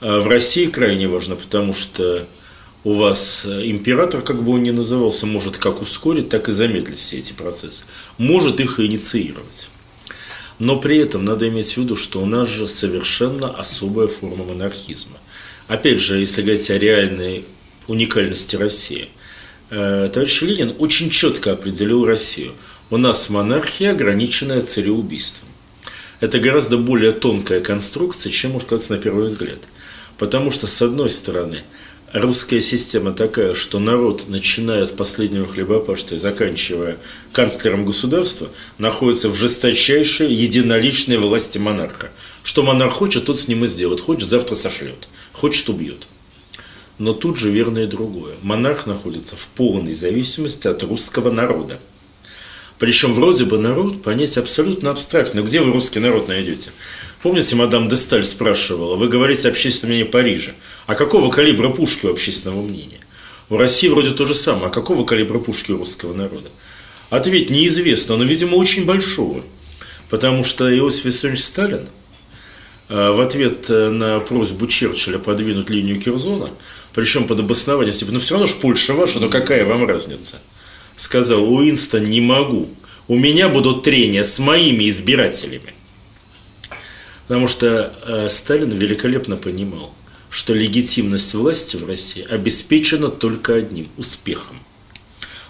А 0.00 0.20
в 0.20 0.28
России 0.28 0.66
крайне 0.66 1.08
важно, 1.08 1.36
потому 1.36 1.74
что 1.74 2.26
у 2.84 2.94
вас 2.94 3.42
э, 3.44 3.66
император, 3.66 4.22
как 4.22 4.42
бы 4.42 4.52
он 4.52 4.62
ни 4.62 4.70
назывался, 4.70 5.26
может 5.26 5.58
как 5.58 5.82
ускорить, 5.82 6.30
так 6.30 6.48
и 6.48 6.52
замедлить 6.52 6.98
все 6.98 7.18
эти 7.18 7.32
процессы. 7.32 7.84
Может 8.18 8.58
их 8.58 8.80
инициировать. 8.80 9.68
Но 10.58 10.78
при 10.78 10.98
этом 10.98 11.24
надо 11.24 11.48
иметь 11.48 11.74
в 11.74 11.76
виду, 11.76 11.96
что 11.96 12.20
у 12.20 12.26
нас 12.26 12.48
же 12.48 12.66
совершенно 12.66 13.50
особая 13.50 14.08
форма 14.08 14.44
монархизма. 14.44 15.18
Опять 15.68 16.00
же, 16.00 16.18
если 16.18 16.42
говорить 16.42 16.70
о 16.70 16.78
реальной 16.78 17.44
уникальности 17.86 18.56
России– 18.56 19.10
товарищ 19.72 20.42
Ленин 20.42 20.74
очень 20.78 21.08
четко 21.08 21.52
определил 21.52 22.04
Россию. 22.04 22.52
У 22.90 22.98
нас 22.98 23.30
монархия, 23.30 23.92
ограниченная 23.92 24.60
цареубийством. 24.60 25.48
Это 26.20 26.38
гораздо 26.38 26.76
более 26.76 27.12
тонкая 27.12 27.60
конструкция, 27.60 28.30
чем 28.30 28.52
может 28.52 28.68
казаться 28.68 28.92
на 28.92 28.98
первый 28.98 29.26
взгляд. 29.26 29.58
Потому 30.18 30.50
что, 30.50 30.66
с 30.66 30.82
одной 30.82 31.08
стороны, 31.08 31.62
русская 32.12 32.60
система 32.60 33.12
такая, 33.14 33.54
что 33.54 33.78
народ, 33.78 34.28
начиная 34.28 34.84
от 34.84 34.94
последнего 34.94 35.48
хлебопашца 35.48 36.16
и 36.16 36.18
заканчивая 36.18 36.98
канцлером 37.32 37.86
государства, 37.86 38.50
находится 38.76 39.30
в 39.30 39.36
жесточайшей 39.36 40.30
единоличной 40.30 41.16
власти 41.16 41.56
монарха. 41.56 42.10
Что 42.42 42.62
монарх 42.62 42.92
хочет, 42.92 43.24
тот 43.24 43.40
с 43.40 43.48
ним 43.48 43.64
и 43.64 43.68
сделает. 43.68 44.02
Хочет, 44.02 44.28
завтра 44.28 44.54
сошлет. 44.54 45.08
Хочет, 45.32 45.66
убьет. 45.70 46.06
Но 47.02 47.14
тут 47.14 47.36
же 47.36 47.50
верно 47.50 47.80
и 47.80 47.86
другое. 47.86 48.34
Монарх 48.42 48.86
находится 48.86 49.34
в 49.34 49.48
полной 49.48 49.92
зависимости 49.92 50.68
от 50.68 50.84
русского 50.84 51.32
народа. 51.32 51.80
Причем 52.78 53.12
вроде 53.12 53.44
бы 53.44 53.58
народ 53.58 54.02
понять 54.02 54.38
абсолютно 54.38 54.92
абстрактно. 54.92 55.40
Где 55.40 55.62
вы 55.62 55.72
русский 55.72 55.98
народ 55.98 56.28
найдете? 56.28 56.70
Помните, 57.20 57.56
мадам 57.56 57.88
де 57.88 57.96
Сталь 57.96 58.22
спрашивала, 58.22 58.94
вы 58.94 59.08
говорите 59.08 59.48
общественное 59.48 59.94
мнение 59.94 60.12
Парижа. 60.12 60.52
А 60.86 60.94
какого 60.94 61.28
калибра 61.28 61.70
пушки 61.70 62.06
у 62.06 62.12
общественного 62.12 62.62
мнения? 62.62 63.00
В 63.48 63.56
России 63.56 63.88
вроде 63.88 64.12
то 64.12 64.24
же 64.24 64.36
самое. 64.36 64.66
А 64.68 64.70
какого 64.70 65.04
калибра 65.04 65.40
пушки 65.40 65.72
у 65.72 65.78
русского 65.78 66.14
народа? 66.14 66.50
Ответ 67.10 67.50
неизвестно, 67.50 68.16
но, 68.16 68.22
видимо, 68.22 68.54
очень 68.54 68.84
большого. 68.84 69.42
Потому 70.08 70.44
что 70.44 70.72
Иосиф 70.72 71.06
Виссарионович 71.06 71.42
Сталин 71.42 71.88
э, 72.88 73.10
в 73.10 73.20
ответ 73.20 73.68
э, 73.70 73.88
на 73.88 74.20
просьбу 74.20 74.68
Черчилля 74.68 75.18
подвинуть 75.18 75.68
линию 75.68 76.00
Кирзона 76.00 76.50
причем 76.94 77.26
под 77.26 77.40
обоснованием, 77.40 77.94
типа, 77.94 78.12
ну 78.12 78.18
все 78.18 78.34
равно 78.34 78.46
ж 78.46 78.54
Польша 78.54 78.92
ваша, 78.92 79.20
но 79.20 79.28
какая 79.28 79.64
вам 79.64 79.86
разница? 79.86 80.40
Сказал 80.96 81.50
Уинстон, 81.52 82.04
не 82.04 82.20
могу. 82.20 82.68
У 83.08 83.16
меня 83.16 83.48
будут 83.48 83.82
трения 83.82 84.22
с 84.22 84.38
моими 84.38 84.88
избирателями. 84.90 85.74
Потому 87.26 87.48
что 87.48 87.92
э, 88.06 88.28
Сталин 88.28 88.68
великолепно 88.68 89.36
понимал, 89.36 89.94
что 90.28 90.52
легитимность 90.54 91.34
власти 91.34 91.76
в 91.76 91.88
России 91.88 92.26
обеспечена 92.28 93.08
только 93.08 93.54
одним– 93.54 93.88
успехом. 93.96 94.58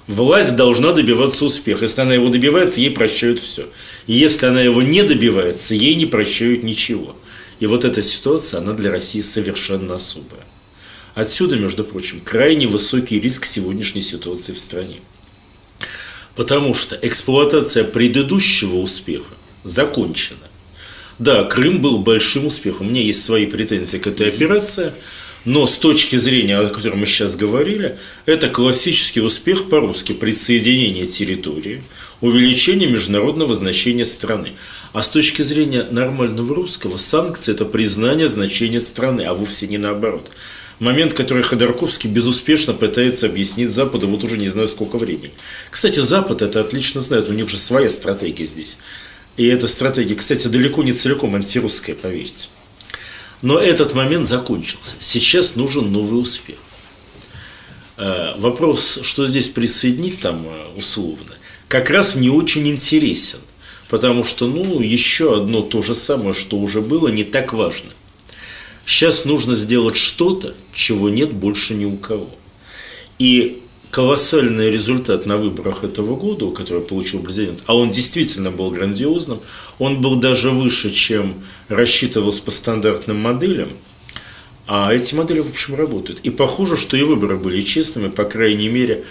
Власть 0.07 0.57
должна 0.57 0.93
добиваться 0.93 1.45
успеха. 1.45 1.85
Если 1.85 2.01
она 2.01 2.15
его 2.15 2.29
добивается, 2.29 2.81
ей 2.81 2.91
прощают 2.91 3.41
все. 3.41 3.67
Если 4.07 4.47
она 4.47 4.61
его 4.61 4.83
не 4.83 5.03
добивается, 5.03 5.75
ей 5.75 5.95
не 5.95 6.07
прощают 6.07 6.63
ничего. 6.63 7.17
И 7.61 7.67
вот 7.67 7.85
эта 7.85 8.03
ситуация, 8.03 8.59
она 8.59 8.73
для 8.73 8.91
России 8.91 9.21
совершенно 9.21 9.95
особая. 9.95 10.43
Отсюда, 11.15 11.57
между 11.57 11.85
прочим, 11.85 12.21
крайне 12.25 12.67
высокий 12.67 13.21
риск 13.21 13.45
сегодняшней 13.45 14.03
ситуации 14.03 14.53
в 14.53 14.59
стране. 14.59 15.01
Потому 16.35 16.75
что 16.75 16.99
эксплуатация 17.01 17.85
предыдущего 17.85 18.77
успеха 18.77 19.35
закончена. 19.65 20.39
Да, 21.19 21.45
Крым 21.45 21.83
был 21.83 21.99
большим 21.99 22.47
успехом. 22.47 22.87
У 22.87 22.91
меня 22.91 23.03
есть 23.03 23.23
свои 23.23 23.47
претензии 23.47 23.99
к 23.99 24.07
этой 24.07 24.29
операции, 24.29 24.95
но 25.45 25.67
с 25.67 25.77
точки 25.77 26.17
зрения, 26.17 26.59
о 26.59 26.69
котором 26.69 27.01
мы 27.01 27.07
сейчас 27.07 27.37
говорили, 27.37 27.99
это 28.25 28.49
классический 28.49 29.21
успех 29.21 29.69
по-русски 29.69 30.13
присоединение 30.13 31.07
территории, 31.07 31.83
увеличение 32.23 32.89
международного 32.89 33.55
значения 33.55 34.07
страны. 34.07 34.53
А 34.95 35.03
с 35.03 35.11
точки 35.11 35.43
зрения 35.43 35.87
нормального 35.91 36.55
русского, 36.55 36.97
санкции– 36.97 37.53
это 37.55 37.67
признание 37.67 38.29
значения 38.29 38.81
страны, 38.81 39.23
а 39.23 39.35
вовсе 39.35 39.67
не 39.67 39.79
наоборот. 39.79 40.31
Момент, 40.83 41.15
который 41.15 41.45
Ходорковский 41.45 42.11
безуспешно 42.11 42.75
пытается 42.75 43.27
объяснить 43.27 43.71
Западу 43.71 44.09
вот 44.09 44.25
уже 44.25 44.37
не 44.37 44.49
знаю 44.49 44.67
сколько 44.67 44.99
времени. 44.99 45.31
Кстати, 45.71 46.01
Запад 46.01 46.43
это 46.43 46.61
отлично 46.61 47.01
знает, 47.01 47.29
у 47.29 47.33
них 47.33 47.49
же 47.49 47.57
своя 47.57 47.89
стратегия 47.89 48.47
здесь. 48.47 48.79
И 49.37 49.47
эта 49.47 49.69
стратегия, 49.69 50.17
кстати, 50.17 50.49
далеко 50.49 50.83
не 50.83 50.93
целиком 50.93 51.37
антирусская, 51.37 51.95
поверьте. 51.95 52.49
Но 53.43 53.61
этот 53.61 53.95
момент 53.95 54.27
закончился. 54.27 54.97
Сейчас 54.99 55.55
нужен 55.55 55.93
новый 55.93 56.21
успех. 56.21 56.57
Э, 57.97 58.33
вопрос, 58.39 58.99
что 59.03 59.29
здесь 59.29 59.51
присоединить 59.51 60.21
там 60.21 60.45
э, 60.45 60.77
условно, 60.77 61.33
как 61.69 61.91
раз 61.91 62.17
не 62.17 62.29
очень 62.29 62.67
интересен. 62.67 63.39
Потому 63.89 64.25
что, 64.25 64.49
ну, 64.49 64.81
еще 64.81 65.37
одно 65.37 65.63
то 65.63 65.81
же 65.81 65.95
самое, 65.95 66.35
что 66.35 66.57
уже 66.57 66.81
было, 66.81 67.07
не 67.07 67.23
так 67.23 67.53
важно. 67.53 67.91
Сейчас 68.85 69.25
нужно 69.25 69.55
сделать 69.55 69.97
что-то, 69.97 70.55
чего 70.75 71.09
нет 71.09 71.33
больше 71.33 71.75
ни 71.75 71.85
у 71.85 71.97
кого. 71.97 72.29
И 73.19 73.63
колоссальный 73.91 74.71
результат 74.71 75.27
на 75.27 75.37
выборах 75.37 75.85
этого 75.85 76.17
года, 76.17 76.51
который 76.51 76.83
получил 76.83 77.21
президент, 77.21 77.63
а 77.67 77.77
он 77.77 77.91
действительно 77.91 78.51
был 78.51 78.71
грандиозным, 78.71 79.41
он 79.79 80.01
был 80.01 80.17
даже 80.17 80.51
выше, 80.51 80.91
чем 80.91 81.35
рассчитывалось 81.69 82.41
по 82.41 82.51
стандартным 82.51 83.21
моделям, 83.21 83.69
а 84.67 84.93
эти 84.93 85.15
модели, 85.15 85.41
в 85.41 85.49
общем, 85.49 85.75
работают. 85.75 86.21
И 86.23 86.31
похоже, 86.31 86.77
что 86.77 86.97
и 86.97 87.03
выборы 87.03 87.37
были 87.37 87.61
честными, 87.61 88.09
по 88.09 88.25
крайней 88.25 88.69
мере, 88.69 89.05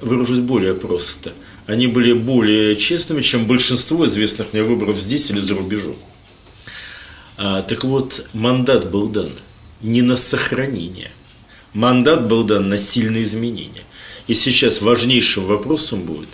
выражусь 0.00 0.40
более 0.40 0.74
просто. 0.74 1.32
Они 1.66 1.86
были 1.86 2.12
более 2.12 2.76
честными, 2.76 3.22
чем 3.22 3.46
большинство 3.46 4.04
известных 4.06 4.52
мне 4.52 4.62
выборов 4.62 4.96
здесь 4.96 5.30
или 5.30 5.40
за 5.40 5.54
рубежом. 5.54 5.96
А, 7.36 7.62
так 7.62 7.84
вот, 7.84 8.26
мандат 8.32 8.90
был 8.90 9.08
дан 9.08 9.30
не 9.82 10.02
на 10.02 10.16
сохранение. 10.16 11.10
Мандат 11.74 12.26
был 12.26 12.44
дан 12.44 12.68
на 12.68 12.78
сильные 12.78 13.24
изменения. 13.24 13.84
И 14.26 14.34
сейчас 14.34 14.80
важнейшим 14.80 15.44
вопросом 15.44 16.02
будет, 16.02 16.30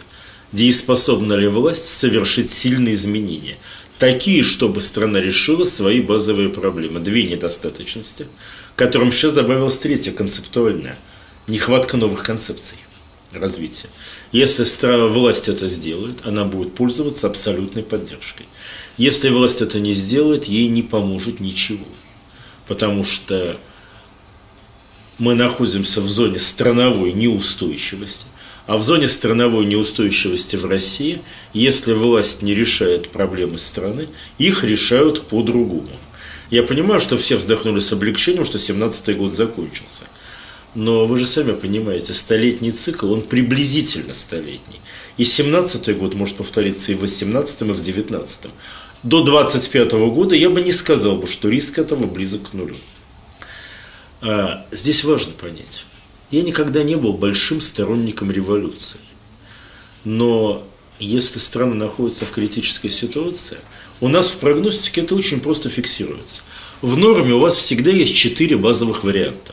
дееспособна 0.52 1.34
ли 1.34 1.48
власть 1.48 1.86
совершить 1.86 2.48
сильные 2.48 2.94
изменения. 2.94 3.56
Такие, 3.98 4.42
чтобы 4.42 4.80
страна 4.80 5.20
решила 5.20 5.64
свои 5.64 6.00
базовые 6.00 6.48
проблемы. 6.48 7.00
Две 7.00 7.24
недостаточности, 7.24 8.26
которым 8.76 9.12
сейчас 9.12 9.32
добавилась 9.32 9.78
третья 9.78 10.12
концептуальная. 10.12 10.96
Нехватка 11.48 11.96
новых 11.96 12.22
концепций 12.22 12.76
развития. 13.32 13.88
Если 14.32 14.64
власть 15.08 15.48
это 15.48 15.68
сделает, 15.68 16.18
она 16.24 16.44
будет 16.44 16.74
пользоваться 16.74 17.26
абсолютной 17.26 17.82
поддержкой. 17.82 18.46
Если 18.96 19.30
власть 19.30 19.62
это 19.62 19.80
не 19.80 19.92
сделает, 19.92 20.44
ей 20.44 20.68
не 20.68 20.82
поможет 20.82 21.40
ничего. 21.40 21.86
Потому 22.68 23.04
что 23.04 23.56
мы 25.18 25.34
находимся 25.34 26.00
в 26.00 26.08
зоне 26.08 26.38
страновой 26.38 27.12
неустойчивости. 27.12 28.26
А 28.66 28.76
в 28.76 28.82
зоне 28.82 29.08
страновой 29.08 29.66
неустойчивости 29.66 30.56
в 30.56 30.66
России, 30.66 31.20
если 31.52 31.92
власть 31.92 32.42
не 32.42 32.54
решает 32.54 33.10
проблемы 33.10 33.58
страны, 33.58 34.08
их 34.38 34.62
решают 34.62 35.22
по-другому. 35.22 35.90
Я 36.50 36.62
понимаю, 36.62 37.00
что 37.00 37.16
все 37.16 37.36
вздохнули 37.36 37.80
с 37.80 37.92
облегчением, 37.92 38.44
что 38.44 38.58
17-й 38.58 39.14
год 39.14 39.34
закончился. 39.34 40.04
Но 40.74 41.06
вы 41.06 41.18
же 41.18 41.26
сами 41.26 41.52
понимаете, 41.52 42.14
столетний 42.14 42.72
цикл, 42.72 43.12
он 43.12 43.22
приблизительно 43.22 44.14
столетний. 44.14 44.80
И 45.18 45.24
17-й 45.24 45.94
год 45.94 46.14
может 46.14 46.36
повториться 46.36 46.92
и 46.92 46.94
в 46.94 47.04
18-м, 47.04 47.70
и 47.70 47.74
в 47.74 47.78
19-м. 47.78 48.50
До 49.02 49.22
25 49.22 49.92
-го 49.92 50.10
года 50.10 50.34
я 50.34 50.48
бы 50.48 50.62
не 50.62 50.72
сказал 50.72 51.16
бы, 51.16 51.26
что 51.26 51.48
риск 51.48 51.78
этого 51.78 52.06
близок 52.06 52.50
к 52.50 52.52
нулю. 52.54 52.76
А, 54.22 54.64
здесь 54.70 55.04
важно 55.04 55.32
понять. 55.32 55.84
Я 56.30 56.42
никогда 56.42 56.82
не 56.82 56.96
был 56.96 57.12
большим 57.12 57.60
сторонником 57.60 58.30
революции. 58.30 59.00
Но 60.04 60.62
если 60.98 61.38
страна 61.38 61.74
находится 61.74 62.24
в 62.24 62.30
критической 62.30 62.90
ситуации, 62.90 63.58
у 64.00 64.08
нас 64.08 64.30
в 64.30 64.36
прогностике 64.38 65.02
это 65.02 65.14
очень 65.14 65.40
просто 65.40 65.68
фиксируется. 65.68 66.42
В 66.80 66.96
норме 66.96 67.34
у 67.34 67.40
вас 67.40 67.56
всегда 67.56 67.90
есть 67.90 68.16
четыре 68.16 68.56
базовых 68.56 69.04
варианта. 69.04 69.52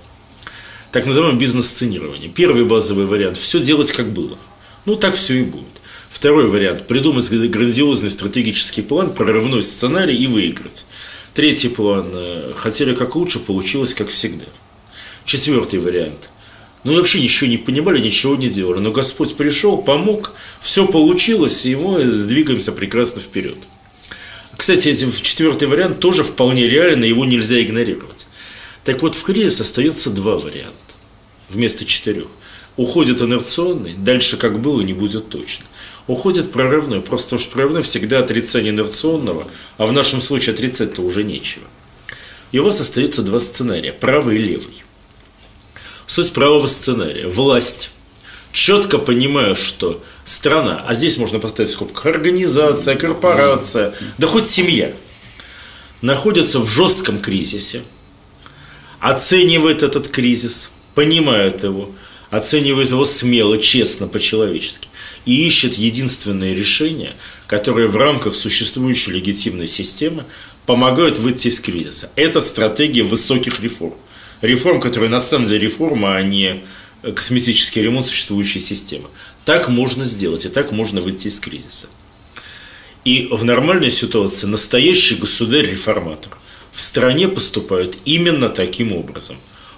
Так 0.92 1.06
называемое 1.06 1.40
бизнес-сценирование. 1.40 2.30
Первый 2.30 2.66
базовый 2.66 3.06
вариант– 3.06 3.38
все 3.40 3.60
делать 3.60 3.92
как 3.92 4.12
было. 4.12 4.38
Ну, 4.86 4.96
так 4.96 5.16
все 5.16 5.36
и 5.36 5.44
будет. 5.44 5.66
Второй 6.10 6.48
вариант– 6.48 6.88
придумать 6.88 7.30
грандиозный 7.30 8.10
стратегический 8.10 8.82
план, 8.82 9.14
прорывной 9.14 9.62
сценарий 9.62 10.16
и 10.16 10.28
выиграть. 10.28 10.86
Третий 11.34 11.70
план– 11.70 12.12
хотели 12.56 12.96
как 12.96 13.16
лучше, 13.16 13.40
получилось 13.40 13.94
как 13.94 14.08
всегда. 14.10 14.46
Четвертый 15.26 15.80
вариант– 15.80 16.30
ну, 16.84 16.96
вообще 16.96 17.22
ничего 17.22 17.50
не 17.50 17.58
понимали, 17.58 18.00
ничего 18.00 18.36
не 18.36 18.50
делали. 18.50 18.80
Но 18.80 18.92
Господь 18.92 19.36
пришел, 19.36 19.78
помог, 19.78 20.34
все 20.62 20.88
получилось, 20.88 21.66
и 21.66 21.76
мы 21.76 22.10
сдвигаемся 22.10 22.72
прекрасно 22.72 23.22
вперед. 23.22 23.58
Кстати, 24.56 24.96
четвертый 25.22 25.68
вариант 25.68 26.00
тоже 26.00 26.24
вполне 26.24 26.68
реален, 26.68 27.04
его 27.04 27.26
нельзя 27.26 27.62
игнорировать. 27.62 28.28
Так 28.90 29.04
вот, 29.04 29.14
в 29.14 29.22
кризис 29.22 29.62
остается 29.62 30.10
два 30.10 30.40
варианта 30.40 30.74
вместо 31.48 31.86
четырех. 31.86 32.26
Уходит 32.76 33.22
инерционный, 33.22 33.94
дальше 33.94 34.36
как 34.36 34.60
было, 34.60 34.82
не 34.82 34.94
будет 34.94 35.30
точно. 35.30 35.66
Уходит 36.08 36.52
прорывной, 36.52 37.00
просто 37.00 37.38
что 37.38 37.52
прорывной 37.52 37.84
всегда 37.84 38.18
отрицание 38.18 38.72
инерционного, 38.72 39.48
а 39.78 39.86
в 39.86 39.94
нашем 39.94 40.22
случае 40.22 40.56
отрицать-то 40.56 41.04
уже 41.04 41.24
нечего. 41.24 41.66
И 42.52 42.58
у 42.58 42.64
вас 42.64 42.82
остается 42.82 43.22
два 43.22 43.40
сценария, 43.40 43.94
правый 43.94 44.38
и 44.38 44.42
левый. 44.42 44.84
Суть 46.08 46.32
правого 46.32 46.66
сценария. 46.66 47.28
Власть, 47.28 47.92
четко 48.54 48.98
понимая, 48.98 49.54
что 49.54 50.04
страна, 50.24 50.84
а 50.88 50.96
здесь 50.96 51.18
можно 51.18 51.38
поставить 51.38 51.70
в 51.70 51.74
скобках 51.74 52.08
организация, 52.08 52.96
корпорация, 52.96 53.94
да 54.18 54.26
хоть 54.26 54.48
семья, 54.48 54.92
находится 56.02 56.58
в 56.58 56.68
жестком 56.68 57.20
кризисе, 57.20 57.84
оценивает 59.00 59.84
этот 59.84 60.08
кризис, 60.08 60.70
понимает 60.96 61.64
его, 61.64 61.90
оценивает 62.30 62.90
его 62.90 63.06
смело, 63.06 63.58
честно, 63.58 64.08
по-человечески 64.08 64.88
и 65.26 65.46
ищет 65.46 65.76
единственное 65.76 66.54
решение, 66.54 67.14
которое 67.48 67.88
в 67.88 67.98
рамках 67.98 68.36
существующей 68.36 69.12
легитимной 69.12 69.68
системы 69.68 70.24
помогает 70.66 71.18
выйти 71.18 71.48
из 71.48 71.60
кризиса. 71.60 72.10
Это 72.16 72.42
стратегия 72.42 73.04
высоких 73.04 73.60
реформ– 73.60 73.96
реформ, 74.42 74.80
которые 74.82 75.10
на 75.10 75.20
самом 75.20 75.48
деле 75.48 75.62
реформа, 75.62 76.16
а 76.16 76.22
не 76.22 76.62
косметический 77.02 77.82
ремонт 77.82 78.08
существующей 78.08 78.60
системы. 78.60 79.08
Так 79.46 79.70
можно 79.70 80.06
сделать, 80.06 80.46
и 80.46 80.50
так 80.50 80.72
можно 80.72 81.02
выйти 81.02 81.28
из 81.28 81.40
кризиса. 81.40 81.88
И 83.06 83.30
в 83.32 83.44
нормальной 83.44 83.90
ситуации 83.90 84.48
настоящий 84.48 85.16
государь-реформатор 85.16 86.38
в 86.72 86.82
стране 86.82 87.28
поступает 87.28 87.98
именно 88.06 88.50
таким 88.50 88.94
образом. 88.94 89.38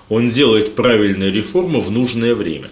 Он 0.10 0.28
делает 0.28 0.76
правильные 0.76 1.32
реформы 1.32 1.80
в 1.80 1.90
нужное 1.90 2.36
время. 2.36 2.70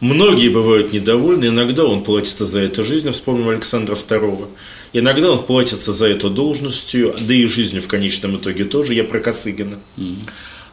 Многие 0.00 0.48
бывают 0.48 0.92
недовольны, 0.92 1.46
иногда 1.46 1.84
он 1.84 2.04
платится 2.04 2.44
за 2.44 2.60
это 2.60 2.84
жизнью, 2.84 3.12
вспомним 3.12 3.48
Александра 3.48 3.94
II. 3.94 4.48
Иногда 4.92 5.32
он 5.32 5.44
платится 5.44 5.92
за 5.92 6.06
это 6.06 6.28
должностью, 6.28 7.14
да 7.20 7.32
и 7.32 7.46
жизнью 7.46 7.80
в 7.80 7.88
конечном 7.88 8.36
итоге 8.36 8.64
тоже. 8.64 8.94
Я 8.94 9.04
про 9.04 9.20
Косыгина. 9.20 9.78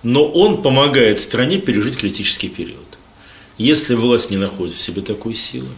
Но 0.04 0.28
он 0.28 0.62
помогает 0.62 1.20
стране 1.20 1.60
пережить 1.60 1.98
критический 1.98 2.50
период. 2.50 2.78
Если 3.58 3.96
власть 3.96 4.32
не 4.32 4.38
находит 4.38 4.74
в 4.74 4.82
себе 4.82 5.02
такой 5.02 5.34
силы, 5.34 5.70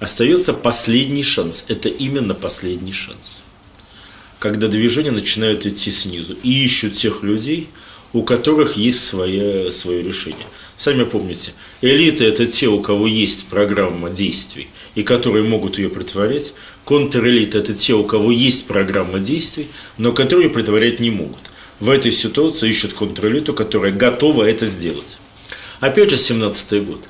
остается 0.00 0.52
последний 0.52 1.22
шанс. 1.22 1.64
Это 1.68 1.88
именно 1.88 2.34
последний 2.34 2.92
шанс. 2.92 3.40
Когда 4.38 4.68
движения 4.68 5.10
начинают 5.10 5.66
идти 5.66 5.90
снизу 5.90 6.36
и 6.42 6.64
ищут 6.64 6.92
тех 6.92 7.22
людей, 7.22 7.68
у 8.12 8.22
которых 8.22 8.76
есть 8.76 9.04
свое, 9.04 9.70
свое 9.72 10.02
решение. 10.02 10.46
Сами 10.76 11.04
помните, 11.04 11.52
элита– 11.80 12.24
это 12.26 12.46
те, 12.46 12.66
у 12.68 12.80
кого 12.80 13.06
есть 13.06 13.46
программа 13.46 14.10
действий 14.10 14.68
и 14.94 15.02
которые 15.02 15.44
могут 15.44 15.78
ее 15.78 15.88
притворять. 15.88 16.54
Контрэлита– 16.84 17.58
это 17.60 17.74
те, 17.74 17.94
у 17.94 18.04
кого 18.04 18.32
есть 18.32 18.66
программа 18.66 19.18
действий, 19.18 19.66
но 19.98 20.12
которые 20.12 20.48
притворять 20.48 21.00
не 21.00 21.10
могут. 21.10 21.40
В 21.80 21.90
этой 21.90 22.12
ситуации 22.12 22.70
ищут 22.70 22.94
контрэлиту, 22.94 23.52
которая 23.52 23.92
готова 23.92 24.44
это 24.44 24.64
сделать. 24.64 25.18
Опять 25.80 26.10
же, 26.10 26.16
17 26.16 26.86
год. 26.86 27.00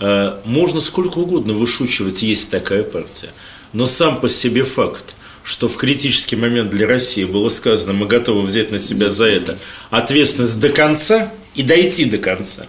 Э, 0.00 0.38
можно 0.44 0.80
сколько 0.80 1.18
угодно 1.18 1.54
вышучивать, 1.54 2.22
есть 2.22 2.50
такая 2.50 2.82
партия. 2.82 3.30
Но 3.72 3.86
сам 3.86 4.20
по 4.20 4.28
себе 4.28 4.64
факт, 4.64 5.14
что 5.46 5.68
в 5.68 5.76
критический 5.76 6.34
момент 6.34 6.70
для 6.70 6.88
России 6.88 7.24
было 7.24 7.48
сказано, 7.50 7.92
мы 7.92 8.06
готовы 8.06 8.42
взять 8.42 8.72
на 8.72 8.80
себя 8.80 9.10
за 9.10 9.26
это 9.26 9.58
ответственность 9.90 10.58
до 10.58 10.70
конца 10.70 11.32
и 11.54 11.62
дойти 11.62 12.04
до 12.04 12.18
конца. 12.18 12.66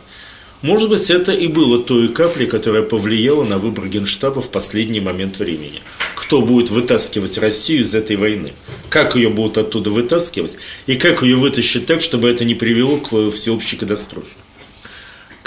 Может 0.61 0.89
быть, 0.89 1.09
это 1.09 1.33
и 1.33 1.47
было 1.47 1.81
той 1.81 2.07
каплей, 2.07 2.45
которая 2.45 2.83
повлияла 2.83 3.43
на 3.43 3.57
выбор 3.57 3.87
Генштаба 3.87 4.41
в 4.41 4.49
последний 4.49 4.99
момент 4.99 5.39
времени. 5.39 5.81
Кто 6.15 6.41
будет 6.41 6.69
вытаскивать 6.69 7.37
Россию 7.39 7.81
из 7.81 7.95
этой 7.95 8.15
войны? 8.15 8.53
Как 8.89 9.15
ее 9.15 9.29
будут 9.29 9.57
оттуда 9.57 9.89
вытаскивать? 9.89 10.55
И 10.85 10.95
как 10.95 11.23
ее 11.23 11.35
вытащить 11.35 11.87
так, 11.87 12.01
чтобы 12.01 12.29
это 12.29 12.45
не 12.45 12.53
привело 12.53 12.97
к 12.97 13.31
всеобщей 13.31 13.77
катастрофе? 13.77 14.27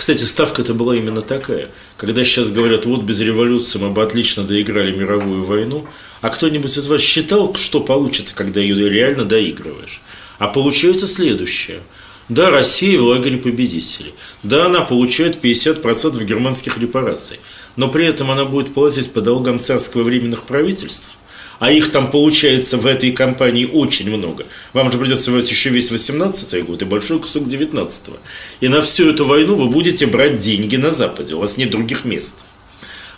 Кстати, 0.00 0.24
ставка-то 0.24 0.72
была 0.72 0.96
именно 0.96 1.20
такая. 1.20 1.68
Когда 1.98 2.24
сейчас 2.24 2.48
говорят, 2.48 2.86
вот 2.86 3.02
без 3.02 3.20
революции 3.20 3.78
мы 3.78 3.90
бы 3.90 4.02
отлично 4.02 4.44
доиграли 4.44 4.96
мировую 4.96 5.44
войну, 5.44 5.86
а 6.22 6.30
кто-нибудь 6.30 6.74
из 6.74 6.86
вас 6.86 7.02
считал, 7.02 7.54
что 7.54 7.82
получится, 7.82 8.34
когда 8.34 8.62
ее 8.62 8.88
реально 8.88 9.26
доигрываешь? 9.26 10.00
А 10.38 10.48
получается 10.48 11.06
следующее. 11.06 11.80
Да, 12.30 12.48
Россия 12.48 12.98
в 12.98 13.04
лагере 13.04 13.36
победителей. 13.36 14.14
Да, 14.42 14.64
она 14.64 14.80
получает 14.80 15.44
50% 15.44 16.24
германских 16.24 16.78
репараций. 16.78 17.38
Но 17.76 17.88
при 17.88 18.06
этом 18.06 18.30
она 18.30 18.46
будет 18.46 18.72
платить 18.72 19.12
по 19.12 19.20
долгам 19.20 19.60
царского 19.60 20.02
временных 20.02 20.44
правительств 20.44 21.10
а 21.60 21.70
их 21.70 21.90
там 21.90 22.10
получается 22.10 22.78
в 22.78 22.86
этой 22.86 23.12
компании 23.12 23.66
очень 23.66 24.10
много. 24.10 24.46
Вам 24.72 24.90
же 24.90 24.98
придется 24.98 25.30
брать 25.30 25.50
еще 25.50 25.68
весь 25.68 25.90
18 25.90 26.64
год 26.64 26.82
и 26.82 26.84
большой 26.86 27.18
кусок 27.18 27.46
19 27.46 28.08
-го. 28.08 28.18
И 28.62 28.68
на 28.68 28.80
всю 28.80 29.10
эту 29.10 29.26
войну 29.26 29.54
вы 29.54 29.66
будете 29.66 30.06
брать 30.06 30.38
деньги 30.38 30.76
на 30.76 30.90
Западе, 30.90 31.34
у 31.34 31.40
вас 31.40 31.58
нет 31.58 31.70
других 31.70 32.06
мест. 32.06 32.36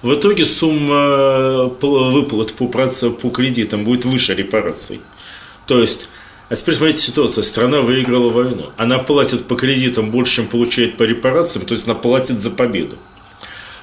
В 0.03 0.13
итоге 0.15 0.45
сумма 0.45 0.97
э, 0.97 1.71
выплат 1.81 2.53
по, 2.55 2.67
по 2.67 3.31
кредитам 3.31 3.85
будет 3.85 4.05
выше 4.05 4.35
репараций. 4.35 5.01
То 5.67 5.81
есть, 5.81 6.09
а 6.49 6.57
теперь 6.57 6.75
смотрите 6.75 7.01
ситуацию. 7.01 7.45
Страна 7.45 7.81
выиграла 7.81 8.29
войну. 8.29 8.65
Она 8.77 8.99
платит 8.99 9.45
по 9.45 9.55
кредитам 9.55 10.11
больше, 10.11 10.35
чем 10.37 10.47
получает 10.49 10.97
по 10.97 11.05
репарациям, 11.05 11.65
то 11.65 11.75
есть 11.75 11.87
она 11.87 11.95
платит 11.95 12.41
за 12.41 12.51
победу. 12.51 12.97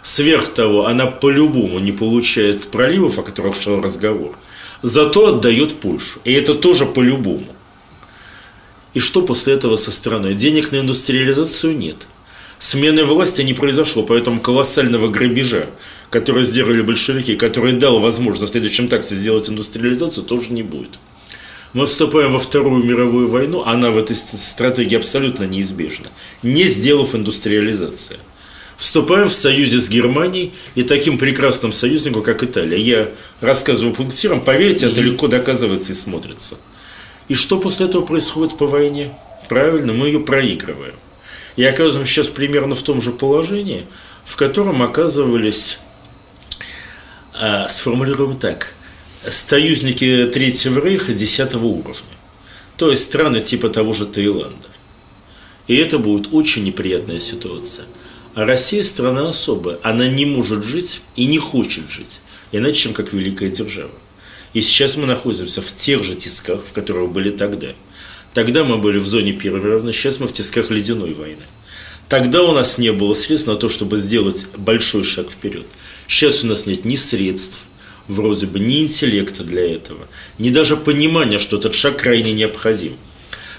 Сверх 0.03 0.49
того, 0.49 0.85
она 0.85 1.05
по-любому 1.05 1.79
не 1.79 1.93
получает 1.93 2.67
проливов, 2.67 3.19
о 3.19 3.23
которых 3.23 3.55
шел 3.61 3.81
разговор– 3.81 4.35
зато 4.81 5.27
отдает 5.27 5.75
Польшу. 5.79 6.19
И 6.23 6.33
это 6.33 6.53
тоже 6.53 6.85
по-любому. 6.85 7.45
И 8.93 8.99
что 8.99 9.21
после 9.21 9.53
этого 9.53 9.75
со 9.75 9.91
стороны? 9.91 10.33
Денег 10.33 10.71
на 10.71 10.79
индустриализацию 10.79 11.77
нет. 11.77 12.07
Смены 12.57 13.05
власти 13.05 13.41
не 13.41 13.53
произошло, 13.53 14.03
поэтому 14.03 14.41
колоссального 14.41 15.07
грабежа, 15.07 15.67
который 16.09 16.43
сделали 16.43 16.81
большевики, 16.81 17.35
который 17.35 17.73
дал 17.73 17.99
возможность 17.99 18.49
в 18.49 18.51
следующем 18.51 18.87
таксе 18.87 19.15
сделать 19.15 19.49
индустриализацию, 19.49 20.25
тоже 20.25 20.51
не 20.51 20.63
будет. 20.63 20.91
Мы 21.73 21.85
вступаем 21.85 22.33
во 22.33 22.39
Вторую 22.39 22.83
мировую 22.83 23.27
войну, 23.27 23.63
она 23.63 23.91
в 23.91 23.97
этой 23.97 24.15
стратегии 24.15 24.97
абсолютно 24.97 25.43
неизбежна, 25.43 26.07
не 26.41 26.65
сделав 26.65 27.13
индустриализацию 27.13 28.19
вступаем 28.79 29.27
в 29.27 29.33
союзе 29.33 29.77
с 29.77 29.89
Германией 29.89 30.53
и 30.73 30.83
таким 30.83 31.17
прекрасным 31.17 31.73
союзником, 31.73 32.23
как 32.23 32.43
Италия. 32.43 32.79
Я 32.79 33.09
рассказываю 33.41 33.93
пунктиром, 33.93 34.39
поверьте, 34.39 34.87
это 34.89 35.01
легко 35.01 35.27
доказывается 35.27 35.91
и 35.91 35.95
смотрится. 35.95 36.57
И 37.27 37.35
что 37.35 37.59
после 37.59 37.87
этого 37.87 38.05
происходит 38.05 38.57
по 38.57 38.65
войне? 38.65 39.11
Правильно, 39.49 39.91
мы 39.91 40.07
ее 40.07 40.21
проигрываем. 40.21 40.95
И 41.57 41.63
оказываемся 41.65 42.13
сейчас 42.13 42.27
примерно 42.29 42.73
в 42.73 42.81
том 42.81 43.01
же 43.01 43.11
положении, 43.11 43.85
в 44.23 44.37
котором 44.37 44.81
оказывались, 44.81 45.77
а, 47.33 47.67
сформулируем 47.67 48.37
так, 48.37 48.73
союзники 49.29 50.29
Третьего 50.33 50.79
Рейха 50.79 51.13
10 51.13 51.53
уровня. 51.55 51.93
То 52.77 52.89
есть 52.89 53.03
страны 53.03 53.41
типа 53.41 53.67
того 53.67 53.93
же 53.93 54.05
Таиланда. 54.05 54.69
И 55.67 55.75
это 55.75 55.99
будет 55.99 56.33
очень 56.33 56.63
неприятная 56.63 57.19
ситуация– 57.19 57.85
Россия 58.45 58.83
страна 58.83 59.29
особая. 59.29 59.79
Она 59.83 60.07
не 60.07 60.25
может 60.25 60.63
жить 60.63 61.01
и 61.15 61.25
не 61.25 61.37
хочет 61.37 61.89
жить, 61.89 62.21
иначе, 62.51 62.83
чем 62.83 62.93
как 62.93 63.11
великая 63.11 63.49
держава. 63.49 63.91
И 64.53 64.61
сейчас 64.61 64.95
мы 64.95 65.05
находимся 65.05 65.61
в 65.61 65.75
тех 65.75 66.03
же 66.03 66.15
тисках, 66.15 66.61
в 66.63 66.71
которых 66.71 67.11
были 67.11 67.31
тогда. 67.31 67.67
Тогда 68.33 68.63
мы 68.63 68.77
были 68.77 68.97
в 68.97 69.05
зоне 69.05 69.33
Первой 69.33 69.59
мировой, 69.59 69.93
сейчас 69.93 70.19
мы 70.19 70.27
в 70.27 70.33
тисках 70.33 70.69
ледяной 70.69 71.13
войны. 71.13 71.43
Тогда 72.07 72.41
у 72.43 72.53
нас 72.53 72.77
не 72.77 72.91
было 72.91 73.13
средств 73.13 73.47
на 73.47 73.55
то, 73.55 73.67
чтобы 73.67 73.97
сделать 73.97 74.47
большой 74.55 75.03
шаг 75.03 75.29
вперед. 75.29 75.65
Сейчас 76.07 76.43
у 76.43 76.47
нас 76.47 76.65
нет 76.65 76.85
ни 76.85 76.95
средств, 76.95 77.59
вроде 78.07 78.47
бы, 78.47 78.59
ни 78.59 78.79
интеллекта 78.79 79.43
для 79.43 79.75
этого, 79.75 80.07
ни 80.39 80.49
даже 80.49 80.77
понимания, 80.77 81.39
что 81.39 81.57
этот 81.57 81.75
шаг 81.75 81.97
крайне 81.97 82.31
необходим. 82.31 82.93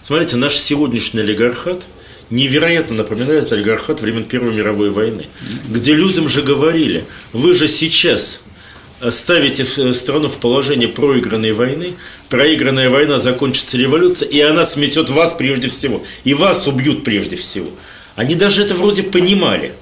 Смотрите, 0.03 0.37
наш 0.37 0.57
сегодняшний 0.57 1.21
олигархат– 1.21 1.87
невероятно 2.31 2.97
напоминает 2.97 3.53
олигархат 3.53 4.01
времен 4.01 4.25
Первой 4.25 4.55
мировой 4.55 4.90
войны, 4.90 5.27
где 5.69 5.95
людям 5.95 6.29
же 6.29 6.43
говорили, 6.43 7.05
вы 7.33 7.55
же 7.55 7.69
сейчас 7.69 8.40
ставите 9.11 9.66
э, 9.77 9.93
страну 9.95 10.29
в 10.29 10.37
положение 10.37 10.88
проигранной 10.88 11.53
войны, 11.53 11.95
проигранная 12.29 12.90
война 12.90 13.19
закончится 13.19 13.77
революция, 13.77 14.29
и 14.29 14.40
она 14.40 14.64
сметет 14.64 15.09
вас 15.11 15.35
прежде 15.35 15.69
всего, 15.69 16.03
и 16.25 16.35
вас 16.35 16.69
убьют 16.69 17.03
прежде 17.05 17.37
всего. 17.37 17.71
Они 18.16 18.35
даже 18.35 18.62
это 18.62 18.75
вроде 18.75 19.03
понимали. 19.03 19.73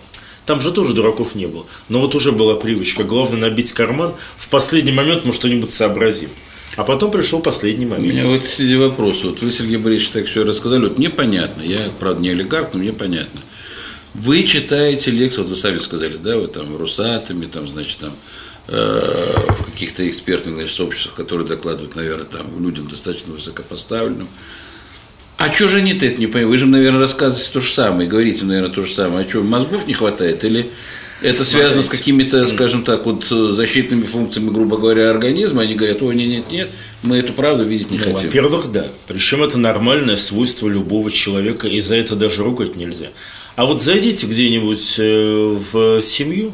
Там 0.47 0.61
же 0.61 0.71
тоже 0.73 0.95
дураков 0.95 1.35
не 1.35 1.47
было. 1.47 1.67
Но 1.89 2.01
вот 2.01 2.15
уже 2.15 2.33
была 2.33 2.55
привычка. 2.55 3.05
Главное 3.05 3.51
набить 3.51 3.73
карман. 3.73 4.15
В 4.37 4.49
последний 4.49 4.93
момент 4.93 5.25
мы 5.25 5.33
что-нибудь 5.33 5.71
сообразим. 5.71 6.31
А 6.79 6.85
потом 6.85 7.11
пришел 7.11 7.41
последний 7.41 7.87
момент. 7.87 8.07
У 8.07 8.09
меня 8.09 8.25
вот 8.25 8.45
среди 8.45 8.77
вопросов. 8.77 9.25
Вот 9.25 9.43
вы, 9.43 9.51
Сергей 9.51 9.79
Борисович, 9.79 10.11
так 10.11 10.27
все 10.27 10.45
рассказали. 10.45 10.83
Вот 10.83 10.97
мне 10.97 11.11
понятно. 11.11 11.63
Я, 11.63 11.81
правда, 11.99 12.21
не 12.23 12.29
олигарх, 12.29 12.69
но 12.73 12.79
мне 12.79 12.93
понятно. 12.93 13.41
Вы 14.15 14.45
читаете 14.45 15.11
лекции, 15.11 15.39
вот 15.39 15.49
вы 15.49 15.57
сами 15.57 15.79
сказали, 15.79 16.17
да, 16.17 16.37
вы 16.37 16.47
там 16.47 16.77
Русатами, 16.77 17.47
там, 17.47 17.67
значит, 17.67 17.99
там, 17.99 18.13
э, 18.69 19.35
в 19.59 19.73
каких-то 19.73 20.09
экспертных, 20.09 20.55
значит, 20.55 20.77
сообществах, 20.77 21.17
которые 21.17 21.49
докладывают, 21.49 21.97
наверное, 21.97 22.27
там, 22.27 22.47
людям 22.65 22.87
достаточно 22.87 23.33
высокопоставленным. 23.33 24.29
А 25.37 25.53
что 25.53 25.69
же 25.69 25.79
они-то 25.79 26.07
это 26.07 26.21
не 26.21 26.29
понимают? 26.29 26.51
Вы 26.51 26.59
же, 26.59 26.67
наверное, 26.67 27.01
рассказываете 27.01 27.51
то 27.53 27.61
же 27.61 27.73
самое, 27.73 28.09
говорите, 28.09 28.45
наверное, 28.45 28.71
то 28.71 28.83
же 28.83 28.95
самое. 28.95 29.27
А 29.27 29.29
что, 29.29 29.43
мозгов 29.43 29.89
не 29.89 29.95
хватает? 29.95 30.45
Или 30.45 30.71
это 31.21 31.45
связано 31.45 31.83
с 31.83 31.89
какими-то, 31.89 32.47
скажем 32.47 32.85
так, 32.85 33.07
вот 33.07 33.25
защитными 33.25 34.03
функциями, 34.03 34.51
грубо 34.51 34.77
говоря, 34.77 35.11
организма. 35.11 35.63
Они 35.63 35.75
говорят, 35.75 36.03
ой, 36.03 36.15
нет, 36.15 36.29
нет, 36.29 36.51
нет, 36.51 36.71
мы 37.03 37.17
эту 37.17 37.33
правду 37.33 37.65
видеть 37.65 37.91
не 37.91 37.99
ну, 37.99 38.05
хотим. 38.05 38.29
Во-первых, 38.29 38.71
да. 38.71 38.89
Причем 39.07 39.43
это 39.43 39.59
нормальное 39.59 40.17
свойство 40.17 40.69
любого 40.69 41.11
человека, 41.11 41.67
и 41.67 41.81
за 41.81 41.97
это 41.97 42.15
даже 42.15 42.45
ругать 42.45 42.77
нельзя. 42.77 43.09
А 43.57 43.67
вот 43.67 43.83
зайдите 43.83 44.27
где-нибудь 44.27 44.95
э, 44.99 45.59
в 45.73 46.01
семью, 46.01 46.53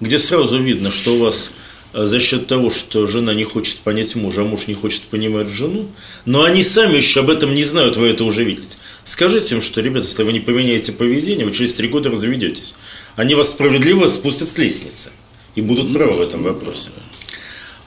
где 0.00 0.18
сразу 0.18 0.58
видно, 0.58 0.90
что 0.90 1.14
у 1.14 1.18
вас 1.18 1.52
э, 1.92 2.06
за 2.06 2.18
счет 2.18 2.48
того, 2.48 2.70
что 2.70 3.06
жена 3.06 3.34
не 3.34 3.44
хочет 3.44 3.78
понять 3.78 4.16
мужа, 4.16 4.40
а 4.40 4.44
муж 4.44 4.66
не 4.66 4.74
хочет 4.74 5.02
понимать 5.02 5.48
жену, 5.48 5.86
но 6.24 6.42
они 6.42 6.64
сами 6.64 6.96
еще 6.96 7.20
об 7.20 7.30
этом 7.30 7.54
не 7.54 7.62
знают, 7.62 7.96
вы 7.96 8.08
это 8.08 8.24
уже 8.24 8.42
видите. 8.42 8.76
Скажите 9.04 9.54
им, 9.54 9.60
что, 9.60 9.80
ребята, 9.80 10.06
если 10.06 10.24
вы 10.24 10.32
не 10.32 10.40
поменяете 10.40 10.90
поведение, 10.90 11.46
вы 11.46 11.52
через 11.52 11.74
три 11.74 11.86
года 11.86 12.10
разведетесь 12.10 12.74
они 13.16 13.34
вас 13.34 13.50
справедливо 13.50 14.08
спустят 14.08 14.50
с 14.50 14.58
лестницы 14.58 15.10
и 15.54 15.60
будут 15.60 15.92
правы 15.92 16.18
в 16.18 16.22
этом 16.22 16.42
вопросе. 16.42 16.90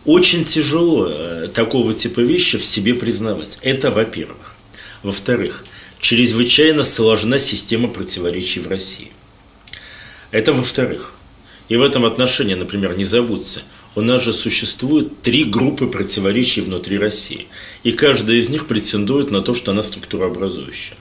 Очень 0.05 0.45
тяжело 0.45 1.07
э, 1.09 1.49
такого 1.53 1.93
типа 1.93 2.21
вещи 2.21 2.57
в 2.57 2.63
себе 2.63 2.93
признавать. 2.93 3.57
Это 3.61 3.91
во-первых. 3.91 4.55
Во-вторых, 5.03 5.65
чрезвычайно 5.99 6.83
сложна 6.83 7.39
система 7.39 7.89
противоречий 7.89 8.61
в 8.61 8.67
России. 8.67 9.11
Это 10.31 10.53
во-вторых. 10.53 11.13
И 11.67 11.75
в 11.75 11.81
этом 11.81 12.05
отношении, 12.05 12.53
например, 12.53 12.97
не 12.97 13.03
забудьте, 13.03 13.61
у 13.95 14.01
нас 14.01 14.23
же 14.23 14.31
существует 14.31 15.21
три 15.21 15.43
группы 15.43 15.87
противоречий 15.87 16.61
внутри 16.61 16.97
России. 16.97 17.47
И 17.83 17.91
каждая 17.91 18.37
из 18.37 18.47
них 18.47 18.67
претендует 18.67 19.31
на 19.31 19.41
то, 19.41 19.53
что 19.53 19.71
она 19.71 19.83
структурообразующая. 19.83 20.95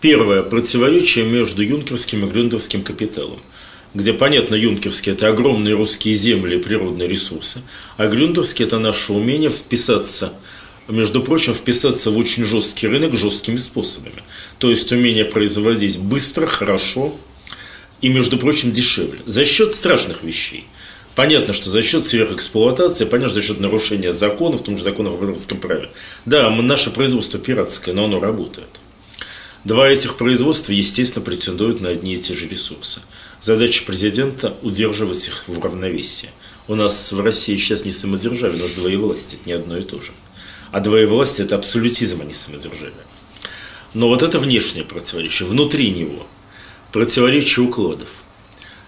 Первое– 0.00 0.42
противоречие 0.44 1.24
между 1.24 1.62
юнкерским 1.62 2.24
и 2.24 2.30
грюндерским 2.30 2.82
капиталом, 2.82 3.40
где, 3.94 4.12
понятно, 4.12 4.54
юнкерские– 4.54 5.14
это 5.16 5.26
огромные 5.28 5.74
русские 5.74 6.14
земли 6.14 6.56
и 6.56 6.62
природные 6.62 7.08
ресурсы, 7.08 7.62
а 7.96 8.06
грюндерские– 8.06 8.66
это 8.68 8.78
наше 8.78 9.12
умение 9.12 9.50
вписаться, 9.50 10.32
между 10.86 11.20
прочим, 11.20 11.52
вписаться 11.52 12.12
в 12.12 12.18
очень 12.18 12.44
жесткий 12.44 12.86
рынок 12.86 13.16
жесткими 13.16 13.58
способами. 13.58 14.22
То 14.58 14.70
есть 14.70 14.92
умение 14.92 15.24
производить 15.24 15.98
быстро, 15.98 16.46
хорошо 16.46 17.14
и, 18.00 18.08
между 18.08 18.38
прочим, 18.38 18.70
дешевле. 18.70 19.18
За 19.26 19.44
счет 19.44 19.74
страшных 19.74 20.22
вещей. 20.22 20.64
Понятно, 21.16 21.52
что 21.52 21.70
за 21.70 21.82
счет 21.82 22.06
сверхэксплуатации, 22.06 23.04
понятно, 23.04 23.34
за 23.34 23.42
счет 23.42 23.58
нарушения 23.58 24.12
законов, 24.12 24.60
в 24.60 24.64
том 24.64 24.78
же 24.78 24.84
законе 24.84 25.08
об 25.08 25.20
авторском 25.20 25.58
праве. 25.58 25.88
Да, 26.24 26.48
наше 26.50 26.90
производство 26.90 27.40
пиратское, 27.40 27.92
но 27.92 28.04
оно 28.04 28.20
работает. 28.20 28.68
Два 29.68 29.86
этих 29.90 30.16
производства, 30.16 30.72
естественно, 30.72 31.22
претендуют 31.22 31.82
на 31.82 31.90
одни 31.90 32.14
и 32.14 32.18
те 32.18 32.32
же 32.32 32.48
ресурсы. 32.48 33.02
Задача 33.38 33.84
президента– 33.84 34.56
удерживать 34.62 35.26
их 35.26 35.44
в 35.46 35.62
равновесии. 35.62 36.30
У 36.68 36.74
нас 36.74 37.12
в 37.12 37.20
России 37.20 37.58
сейчас 37.58 37.84
не 37.84 37.92
самодержавие, 37.92 38.58
у 38.58 38.62
нас 38.62 38.72
двоевластие, 38.72 39.38
это 39.38 39.46
не 39.46 39.52
одно 39.52 39.76
и 39.76 39.82
то 39.82 40.00
же. 40.00 40.12
А 40.72 40.80
двоевластие– 40.80 41.44
это 41.46 41.56
абсолютизм, 41.56 42.22
а 42.22 42.24
не 42.24 42.32
самодержавие. 42.32 42.94
Но 43.92 44.08
вот 44.08 44.22
это 44.22 44.38
внешнее 44.38 44.86
противоречие, 44.86 45.46
внутри 45.46 45.90
него 45.90 46.26
противоречие 46.90 47.66
укладов. 47.66 48.08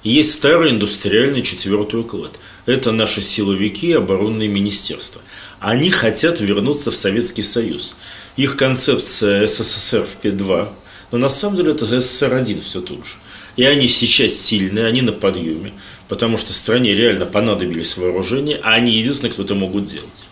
Есть 0.03 0.33
старый 0.33 0.71
индустриальный 0.71 1.43
четвертый 1.43 2.01
уклад. 2.01 2.41
Это 2.65 2.91
наши 2.91 3.21
силовики 3.21 3.89
и 3.89 3.93
оборонные 3.93 4.49
министерства. 4.49 5.21
Они 5.59 5.91
хотят 5.91 6.41
вернуться 6.41 6.91
в 6.91 6.97
Советский 6.97 7.43
Союз. 7.43 7.97
Их 8.37 8.57
концепция 8.57 9.47
СССР 9.47 10.05
в 10.07 10.25
П2, 10.25 10.69
но 11.13 11.19
на 11.19 11.29
самом 11.29 11.57
деле 11.57 11.73
это 11.73 11.85
СССР-1 11.85 12.61
все 12.61 12.81
тут 12.81 13.05
же. 13.05 13.15
И 13.57 13.65
они 13.65 13.89
сейчас 13.89 14.35
сильные, 14.35 14.87
они 14.87 15.03
на 15.03 15.13
подъеме, 15.13 15.73
потому 16.09 16.39
что 16.39 16.53
стране 16.53 16.95
реально 16.95 17.27
понадобились 17.27 17.97
вооружения, 17.97 18.61
а 18.63 18.75
они 18.75 18.93
единственные, 18.93 19.33
кто 19.33 19.43
это 19.43 19.55
могут 19.55 19.85
делать. 19.85 20.27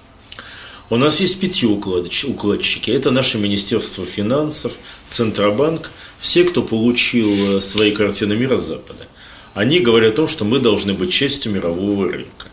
У 0.91 0.97
нас 0.97 1.21
есть 1.21 1.39
пяти 1.39 1.67
укладчики. 1.67 2.91
Это 2.91 3.11
наше 3.11 3.37
Министерство 3.37 4.07
финансов, 4.07 4.79
Центробанк, 5.07 5.91
все, 6.19 6.45
кто 6.45 6.63
получил 6.63 7.57
э, 7.57 7.61
свои 7.61 7.91
картины 7.91 8.35
мира 8.35 8.57
с 8.57 8.69
Запада. 8.69 9.07
Они 9.53 9.81
говорят 9.81 10.15
о 10.15 10.17
том, 10.17 10.29
что 10.29 10.47
мы 10.47 10.61
должны 10.61 10.95
быть 10.95 11.13
частью 11.13 11.53
мирового 11.53 12.11
рынка. 12.11 12.47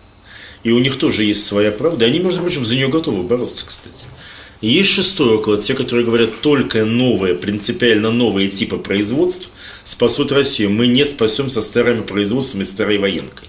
И 0.64 0.72
у 0.72 0.80
них 0.80 0.98
тоже 0.98 1.24
есть 1.24 1.46
своя 1.46 1.72
правда. 1.72 2.08
Они, 2.08 2.20
между 2.20 2.42
прочим, 2.42 2.66
за 2.66 2.76
нее 2.76 2.90
готовы 2.90 3.24
бороться, 3.24 3.66
кстати. 3.66 4.06
Есть 4.66 4.90
шестой 4.90 5.36
уклад, 5.36 5.62
те, 5.62 5.76
которые 5.76 6.08
говорят, 6.08 6.42
только 6.42 6.86
новые, 6.86 7.36
принципиально 7.36 8.10
новые 8.10 8.50
типы 8.50 8.78
производств 8.78 9.52
спасут 9.84 10.32
Россию. 10.32 10.72
Мы 10.72 10.88
не 10.88 11.06
спасем 11.06 11.50
со 11.50 11.62
старыми 11.62 12.02
производствами, 12.02 12.64
старой 12.64 12.98
военкой. 12.98 13.48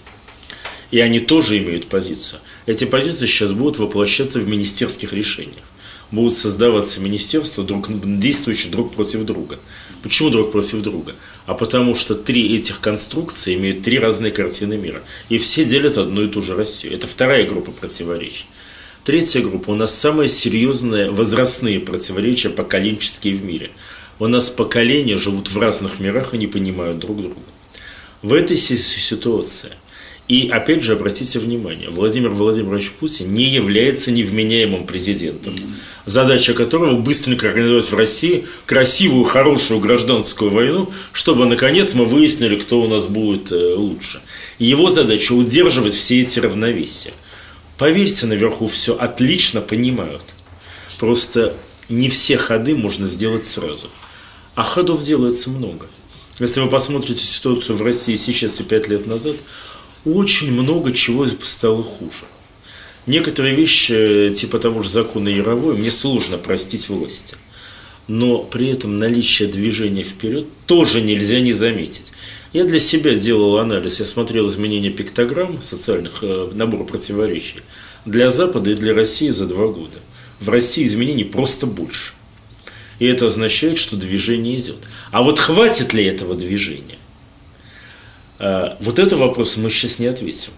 И 0.91 1.01
они 1.01 1.21
тоже 1.21 1.57
имеют 1.57 1.87
позицию. 1.87 2.41
Эти 2.67 2.85
позиции 2.85 3.25
сейчас 3.25 3.53
будут 3.53 3.79
воплощаться 3.79 4.41
в 4.41 4.47
министерских 4.47 5.15
решениях. 5.15 5.65
Будут 6.11 6.37
создаваться 6.37 7.01
министерства, 7.01 7.65
друг, 7.65 7.89
действующие 8.21 8.71
друг 8.71 8.93
против 8.93 9.25
друга. 9.25 9.59
Почему 10.03 10.29
друг 10.29 10.53
против 10.53 10.83
друга? 10.83 11.15
А 11.47 11.55
потому 11.55 11.95
что 11.95 12.15
три 12.15 12.55
этих 12.55 12.81
конструкции 12.81 13.55
имеют 13.55 13.81
три 13.81 13.99
разные 13.99 14.33
картины 14.33 14.77
мира. 14.77 15.01
И 15.31 15.39
все 15.39 15.65
делят 15.65 15.97
одну 15.97 16.25
и 16.25 16.29
ту 16.29 16.43
же 16.43 16.55
Россию. 16.55 16.93
Это 16.93 17.07
вторая 17.07 17.47
группа 17.47 17.71
противоречий. 17.71 18.45
Третья 19.07 19.41
группа. 19.41 19.71
У 19.71 19.77
нас 19.77 19.97
самые 19.97 20.29
серьезные 20.29 21.13
возрастные 21.13 21.79
противоречия 21.79 22.51
поколенческие 22.51 23.37
в 23.37 23.45
мире. 23.45 23.71
У 24.19 24.27
нас 24.27 24.51
поколения 24.51 25.17
живут 25.17 25.49
в 25.49 25.57
разных 25.61 26.01
мирах 26.01 26.35
и 26.35 26.39
не 26.39 26.49
понимают 26.49 26.99
друг 26.99 27.19
друга. 27.19 27.37
В 28.23 28.35
этой 28.35 28.57
ситуации– 28.57 29.71
и 30.29 30.49
опять 30.49 30.83
же, 30.83 30.95
обратите 30.95 31.39
внимание, 31.39 31.89
Владимир 31.89 32.31
Владимирович 32.31 32.91
Путин 32.91 33.33
не 33.33 33.45
является 33.45 34.11
невменяемым 34.11 34.85
президентом, 34.85 35.55
задача 36.05 36.53
которого 36.53 36.99
быстренько 36.99 37.49
организовать 37.49 37.89
в 37.89 37.95
России 37.95 38.45
красивую, 38.67 39.23
хорошую 39.23 39.79
гражданскую 39.79 40.51
войну, 40.51 40.91
чтобы 41.13 41.47
наконец 41.47 41.95
мы 41.95 42.07
выяснили, 42.07 42.57
кто 42.57 42.81
у 42.81 42.89
нас 42.89 43.07
будет 43.07 43.53
э, 43.53 43.75
лучше. 43.77 44.21
Его 44.59 44.91
задача 44.91 45.33
удерживать 45.33 45.95
все 45.95 46.21
эти 46.23 46.41
равновесия. 46.41 47.13
Поверьте, 47.79 48.27
наверху 48.27 48.67
все 48.67 48.97
отлично 48.97 49.61
понимают. 49.61 50.23
Просто 50.99 51.55
не 51.89 52.09
все 52.09 52.37
ходы 52.39 52.75
можно 52.75 53.07
сделать 53.07 53.45
сразу. 53.45 53.89
А 54.55 54.63
ходов 54.63 55.05
делается 55.05 55.51
много. 55.51 55.87
Если 56.39 56.61
вы 56.61 56.69
посмотрите 56.69 57.25
ситуацию 57.25 57.77
в 57.77 57.83
России 57.83 58.17
сейчас 58.17 58.61
и 58.61 58.65
пять 58.65 58.89
лет 58.89 59.07
назад, 59.07 59.37
очень 60.05 60.53
много 60.53 60.93
чего 60.93 61.27
стало 61.43 61.83
хуже. 61.83 62.25
Некоторые 63.07 63.55
вещи, 63.55 64.35
типа 64.35 64.59
того 64.59 64.83
же 64.83 64.89
закона 64.89 65.29
Яровой, 65.29 65.77
мне 65.77 65.91
сложно 65.91 66.39
простить 66.39 66.89
власти. 66.89 67.37
Но 68.09 68.39
при 68.39 68.69
этом 68.69 68.99
наличие 68.99 69.49
движения 69.49 70.03
вперед 70.03 70.47
тоже 70.67 71.01
нельзя 71.01 71.41
не 71.41 71.53
заметить. 71.53 72.13
Я 72.57 72.65
для 72.65 72.81
себя 72.81 73.15
делал 73.15 73.59
анализ, 73.59 74.01
я 74.01 74.07
смотрел 74.07 74.49
изменения 74.49 74.89
пиктограмм 74.89 75.61
социальных 75.61 76.21
э, 76.23 76.49
набора 76.55 76.85
противоречий 76.85 77.61
для 78.07 78.31
Запада 78.31 78.71
и 78.71 78.75
для 78.75 78.95
России 78.95 79.29
за 79.29 79.45
два 79.45 79.67
года. 79.67 79.99
В 80.41 80.49
России 80.49 80.87
изменений 80.87 81.25
просто 81.25 81.67
больше. 81.67 82.15
И 82.99 83.05
это 83.05 83.27
означает, 83.27 83.77
что 83.77 83.97
движение 83.97 84.59
идет. 84.59 84.79
А 85.11 85.23
вот 85.23 85.39
хватит 85.39 85.93
ли 85.93 86.03
этого 86.07 86.35
движения? 86.35 86.97
А, 88.39 88.79
вот 88.81 88.99
это 88.99 89.19
вопрос 89.19 89.59
мы 89.59 89.69
сейчас 89.69 89.99
не 89.99 90.07
ответим. 90.07 90.53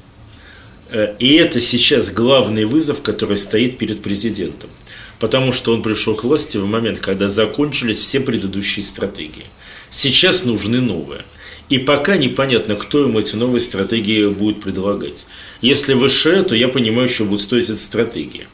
Э, 0.90 1.16
и 1.18 1.34
это 1.34 1.60
сейчас 1.60 2.12
главный 2.12 2.64
вызов, 2.64 3.02
который 3.02 3.36
стоит 3.36 3.76
перед 3.76 4.02
президентом. 4.02 4.70
Потому 5.18 5.50
что 5.50 5.74
он 5.74 5.82
пришел 5.82 6.14
к 6.14 6.22
власти 6.22 6.58
в 6.58 6.66
момент, 6.66 7.00
когда 7.00 7.26
закончились 7.26 7.98
все 7.98 8.20
предыдущие 8.20 8.84
стратегии. 8.84 9.46
Сейчас 9.90 10.44
нужны 10.44 10.80
новые. 10.80 11.24
И 11.68 11.78
пока 11.78 12.16
непонятно, 12.16 12.76
кто 12.76 13.02
ему 13.02 13.18
эти 13.18 13.36
новые 13.36 13.60
стратегии 13.60 14.26
будет 14.28 14.60
предлагать. 14.60 15.26
Если 15.60 15.92
выше, 15.94 16.42
то 16.42 16.54
я 16.54 16.68
понимаю, 16.68 17.08
что 17.08 17.24
будет 17.24 17.42
стоить 17.42 17.64
эта 17.64 17.76
стратегия. 17.76 18.46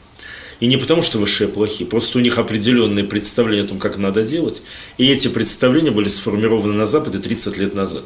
И 0.59 0.67
не 0.67 0.77
потому, 0.77 1.01
что 1.01 1.19
высшие 1.19 1.47
плохие, 1.47 1.87
просто 1.87 2.17
у 2.17 2.21
них 2.21 2.37
определенные 2.37 3.05
представления 3.05 3.63
о 3.63 3.67
том, 3.67 3.79
как 3.79 3.97
надо 3.97 4.23
делать. 4.23 4.63
И 4.97 5.05
эти 5.05 5.27
представления 5.27 5.91
были 5.91 6.09
сформированы 6.09 6.73
на 6.73 6.85
Западе 6.85 7.19
30 7.19 7.57
лет 7.57 7.73
назад 7.73 8.05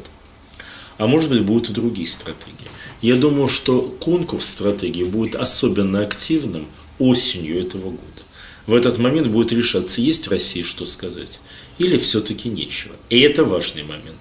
а 1.00 1.06
может 1.06 1.30
быть 1.30 1.40
будут 1.40 1.70
и 1.70 1.72
другие 1.72 2.06
стратегии. 2.06 2.68
Я 3.00 3.16
думаю, 3.16 3.48
что 3.48 3.80
конкурс 3.80 4.46
стратегии 4.46 5.02
будет 5.02 5.34
особенно 5.34 6.02
активным 6.02 6.66
осенью 6.98 7.58
этого 7.58 7.84
года. 7.84 8.22
В 8.66 8.74
этот 8.74 8.98
момент 8.98 9.28
будет 9.28 9.50
решаться, 9.50 10.02
есть 10.02 10.28
России 10.28 10.62
что 10.62 10.84
сказать, 10.84 11.40
или 11.78 11.96
все-таки 11.96 12.50
нечего. 12.50 12.94
И 13.08 13.18
это 13.20 13.44
важный 13.44 13.82
момент. 13.82 14.20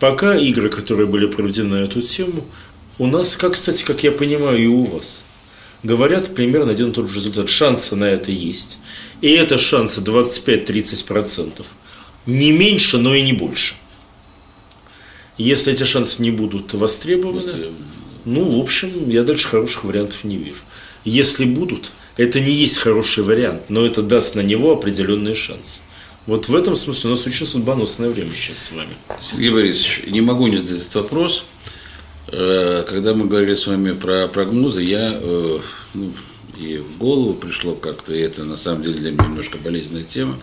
Пока 0.00 0.36
игры, 0.36 0.68
которые 0.68 1.06
были 1.06 1.26
проведены 1.26 1.80
на 1.80 1.84
эту 1.84 2.02
тему, 2.02 2.44
у 2.98 3.06
нас, 3.06 3.36
как, 3.36 3.52
кстати, 3.52 3.84
как 3.84 4.02
я 4.02 4.12
понимаю, 4.12 4.58
и 4.58 4.66
у 4.66 4.84
вас, 4.84 5.24
говорят 5.82 6.34
примерно 6.34 6.72
один 6.72 6.90
и 6.90 6.92
тот 6.92 7.10
же 7.10 7.16
результат. 7.16 7.48
Шансы 7.48 7.96
на 7.96 8.04
это 8.04 8.30
есть. 8.30 8.78
И 9.20 9.28
это 9.30 9.58
шансы 9.58 10.00
25-30%. 10.00 11.64
Не 12.26 12.52
меньше, 12.52 12.98
но 12.98 13.14
и 13.14 13.22
не 13.22 13.32
больше. 13.32 13.74
Если 15.36 15.72
эти 15.72 15.84
шансы 15.84 16.20
не 16.20 16.30
будут 16.30 16.74
востребованы, 16.74 17.70
ну, 18.24 18.44
в 18.44 18.60
общем, 18.60 19.08
я 19.08 19.22
дальше 19.22 19.48
хороших 19.48 19.84
вариантов 19.84 20.24
не 20.24 20.36
вижу. 20.36 20.62
Если 21.04 21.44
будут, 21.44 21.92
это 22.16 22.40
не 22.40 22.50
есть 22.50 22.78
хороший 22.78 23.22
вариант, 23.22 23.62
но 23.68 23.86
это 23.86 24.02
даст 24.02 24.34
на 24.34 24.40
него 24.40 24.72
определенные 24.72 25.34
шансы. 25.34 25.80
Вот 26.28 26.46
в 26.46 26.54
этом 26.54 26.76
смысле 26.76 27.08
у 27.08 27.12
нас 27.12 27.26
очень 27.26 27.46
судьбоносное 27.46 28.10
время 28.10 28.32
сейчас 28.34 28.58
с 28.58 28.72
вами. 28.72 28.92
Сергей 29.18 29.48
Борисович, 29.48 30.02
не 30.08 30.20
могу 30.20 30.46
не 30.46 30.58
задать 30.58 30.82
этот 30.82 30.94
вопрос. 30.96 31.46
Э, 32.30 32.84
когда 32.86 33.14
мы 33.14 33.26
говорили 33.26 33.54
с 33.54 33.66
вами 33.66 33.92
про 33.92 34.28
прогнозы, 34.28 34.82
я 34.82 35.18
э, 35.18 35.58
ну, 35.94 36.12
и 36.58 36.76
в 36.76 36.98
голову 36.98 37.32
пришло 37.32 37.74
как-то, 37.74 38.12
и 38.12 38.20
это 38.20 38.44
на 38.44 38.56
самом 38.56 38.82
деле 38.82 38.96
для 38.96 39.12
меня 39.12 39.24
немножко 39.24 39.56
болезненная 39.56 40.04
тема. 40.04 40.36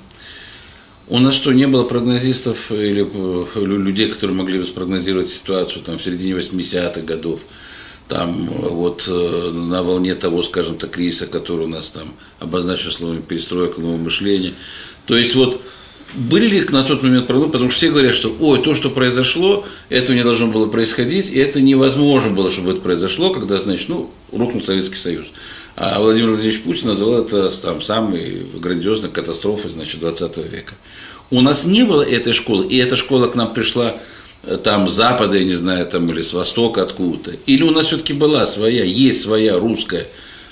У 1.08 1.20
нас 1.20 1.36
что, 1.36 1.54
не 1.54 1.68
было 1.68 1.84
прогнозистов 1.84 2.72
или 2.72 3.08
э, 3.08 3.64
людей, 3.64 4.12
которые 4.12 4.36
могли 4.36 4.58
бы 4.58 4.66
спрогнозировать 4.66 5.30
ситуацию 5.30 5.84
там, 5.84 6.00
в 6.00 6.04
середине 6.04 6.34
80-х 6.34 7.02
годов, 7.02 7.42
там 8.08 8.48
вот 8.48 9.08
на 9.08 9.84
волне 9.84 10.16
того, 10.16 10.42
скажем 10.42 10.78
так, 10.78 10.92
кризиса, 10.92 11.28
который 11.28 11.66
у 11.66 11.70
нас 11.70 11.90
там 11.90 12.08
обозначил 12.40 12.90
словами 12.90 13.22
перестройка, 13.22 13.82
нового 13.82 13.98
мышления. 13.98 14.54
То 15.06 15.16
есть 15.16 15.36
вот 15.36 15.62
были 16.16 16.48
ли 16.48 16.66
на 16.70 16.84
тот 16.84 17.04
момент 17.04 17.28
прогнозы, 17.28 17.52
потому 17.52 17.70
что 17.70 17.78
все 17.78 17.90
говорят, 17.90 18.16
что 18.16 18.36
ой, 18.40 18.62
то, 18.62 18.74
что 18.74 18.90
произошло, 18.90 19.66
этого 19.90 20.16
не 20.16 20.24
должно 20.24 20.48
было 20.48 20.68
происходить, 20.68 21.30
и 21.30 21.38
это 21.38 21.62
невозможно 21.62 22.32
было, 22.32 22.50
чтобы 22.50 22.72
это 22.72 22.82
произошло, 22.82 23.32
когда, 23.32 23.60
значит, 23.60 23.90
ну, 23.90 24.10
рухнул 24.32 24.64
Советский 24.64 24.96
Союз. 24.96 25.28
А 25.76 26.00
Владимир 26.00 26.30
Владимирович 26.30 26.64
Путин 26.64 26.88
называл 26.88 27.22
это 27.22 27.50
там, 27.62 27.82
самой 27.82 28.44
грандиозной 28.56 29.10
катастрофой 29.10 29.72
значит, 29.72 30.00
20 30.00 30.38
века. 30.38 30.74
У 31.32 31.42
нас 31.42 31.66
не 31.66 31.84
было 31.84 32.02
этой 32.02 32.34
школы, 32.34 32.66
и 32.66 32.78
эта 32.78 32.96
школа 32.96 33.28
к 33.28 33.36
нам 33.36 33.54
пришла 33.54 33.94
э, 34.44 34.58
там 34.64 34.88
с 34.88 34.94
запада, 34.94 35.38
я 35.38 35.44
не 35.44 35.56
знаю, 35.56 35.86
там 35.86 36.10
или 36.10 36.22
с 36.22 36.32
востока 36.32 36.84
откуда-то. 36.84 37.36
Или 37.46 37.64
у 37.64 37.72
нас 37.72 37.88
все-таки 37.88 38.14
была 38.14 38.46
своя, 38.46 38.84
есть 38.84 39.22
своя 39.22 39.58
русская 39.58 40.08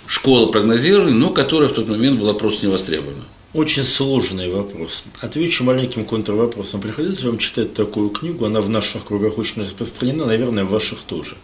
школа 0.07 0.51
прогнозирования, 0.51 1.13
но 1.13 1.29
которая 1.29 1.69
в 1.69 1.73
тот 1.73 1.87
момент 1.87 2.19
была 2.19 2.33
просто 2.33 2.65
не 2.65 2.71
востребована. 2.71 3.23
Очень 3.53 3.85
сложный 3.85 4.49
вопрос. 4.49 5.03
Отвечу 5.19 5.63
маленьким 5.63 6.05
контрвопросом. 6.05 6.81
Приходится 6.81 7.27
вам 7.27 7.37
читать 7.37 7.75
такую 7.75 8.09
книгу? 8.09 8.45
Она 8.45 8.61
в 8.61 8.69
наших 8.71 9.05
кругах 9.05 9.37
очень 9.37 9.61
распространена, 9.61 10.25
наверное, 10.25 10.63
в 10.63 10.71
ваших 10.71 11.03
тоже. 11.03 11.37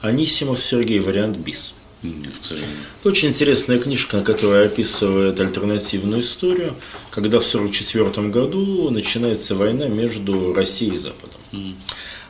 Анисимов 0.00 0.60
Сергей, 0.60 0.98
вариант 0.98 1.36
БИС. 1.36 1.74
Нет, 2.02 2.32
к 2.40 2.44
сожалению. 2.44 2.74
Очень 3.04 3.28
интересная 3.28 3.78
книжка, 3.78 4.22
которая 4.22 4.66
описывает 4.66 5.38
альтернативную 5.38 6.22
историю, 6.22 6.74
когда 7.12 7.38
в 7.38 7.46
1944 7.46 8.28
году 8.28 8.90
начинается 8.90 9.54
война 9.54 9.86
между 9.86 10.52
Россией 10.52 10.96
и 10.96 10.98
Западом. 10.98 11.76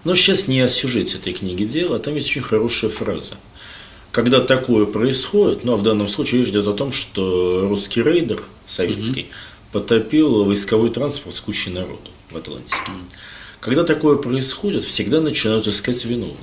Но 0.04 0.14
сейчас 0.14 0.46
не 0.46 0.60
о 0.60 0.68
сюжете 0.68 1.16
этой 1.16 1.32
книги 1.32 1.64
дело, 1.64 1.98
там 1.98 2.14
есть 2.16 2.28
очень 2.28 2.42
хорошая 2.42 2.90
фраза. 2.90 3.36
Когда 4.10 4.40
такое 4.40 4.84
происходит, 4.84 5.64
ну 5.64 5.72
а 5.72 5.76
в 5.76 5.82
данном 5.82 6.08
случае 6.08 6.42
речь 6.42 6.50
идет 6.50 6.66
о 6.66 6.74
том, 6.74 6.92
что 6.92 7.66
русский 7.66 8.02
рейдер 8.02 8.42
советский 8.66 9.28
потопил 9.72 10.44
войсковой 10.44 10.90
транспорт 10.90 11.34
с 11.34 11.40
кучей 11.40 11.70
народу 11.70 12.10
в 12.30 12.36
Атлантике. 12.36 12.92
Когда 13.60 13.84
такое 13.84 14.16
происходит, 14.16 14.84
всегда 14.84 15.20
начинают 15.20 15.66
искать 15.68 16.04
виновных. 16.04 16.36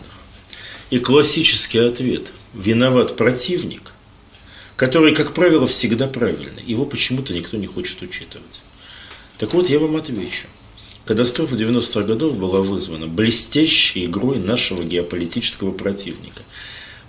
И 0.90 1.00
классический 1.00 1.80
ответ– 1.80 2.32
виноват 2.54 3.16
противник, 3.16 3.92
который, 4.76 5.14
как 5.14 5.34
правило, 5.34 5.68
всегда 5.68 6.08
правильный. 6.08 6.64
Его 6.66 6.86
почему-то 6.86 7.34
никто 7.34 7.58
не 7.58 7.68
хочет 7.68 8.02
учитывать. 8.02 8.62
Так 9.38 9.54
вот, 9.54 9.70
я 9.70 9.80
вам 9.80 9.96
отвечу. 9.96 10.48
Катастрофа 11.06 11.56
90-х 11.56 12.02
годов 12.02 12.38
была 12.38 12.62
вызвана 12.62 13.08
блестящей 13.08 14.06
игрой 14.06 14.38
нашего 14.38 14.84
геополитического 14.84 15.72
противника. 15.72 16.44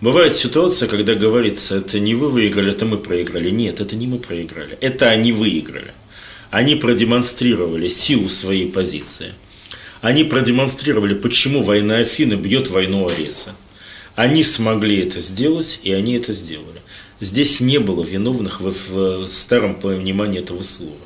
Бывает 0.01 0.35
ситуация, 0.35 0.89
когда 0.89 1.15
говорится, 1.15 1.77
это 1.77 2.01
не 2.01 2.15
вы 2.15 2.31
выиграли, 2.31 2.73
это 2.73 2.87
мы 2.87 2.97
проиграли. 2.97 3.51
Нет, 3.51 3.81
это 3.81 3.97
не 3.97 4.07
мы 4.07 4.19
проиграли, 4.19 4.79
это 4.81 5.11
они 5.11 5.33
выиграли. 5.33 5.93
Они 6.51 6.75
продемонстрировали 6.75 7.89
силу 7.89 8.29
своей 8.29 8.67
позиции. 8.67 9.35
Они 10.01 10.25
продемонстрировали, 10.25 11.15
почему 11.15 11.63
война 11.63 11.99
Афины 11.99 12.35
бьет 12.35 12.71
войну 12.71 13.09
Ареса. 13.09 13.55
Они 14.17 14.43
смогли 14.43 15.01
это 15.01 15.21
сделать, 15.21 15.81
и 15.83 15.93
они 15.93 16.15
это 16.15 16.33
сделали. 16.33 16.81
Здесь 17.21 17.61
не 17.61 17.79
было 17.79 18.03
виновных 18.03 18.61
в, 18.61 19.29
старом 19.29 19.75
понимании 19.75 20.41
этого 20.41 20.63
слова. 20.63 20.97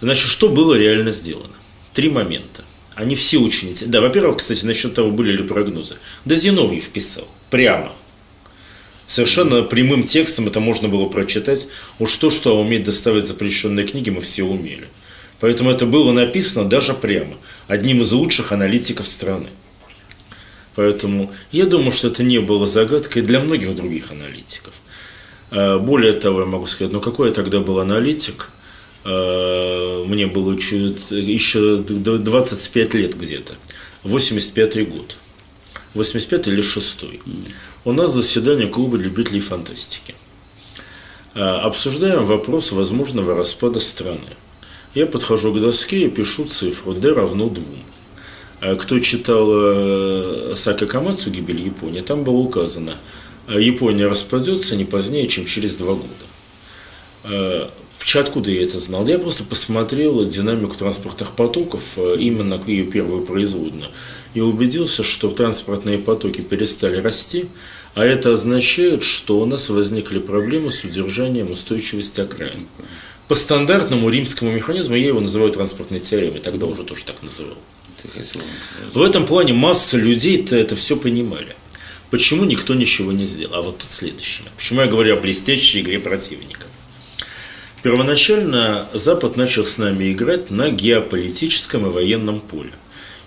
Значит, 0.00 0.28
что 0.28 0.48
было 0.48 0.74
реально 0.74 1.12
сделано? 1.12 1.54
Три 1.92 2.10
момента. 2.10 2.64
Они 2.96 3.14
все 3.14 3.38
очень. 3.38 3.72
Да, 3.86 4.00
во-первых, 4.00 4.38
кстати, 4.38 4.64
насчет 4.64 4.94
того, 4.94 5.12
были 5.12 5.32
ли 5.32 5.44
прогнозы. 5.44 5.96
Да 6.24 6.34
Зиновьев 6.34 6.88
писал. 6.88 7.28
Прямо. 7.50 7.92
Совершенно 9.06 9.62
прямым 9.62 10.04
текстом 10.04 10.46
это 10.46 10.60
можно 10.60 10.88
было 10.88 11.06
прочитать. 11.08 11.66
Уж 11.98 12.16
то, 12.16 12.30
что 12.30 12.60
уметь 12.60 12.84
доставать 12.84 13.26
запрещенные 13.26 13.86
книги, 13.86 14.08
мы 14.10 14.20
все 14.20 14.44
умели. 14.44 14.86
Поэтому 15.40 15.70
это 15.70 15.84
было 15.84 16.12
написано 16.12 16.64
даже 16.64 16.94
прямо. 16.94 17.36
Одним 17.66 18.02
из 18.02 18.12
лучших 18.12 18.52
аналитиков 18.52 19.08
страны. 19.08 19.48
Поэтому 20.76 21.32
я 21.50 21.66
думаю, 21.66 21.92
что 21.92 22.08
это 22.08 22.22
не 22.22 22.38
было 22.38 22.66
загадкой 22.66 23.22
для 23.22 23.40
многих 23.40 23.74
других 23.74 24.12
аналитиков. 24.12 24.72
А, 25.50 25.78
более 25.78 26.12
того, 26.12 26.40
я 26.40 26.46
могу 26.46 26.66
сказать, 26.66 26.92
ну 26.92 27.00
какой 27.00 27.28
я 27.28 27.34
тогда 27.34 27.58
был 27.58 27.80
аналитик, 27.80 28.50
а, 29.04 30.04
мне 30.04 30.26
было 30.26 30.58
чуть, 30.60 31.10
еще 31.10 31.78
25 31.78 32.94
лет 32.94 33.18
где-то, 33.18 33.54
85 34.04 34.88
год, 34.88 35.16
85 35.94 36.48
или 36.48 36.62
6 36.62 37.04
У 37.84 37.92
нас 37.92 38.12
заседание 38.12 38.68
клуба 38.68 38.96
любителей 38.96 39.40
фантастики. 39.40 40.14
А, 41.34 41.60
обсуждаем 41.60 42.24
вопрос 42.24 42.72
возможного 42.72 43.34
распада 43.34 43.80
страны. 43.80 44.36
Я 44.94 45.06
подхожу 45.06 45.52
к 45.52 45.60
доске 45.60 46.06
и 46.06 46.10
пишу 46.10 46.44
цифру 46.44 46.94
d 46.94 47.12
равно 47.12 47.48
2. 47.48 47.62
А 48.60 48.76
кто 48.76 48.98
читал 49.00 49.48
э, 49.50 50.52
Сака 50.54 50.86
Камацу 50.86 51.30
«Гибель 51.30 51.62
Японии», 51.62 52.02
там 52.02 52.24
было 52.24 52.36
указано, 52.36 52.96
Япония 53.48 54.06
распадется 54.06 54.76
не 54.76 54.84
позднее, 54.84 55.28
чем 55.28 55.46
через 55.46 55.76
два 55.76 55.94
года. 55.94 57.70
Э, 58.14 58.18
откуда 58.18 58.50
я 58.50 58.62
это 58.62 58.80
знал? 58.80 59.06
Я 59.06 59.18
просто 59.18 59.44
посмотрел 59.44 60.24
динамику 60.26 60.76
транспортных 60.76 61.32
потоков, 61.32 61.96
именно 61.96 62.60
ее 62.66 62.84
первую 62.84 63.22
производную, 63.22 63.90
и 64.34 64.40
убедился, 64.40 65.02
что 65.02 65.30
транспортные 65.30 65.98
потоки 65.98 66.40
перестали 66.40 66.96
расти, 67.00 67.46
а 67.94 68.04
это 68.04 68.32
означает, 68.32 69.02
что 69.02 69.40
у 69.40 69.46
нас 69.46 69.68
возникли 69.68 70.18
проблемы 70.18 70.70
с 70.70 70.84
удержанием 70.84 71.50
устойчивости 71.50 72.20
окраин. 72.20 72.66
По 73.28 73.34
стандартному 73.34 74.08
римскому 74.08 74.50
механизму 74.50 74.96
я 74.96 75.08
его 75.08 75.20
называю 75.20 75.52
транспортной 75.52 76.00
теоремой, 76.00 76.40
тогда 76.40 76.66
уже 76.66 76.82
тоже 76.82 77.04
так 77.04 77.22
называл. 77.22 77.56
В 78.94 79.02
этом 79.02 79.26
плане 79.26 79.52
масса 79.52 79.96
людей-то 79.96 80.56
это 80.56 80.74
все 80.74 80.96
понимали. 80.96 81.54
Почему 82.10 82.44
никто 82.44 82.74
ничего 82.74 83.12
не 83.12 83.26
сделал? 83.26 83.54
А 83.54 83.62
вот 83.62 83.78
тут 83.78 83.90
следующее. 83.90 84.48
Почему 84.56 84.80
я 84.80 84.88
говорю 84.88 85.16
о 85.16 85.20
блестящей 85.20 85.80
игре 85.80 86.00
противника? 86.00 86.66
Первоначально 87.82 88.86
Запад 88.92 89.36
начал 89.36 89.64
с 89.64 89.78
нами 89.78 90.12
играть 90.12 90.50
на 90.50 90.70
геополитическом 90.70 91.86
и 91.86 91.90
военном 91.90 92.40
поле. 92.40 92.72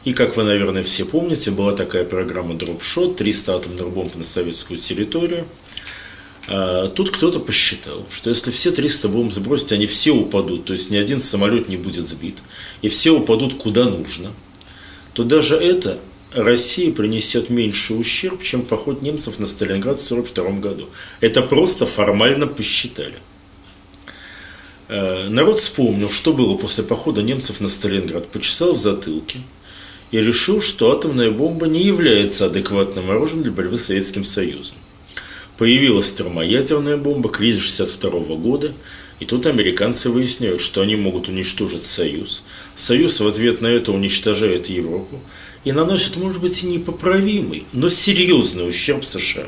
И, 0.03 0.13
как 0.13 0.35
вы, 0.35 0.43
наверное, 0.43 0.83
все 0.83 1.05
помните, 1.05 1.51
была 1.51 1.71
такая 1.71 2.03
программа 2.03 2.55
«Дропшот», 2.55 3.15
300 3.15 3.55
атомных 3.55 3.89
бомб 3.89 4.15
на 4.15 4.23
советскую 4.23 4.77
территорию. 4.79 5.45
А 6.47 6.89
тут 6.89 7.09
кто-то 7.09 7.39
посчитал, 7.39 8.05
что 8.11 8.29
если 8.29 8.51
все 8.51 8.71
300 8.71 9.07
бомб 9.07 9.31
сбросить, 9.31 9.71
они 9.71 9.85
все 9.85 10.11
упадут, 10.11 10.65
то 10.65 10.73
есть 10.73 10.89
ни 10.89 10.97
один 10.97 11.21
самолет 11.21 11.69
не 11.69 11.77
будет 11.77 12.07
сбит, 12.07 12.39
и 12.81 12.89
все 12.89 13.11
упадут 13.11 13.55
куда 13.55 13.85
нужно– 13.85 14.31
то 15.13 15.23
даже 15.23 15.55
это 15.55 15.99
России 16.33 16.89
принесет 16.89 17.49
меньший 17.49 17.99
ущерб, 17.99 18.41
чем 18.41 18.63
поход 18.63 19.01
немцев 19.01 19.39
на 19.39 19.45
Сталинград 19.45 19.99
в 19.99 20.05
1942 20.11 20.59
году. 20.59 20.89
Это 21.21 21.41
просто 21.43 21.85
формально 21.85 22.47
посчитали. 22.47 23.15
Э, 24.93 25.27
народ 25.27 25.59
вспомнил, 25.59 26.11
что 26.11 26.33
было 26.33 26.55
после 26.55 26.83
похода 26.83 27.23
немцев 27.23 27.59
на 27.59 27.67
Сталинград, 27.67 28.27
почесал 28.27 28.73
в 28.73 28.77
затылке 28.77 29.39
и 30.11 30.21
решил, 30.21 30.61
что 30.61 30.91
атомная 30.91 31.31
бомба 31.31 31.65
не 31.65 31.83
является 31.83 32.45
адекватным 32.45 33.09
оружием 33.09 33.41
для 33.41 33.51
борьбы 33.51 33.77
с 33.77 33.85
Советским 33.85 34.23
Союзом. 34.23 34.75
Появилась 35.57 36.11
термоядерная 36.11 36.97
бомба, 36.97 37.29
кризис 37.29 37.79
1962 37.79 38.35
года– 38.35 38.71
и 39.19 39.25
тут 39.25 39.45
американцы 39.45 40.09
выясняют, 40.09 40.59
что 40.59 40.81
они 40.81 40.97
могут 40.97 41.29
уничтожить 41.29 41.85
Союз. 41.85 42.43
Союз 42.75 43.21
в 43.21 43.27
ответ 43.27 43.61
на 43.61 43.67
это 43.67 43.93
уничтожает 43.93 44.67
Европу 44.67 45.17
и 45.63 45.71
наносит, 45.71 46.17
может 46.17 46.41
быть, 46.41 46.61
непоправимый, 46.63 47.63
но 47.71 47.87
серьезный 47.87 48.67
ущерб 48.67 49.05
США. 49.05 49.47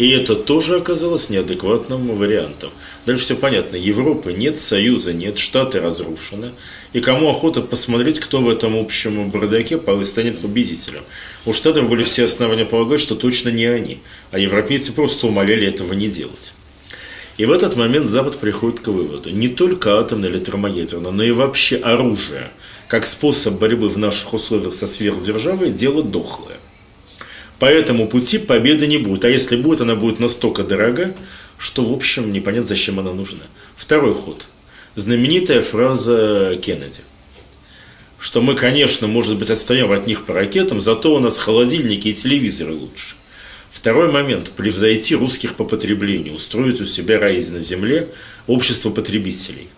И 0.00 0.08
это 0.12 0.34
тоже 0.34 0.76
оказалось 0.76 1.28
неадекватным 1.28 2.16
вариантом. 2.16 2.70
Дальше 3.04 3.24
все 3.24 3.36
понятно. 3.36 3.76
Европы 3.76 4.32
нет, 4.32 4.56
Союза 4.56 5.12
нет, 5.12 5.36
Штаты 5.36 5.78
разрушены. 5.78 6.52
И 6.94 7.00
кому 7.00 7.28
охота 7.28 7.60
посмотреть, 7.60 8.18
кто 8.18 8.40
в 8.40 8.48
этом 8.48 8.78
общем 8.78 9.28
бардаке 9.28 9.78
станет 10.04 10.38
победителем. 10.38 11.02
У 11.44 11.52
Штатов 11.52 11.90
были 11.90 12.02
все 12.02 12.24
основания 12.24 12.64
полагать, 12.64 13.00
что 13.00 13.14
точно 13.14 13.50
не 13.50 13.66
они. 13.66 13.98
А 14.30 14.38
европейцы 14.38 14.94
просто 14.94 15.26
умоляли 15.26 15.66
этого 15.66 15.92
не 15.92 16.08
делать. 16.08 16.54
И 17.36 17.44
в 17.44 17.52
этот 17.52 17.76
момент 17.76 18.06
Запад 18.06 18.38
приходит 18.38 18.80
к 18.80 18.88
выводу, 18.88 19.28
не 19.28 19.48
только 19.48 19.98
атомное 19.98 20.30
или 20.30 20.38
термоядерное, 20.38 21.10
но 21.10 21.22
и 21.22 21.30
вообще 21.30 21.76
оружие, 21.76 22.50
как 22.88 23.04
способ 23.04 23.58
борьбы 23.58 23.90
в 23.90 23.98
наших 23.98 24.32
условиях 24.32 24.72
со 24.72 24.86
сверхдержавой, 24.86 25.70
дело 25.70 26.02
дохлое. 26.02 26.56
По 27.60 27.66
этому 27.66 28.08
пути 28.08 28.38
победы 28.38 28.86
не 28.86 28.96
будет. 28.96 29.24
А 29.24 29.28
если 29.28 29.54
будет, 29.54 29.82
она 29.82 29.94
будет 29.94 30.18
настолько 30.18 30.64
дорога, 30.64 31.14
что, 31.58 31.84
в 31.84 31.92
общем, 31.92 32.32
непонятно, 32.32 32.66
зачем 32.66 32.98
она 32.98 33.12
нужна. 33.12 33.42
Второй 33.76 34.14
ход. 34.14 34.46
Знаменитая 34.96 35.60
фраза 35.60 36.58
Кеннеди. 36.60 37.00
Что 38.18 38.40
мы, 38.40 38.54
конечно, 38.54 39.06
может 39.06 39.38
быть, 39.38 39.50
отстаем 39.50 39.92
от 39.92 40.06
них 40.06 40.24
по 40.24 40.32
ракетам, 40.32 40.80
зато 40.80 41.14
у 41.14 41.18
нас 41.18 41.38
холодильники 41.38 42.08
и 42.08 42.14
телевизоры 42.14 42.72
лучше. 42.72 43.14
Второй 43.70 44.10
момент– 44.10 44.50
превзойти 44.56 45.14
русских 45.14 45.54
по 45.54 45.64
потреблению, 45.64 46.34
устроить 46.34 46.80
у 46.80 46.86
себя 46.86 47.18
рай 47.18 47.44
на 47.50 47.60
земле 47.60 48.08
общество 48.46 48.88
потребителей. 48.88 49.68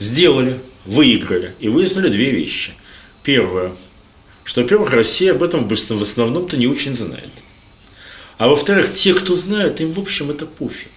Сделали, 0.00 0.58
выиграли 0.84 1.52
и 1.60 1.68
выяснили 1.68 2.08
две 2.08 2.30
вещи. 2.32 2.72
Первое, 3.22 3.72
что, 4.46 4.62
во-первых, 4.62 4.92
Россия 4.92 5.32
об 5.32 5.42
этом 5.42 5.68
в 5.68 5.72
основном-то 5.72 6.56
не 6.56 6.68
очень 6.68 6.94
знает. 6.94 7.30
А 8.38 8.46
во-вторых, 8.46 8.92
те, 8.92 9.12
кто 9.12 9.34
знают, 9.34 9.80
им, 9.80 9.90
в 9.90 9.98
общем, 9.98 10.30
это 10.30 10.46
пофиг. 10.46 10.92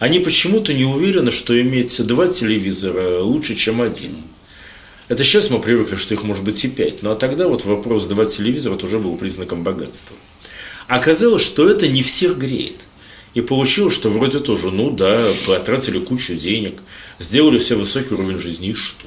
Они 0.00 0.18
почему-то 0.18 0.74
не 0.74 0.84
уверены, 0.84 1.30
что 1.30 1.58
иметь 1.60 2.04
два 2.04 2.26
телевизора 2.26 3.20
лучше, 3.20 3.54
чем 3.54 3.80
один. 3.80 4.16
Это 5.06 5.22
сейчас 5.22 5.48
мы 5.48 5.60
привыкли, 5.60 5.94
что 5.94 6.14
их 6.14 6.24
может 6.24 6.42
быть 6.42 6.64
и 6.64 6.68
пять. 6.68 7.04
Ну 7.04 7.12
а 7.12 7.14
тогда 7.14 7.46
вот 7.46 7.64
вопрос 7.64 8.06
два 8.06 8.24
телевизора 8.24 8.76
тоже 8.76 8.98
был 8.98 9.16
признаком 9.16 9.62
богатства. 9.62 10.16
Оказалось, 10.88 11.42
что 11.42 11.70
это 11.70 11.86
не 11.86 12.02
всех 12.02 12.36
греет. 12.36 12.80
И 13.34 13.42
получилось, 13.42 13.94
что 13.94 14.08
вроде 14.08 14.40
тоже, 14.40 14.72
ну 14.72 14.90
да, 14.90 15.32
потратили 15.46 16.00
кучу 16.00 16.34
денег, 16.34 16.80
сделали 17.20 17.58
все 17.58 17.76
высокий 17.76 18.14
уровень 18.14 18.40
жизни, 18.40 18.70
и 18.70 18.74
что? 18.74 19.06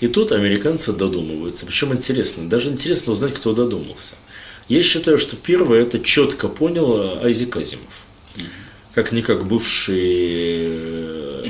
И 0.00 0.08
тут 0.08 0.32
американцы 0.32 0.92
додумываются. 0.92 1.64
Причем 1.64 1.92
интересно, 1.92 2.48
даже 2.48 2.70
интересно 2.70 3.12
узнать, 3.12 3.34
кто 3.34 3.54
додумался. 3.54 4.14
Я 4.68 4.82
считаю, 4.82 5.18
что 5.18 5.36
первое 5.36 5.82
это 5.82 5.98
четко 6.00 6.48
понял 6.48 7.20
Айзек 7.22 7.56
Азимов. 7.56 8.04
Как-никак 8.94 9.46
бывший 9.46 9.94
э, 9.94 11.44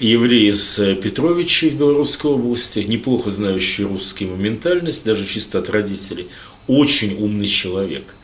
еврей 0.00 0.50
из 0.50 0.76
Петровичей 1.02 1.70
в 1.70 1.76
Белорусской 1.76 2.30
области, 2.30 2.80
неплохо 2.80 3.30
знающий 3.30 3.84
русский 3.84 4.26
моментальность, 4.26 5.04
даже 5.04 5.26
чисто 5.26 5.58
от 5.58 5.70
родителей, 5.70 6.28
очень 6.66 7.14
умный 7.14 7.46
человек. 7.48 8.14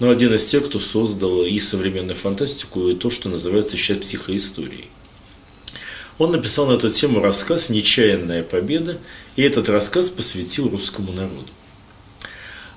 Но 0.00 0.10
один 0.10 0.34
из 0.34 0.46
тех, 0.46 0.64
кто 0.66 0.78
создал 0.78 1.44
и 1.44 1.58
современную 1.58 2.16
фантастику, 2.16 2.88
и 2.88 2.94
то, 2.94 3.10
что 3.10 3.28
называется 3.28 3.76
сейчас 3.76 3.98
психоисторией. 3.98 4.88
Он 6.18 6.30
написал 6.30 6.66
на 6.66 6.74
эту 6.74 6.90
тему 6.90 7.20
рассказ 7.20 7.68
«Нечаянная 7.68 8.42
победа», 8.42 8.98
и 9.36 9.42
этот 9.42 9.68
рассказ 9.68 10.10
посвятил 10.10 10.68
русскому 10.68 11.12
народу. 11.12 11.48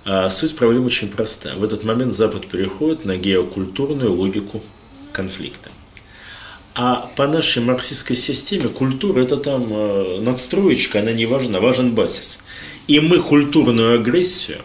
А 0.06 0.30
суть 0.30 0.56
проблемы 0.56 0.86
очень 0.86 1.10
проста. 1.10 1.56
В 1.56 1.64
этот 1.64 1.84
момент 1.84 2.14
Запад 2.14 2.48
переходит 2.48 3.06
на 3.06 3.18
геокультурную 3.18 4.14
логику 4.14 4.62
конфликта. 5.12 5.72
А 6.76 7.10
по 7.16 7.26
нашей 7.26 7.64
марксистской 7.64 8.16
системе 8.16 8.68
культура– 8.68 9.22
это 9.22 9.38
там 9.38 9.66
э, 9.72 10.20
надстроечка, 10.20 11.00
она 11.00 11.14
не 11.14 11.26
важна, 11.26 11.62
важен 11.62 11.96
базис. 11.96 12.40
И 12.88 13.00
мы 13.00 13.22
культурную 13.22 13.96
агрессию, 13.96 14.60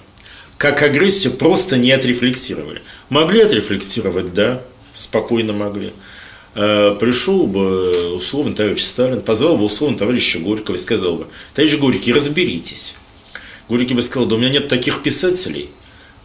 как 0.59 0.83
агрессию, 0.83 1.33
просто 1.33 1.79
не 1.79 1.93
отрефлексировали. 1.93 2.83
Могли 3.09 3.41
отрефлексировать, 3.41 4.35
да, 4.35 4.61
спокойно 4.93 5.53
могли. 5.53 5.93
Э, 6.63 6.95
пришел 7.01 7.47
бы 7.47 8.13
условно 8.17 8.55
товарищ 8.55 8.83
Сталин, 8.83 9.23
позвал 9.23 9.57
бы 9.57 9.65
условно 9.65 9.97
товарища 9.97 10.39
Горького 10.39 10.77
и 10.77 10.79
сказал 10.79 11.17
бы, 11.17 11.27
товарищ 11.55 11.79
Горький, 11.79 12.13
разберитесь. 12.13 12.93
Горький 13.71 13.95
бы 13.95 14.03
сказал, 14.03 14.29
да 14.29 14.35
у 14.35 14.39
меня 14.39 14.51
нет 14.51 14.69
таких 14.69 15.03
писателей, 15.03 15.71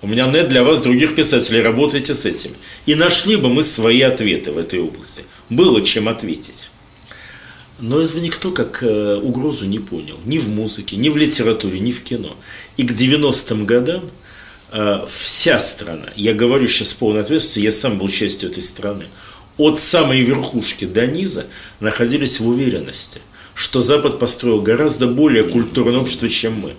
у 0.02 0.08
меня 0.08 0.28
нет 0.28 0.50
для 0.50 0.66
вас 0.66 0.82
других 0.82 1.16
писателей, 1.16 1.62
работайте 1.62 2.14
с 2.14 2.26
этими. 2.26 2.56
И 2.86 2.96
нашли 2.96 3.38
бы 3.38 3.48
мы 3.48 3.64
свои 3.64 4.02
ответы 4.02 4.52
в 4.52 4.58
этой 4.58 4.82
области. 4.82 5.24
Было 5.50 5.82
чем 5.82 6.10
ответить. 6.10 6.70
Но 7.80 8.02
этого 8.02 8.20
никто 8.20 8.52
как 8.52 8.84
э, 8.84 9.16
угрозу 9.16 9.66
не 9.66 9.80
понял. 9.80 10.20
Ни 10.26 10.38
в 10.38 10.50
музыке, 10.50 10.98
ни 10.98 11.08
в 11.08 11.16
литературе, 11.16 11.80
ни 11.80 11.94
в 11.94 12.04
кино. 12.04 12.36
И 12.76 12.84
к 12.84 12.92
90-м 12.92 13.66
годам 13.66 14.04
э, 14.74 15.06
вся 15.08 15.60
страна, 15.60 16.10
я 16.18 16.34
говорю 16.34 16.68
сейчас 16.68 16.90
с 16.90 16.94
полной 16.94 17.22
ответственностью, 17.22 17.64
я 17.64 17.72
сам 17.72 17.98
был 17.98 18.10
частью 18.10 18.50
этой 18.50 18.64
страны, 18.64 19.06
от 19.58 19.80
самой 19.80 20.22
верхушки 20.22 20.86
до 20.86 21.08
низа 21.08 21.48
находились 21.80 22.40
в 22.40 22.48
уверенности, 22.48 23.22
что 23.54 23.82
Запад 23.82 24.20
построил 24.20 24.62
гораздо 24.62 25.08
более 25.08 25.44
культурное 25.44 26.00
общество, 26.00 26.28
чем 26.30 26.60
мы. 26.60 26.74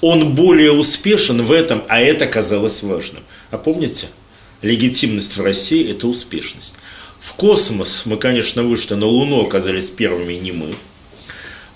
Он 0.00 0.34
более 0.34 0.72
успешен 0.72 1.42
в 1.42 1.50
этом, 1.50 1.82
а 1.88 2.00
это 2.00 2.26
казалось 2.26 2.82
важным. 2.82 3.22
А 3.50 3.58
помните, 3.58 4.08
легитимность 4.62 5.36
в 5.36 5.42
России– 5.42 5.90
это 5.90 6.06
успешность. 6.06 6.74
В 7.20 7.32
космос 7.32 8.02
мы, 8.04 8.16
конечно, 8.16 8.62
вышли, 8.62 8.94
на 8.94 9.06
Луну 9.06 9.44
оказались 9.44 9.90
первыми 9.90 10.34
не 10.34 10.52
мы. 10.52 10.74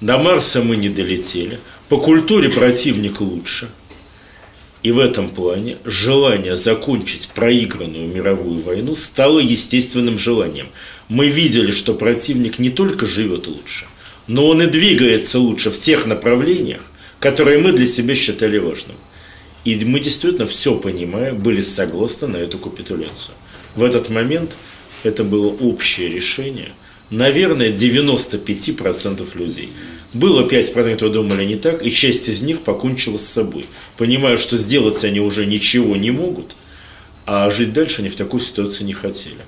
До 0.00 0.18
Марса 0.18 0.62
мы 0.62 0.76
не 0.76 0.88
долетели. 0.88 1.58
По 1.88 1.96
культуре 1.96 2.48
противник 2.48 3.20
лучше– 3.20 3.68
и 4.82 4.90
в 4.90 4.98
этом 4.98 5.28
плане 5.28 5.76
желание 5.84 6.56
закончить 6.56 7.28
проигранную 7.28 8.08
мировую 8.08 8.60
войну 8.60 8.94
стало 8.94 9.38
естественным 9.38 10.18
желанием. 10.18 10.66
Мы 11.08 11.28
видели, 11.28 11.70
что 11.70 11.94
противник 11.94 12.58
не 12.58 12.70
только 12.70 13.06
живет 13.06 13.46
лучше, 13.46 13.86
но 14.26 14.46
он 14.46 14.62
и 14.62 14.66
двигается 14.66 15.38
лучше 15.38 15.70
в 15.70 15.78
тех 15.78 16.06
направлениях, 16.06 16.82
которые 17.20 17.58
мы 17.58 17.72
для 17.72 17.86
себя 17.86 18.14
считали 18.14 18.58
важным. 18.58 18.96
И 19.64 19.76
мы 19.84 20.00
действительно 20.00 20.46
все 20.46 20.74
понимая, 20.74 21.32
были 21.32 21.62
согласны 21.62 22.26
на 22.26 22.36
эту 22.38 22.58
капитуляцию. 22.58 23.34
В 23.76 23.84
этот 23.84 24.10
момент 24.10 24.56
это 25.04 25.22
было 25.22 25.48
общее 25.48 26.08
решение, 26.08 26.72
наверное, 27.10 27.70
95% 27.70 29.38
людей. 29.38 29.70
Было 30.14 30.46
5%, 30.46 30.96
кто 30.96 31.08
думали 31.08 31.44
не 31.44 31.56
так, 31.56 31.84
и 31.84 31.90
часть 31.90 32.28
из 32.28 32.42
них 32.42 32.60
покончила 32.60 33.16
с 33.16 33.26
собой, 33.26 33.64
понимая, 33.96 34.36
что 34.36 34.58
сделать 34.58 35.02
они 35.04 35.20
уже 35.20 35.46
ничего 35.46 35.96
не 35.96 36.10
могут, 36.10 36.54
а 37.24 37.48
жить 37.50 37.72
дальше 37.72 38.00
они 38.00 38.10
в 38.10 38.16
такой 38.16 38.40
ситуации 38.40 38.84
не 38.84 38.92
хотели. 38.92 39.38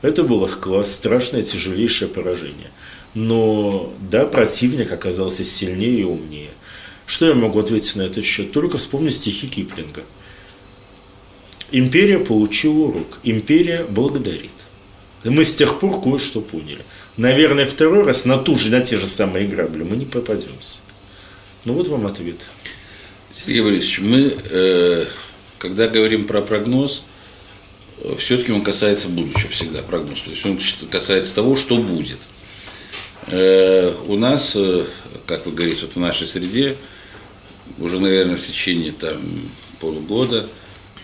Это 0.00 0.24
было 0.24 0.48
класс, 0.48 0.92
страшное, 0.92 1.42
тяжелейшее 1.42 2.08
поражение. 2.08 2.70
Но 3.14 3.92
да, 4.10 4.24
противник 4.24 4.90
оказался 4.90 5.44
сильнее 5.44 6.00
и 6.00 6.04
умнее. 6.04 6.50
Что 7.06 7.26
я 7.26 7.34
могу 7.34 7.60
ответить 7.60 7.94
на 7.94 8.02
этот 8.02 8.24
счет? 8.24 8.50
Только 8.50 8.78
вспомнить 8.78 9.14
стихи 9.14 9.46
Киплинга. 9.46 10.02
Империя 11.70 12.18
получила 12.18 12.88
урок, 12.88 13.20
империя 13.22 13.84
благодарит. 13.88 14.50
Мы 15.24 15.44
с 15.44 15.54
тех 15.54 15.78
пор 15.78 16.00
кое-что 16.02 16.40
поняли 16.40 16.82
наверное, 17.16 17.66
второй 17.66 18.02
раз 18.04 18.24
на 18.24 18.38
ту 18.38 18.58
же, 18.58 18.70
на 18.70 18.80
те 18.80 18.96
же 18.96 19.06
самые 19.06 19.46
грабли 19.46 19.82
мы 19.82 19.96
не 19.96 20.06
попадемся. 20.06 20.78
Ну 21.64 21.74
вот 21.74 21.88
вам 21.88 22.06
ответ. 22.06 22.36
Сергей 23.32 23.62
Борисович, 23.62 24.00
мы, 24.00 24.36
э, 24.50 25.06
когда 25.58 25.88
говорим 25.88 26.26
про 26.26 26.42
прогноз, 26.42 27.02
э, 28.02 28.14
все-таки 28.18 28.52
он 28.52 28.62
касается 28.62 29.08
будущего 29.08 29.50
всегда, 29.50 29.80
прогноз. 29.82 30.20
То 30.20 30.30
есть 30.30 30.44
он 30.44 30.58
касается 30.90 31.34
того, 31.34 31.56
что 31.56 31.76
будет. 31.76 32.18
Э, 33.28 33.94
у 34.06 34.16
нас, 34.16 34.56
как 35.26 35.46
вы 35.46 35.52
говорите, 35.52 35.82
вот 35.82 35.94
в 35.94 35.98
нашей 35.98 36.26
среде, 36.26 36.76
уже, 37.78 38.00
наверное, 38.00 38.36
в 38.36 38.46
течение 38.46 38.92
там, 38.92 39.22
полугода 39.80 40.46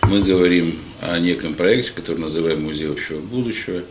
мы 0.03 0.21
говорим 0.21 0.77
о 1.01 1.17
неком 1.19 1.53
проекте, 1.53 1.91
который 1.93 2.19
называем 2.19 2.63
«Музей 2.63 2.89
общего 2.91 3.19
будущего», 3.19 3.81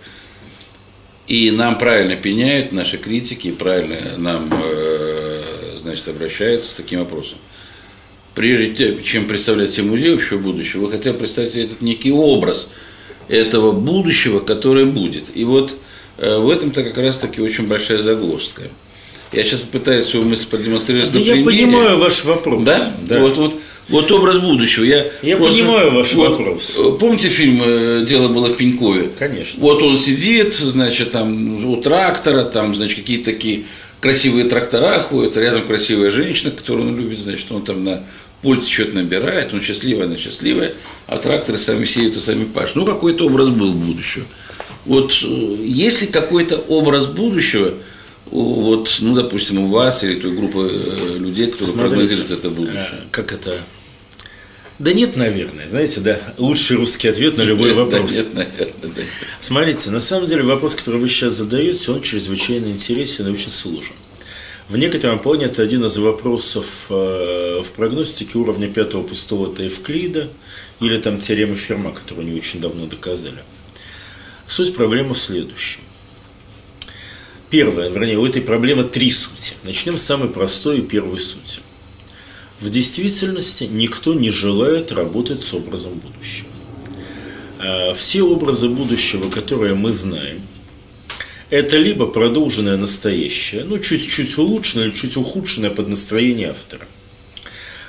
и 1.28 1.50
нам 1.50 1.76
правильно 1.78 2.16
пеняют 2.16 2.72
наши 2.72 2.96
критики, 2.96 3.52
правильно 3.52 4.16
нам 4.16 4.50
э, 4.50 5.42
значит, 5.76 6.08
обращаются 6.08 6.72
с 6.72 6.74
таким 6.74 7.00
вопросом. 7.00 7.38
Прежде 8.34 8.98
чем 9.02 9.26
представлять 9.26 9.70
себе 9.70 9.88
музей 9.88 10.14
общего 10.14 10.38
будущего, 10.38 10.82
вы 10.82 10.90
хотя 10.90 11.12
бы 11.12 11.18
представить 11.18 11.56
этот 11.56 11.82
некий 11.82 12.12
образ 12.12 12.68
этого 13.28 13.72
будущего, 13.72 14.40
которое 14.40 14.86
будет. 14.86 15.24
И 15.34 15.44
вот 15.44 15.76
э, 16.16 16.38
в 16.38 16.48
этом-то 16.48 16.82
как 16.82 16.96
раз-таки 16.96 17.42
очень 17.42 17.66
большая 17.66 17.98
загвоздка. 17.98 18.62
Я 19.32 19.44
сейчас 19.44 19.60
попытаюсь 19.60 20.06
свою 20.06 20.24
мысль 20.24 20.48
продемонстрировать. 20.48 21.12
Да 21.12 21.18
я 21.18 21.44
понимаю 21.44 21.98
ваш 21.98 22.24
вопрос. 22.24 22.62
Да? 22.62 22.94
да. 23.02 23.20
Вот, 23.20 23.36
вот 23.36 23.54
вот 23.88 24.12
образ 24.12 24.38
будущего. 24.38 24.84
Я, 24.84 25.06
я 25.22 25.36
просто, 25.36 25.62
понимаю 25.62 25.92
ваш 25.92 26.12
вот, 26.12 26.30
вопрос. 26.30 26.76
Э, 26.76 26.92
помните 26.98 27.28
фильм 27.28 27.62
э, 27.64 28.04
«Дело 28.06 28.28
было 28.28 28.48
в 28.48 28.56
Пенькове»? 28.56 29.10
Конечно. 29.18 29.60
Вот 29.60 29.82
он 29.82 29.98
сидит, 29.98 30.54
значит, 30.54 31.12
там 31.12 31.64
у 31.64 31.80
трактора, 31.80 32.44
там, 32.44 32.74
значит, 32.74 32.98
какие-то 32.98 33.26
такие 33.26 33.64
красивые 34.00 34.46
трактора 34.46 34.98
ходят, 34.98 35.36
а 35.36 35.40
рядом 35.40 35.62
красивая 35.66 36.10
женщина, 36.10 36.50
которую 36.50 36.88
он 36.88 36.98
любит, 36.98 37.18
значит, 37.18 37.50
он 37.50 37.62
там 37.62 37.82
на 37.82 38.02
пульте 38.42 38.70
что-то 38.70 38.96
набирает, 38.96 39.52
он 39.54 39.60
счастливая, 39.60 40.06
она 40.06 40.16
счастливая, 40.16 40.74
а 41.06 41.16
тракторы 41.16 41.58
сами 41.58 41.84
сеют 41.84 42.16
и 42.16 42.20
сами 42.20 42.44
пашут. 42.44 42.76
Ну, 42.76 42.84
какой-то 42.84 43.26
образ 43.26 43.48
был 43.48 43.72
будущего. 43.72 44.24
Вот 44.84 45.12
э, 45.22 45.26
есть 45.64 46.02
ли 46.02 46.08
какой-то 46.08 46.56
образ 46.56 47.06
будущего, 47.06 47.72
вот, 48.30 48.98
ну, 49.00 49.14
допустим, 49.14 49.60
у 49.60 49.68
вас 49.68 50.04
или 50.04 50.16
той 50.16 50.32
группы 50.32 50.70
людей, 51.18 51.46
которые 51.46 51.72
Смотрите, 51.72 51.88
прогнозируют 51.88 52.30
это 52.30 52.50
будущее? 52.50 53.00
Как 53.10 53.32
это 53.32 53.58
да 54.78 54.92
нет, 54.92 55.16
наверное. 55.16 55.68
Знаете, 55.68 56.00
да, 56.00 56.20
лучший 56.38 56.76
русский 56.76 57.08
ответ 57.08 57.36
на 57.36 57.42
любой 57.42 57.74
вопрос. 57.74 58.16
Да 58.16 58.22
нет, 58.22 58.34
наверное, 58.34 58.94
да. 58.96 59.02
Смотрите, 59.40 59.90
на 59.90 60.00
самом 60.00 60.26
деле 60.26 60.42
вопрос, 60.42 60.76
который 60.76 61.00
вы 61.00 61.08
сейчас 61.08 61.34
задаете, 61.34 61.90
он 61.90 62.00
чрезвычайно 62.00 62.66
интересен 62.66 63.26
и 63.26 63.32
очень 63.32 63.50
сложен. 63.50 63.94
В 64.68 64.76
некотором 64.76 65.18
плане 65.18 65.46
это 65.46 65.62
один 65.62 65.84
из 65.86 65.96
вопросов 65.96 66.86
э, 66.90 67.60
в 67.62 67.70
прогностике 67.72 68.36
уровня 68.38 68.68
пятого 68.68 69.02
пустого 69.02 69.52
Евклида 69.60 70.28
или 70.80 70.98
там 70.98 71.16
теоремы 71.16 71.56
Ферма, 71.56 71.92
которую 71.92 72.26
они 72.28 72.38
очень 72.38 72.60
давно 72.60 72.86
доказали. 72.86 73.38
Суть 74.46 74.74
проблемы 74.74 75.14
в 75.14 75.18
следующем. 75.18 75.80
Первое, 77.50 77.88
вернее, 77.88 78.18
у 78.18 78.26
этой 78.26 78.42
проблемы 78.42 78.84
три 78.84 79.10
сути. 79.10 79.54
Начнем 79.64 79.96
с 79.96 80.02
самой 80.02 80.28
простой 80.28 80.80
и 80.80 80.82
первой 80.82 81.18
сути. 81.18 81.60
В 82.60 82.70
действительности 82.70 83.64
никто 83.64 84.14
не 84.14 84.30
желает 84.30 84.90
работать 84.90 85.42
с 85.42 85.54
образом 85.54 85.92
будущего. 85.94 86.48
А 87.60 87.94
все 87.94 88.22
образы 88.22 88.68
будущего, 88.68 89.30
которые 89.30 89.74
мы 89.74 89.92
знаем, 89.92 90.40
это 91.50 91.76
либо 91.76 92.06
продолженное 92.06 92.76
настоящее, 92.76 93.64
ну, 93.64 93.78
чуть-чуть 93.78 94.36
улучшенное 94.38 94.86
или 94.86 94.94
чуть 94.94 95.16
ухудшенное 95.16 95.70
под 95.70 95.88
настроение 95.88 96.50
автора. 96.50 96.86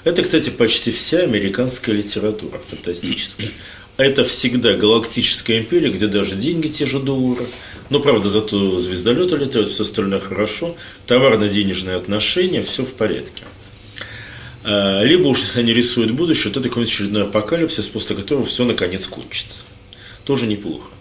Это, 0.03 0.23
кстати, 0.23 0.49
почти 0.49 0.91
вся 0.91 1.19
американская 1.19 1.93
литература 1.93 2.61
фантастическая. 2.69 3.51
это 3.97 4.23
всегда 4.23 4.73
галактическая 4.73 5.59
империя, 5.59 5.89
где 5.89 6.07
даже 6.07 6.35
деньги 6.35 6.67
те 6.67 6.85
же 6.85 6.99
доллары. 6.99 7.47
Но, 7.89 7.99
правда, 7.99 8.29
зато 8.29 8.79
звездолеты 8.79 9.35
летают, 9.35 9.69
все 9.69 9.83
остальное 9.83 10.21
хорошо. 10.21 10.75
Товарно-денежные 11.05 11.97
отношения, 11.97 12.61
все 12.61 12.85
в 12.85 12.93
порядке. 12.93 13.43
А, 14.71 15.01
либо 15.03 15.27
уж 15.27 15.39
если 15.39 15.61
они 15.61 15.73
рисуют 15.73 16.11
будущее, 16.11 16.53
то 16.53 16.59
это 16.59 16.69
какой-нибудь 16.69 16.93
очередной 16.93 17.23
апокалипсис, 17.23 17.87
после 17.87 18.15
которого 18.15 18.45
все 18.45 18.65
наконец 18.65 19.07
кончится. 19.07 19.63
Тоже 20.25 20.45
неплохо. 20.45 20.91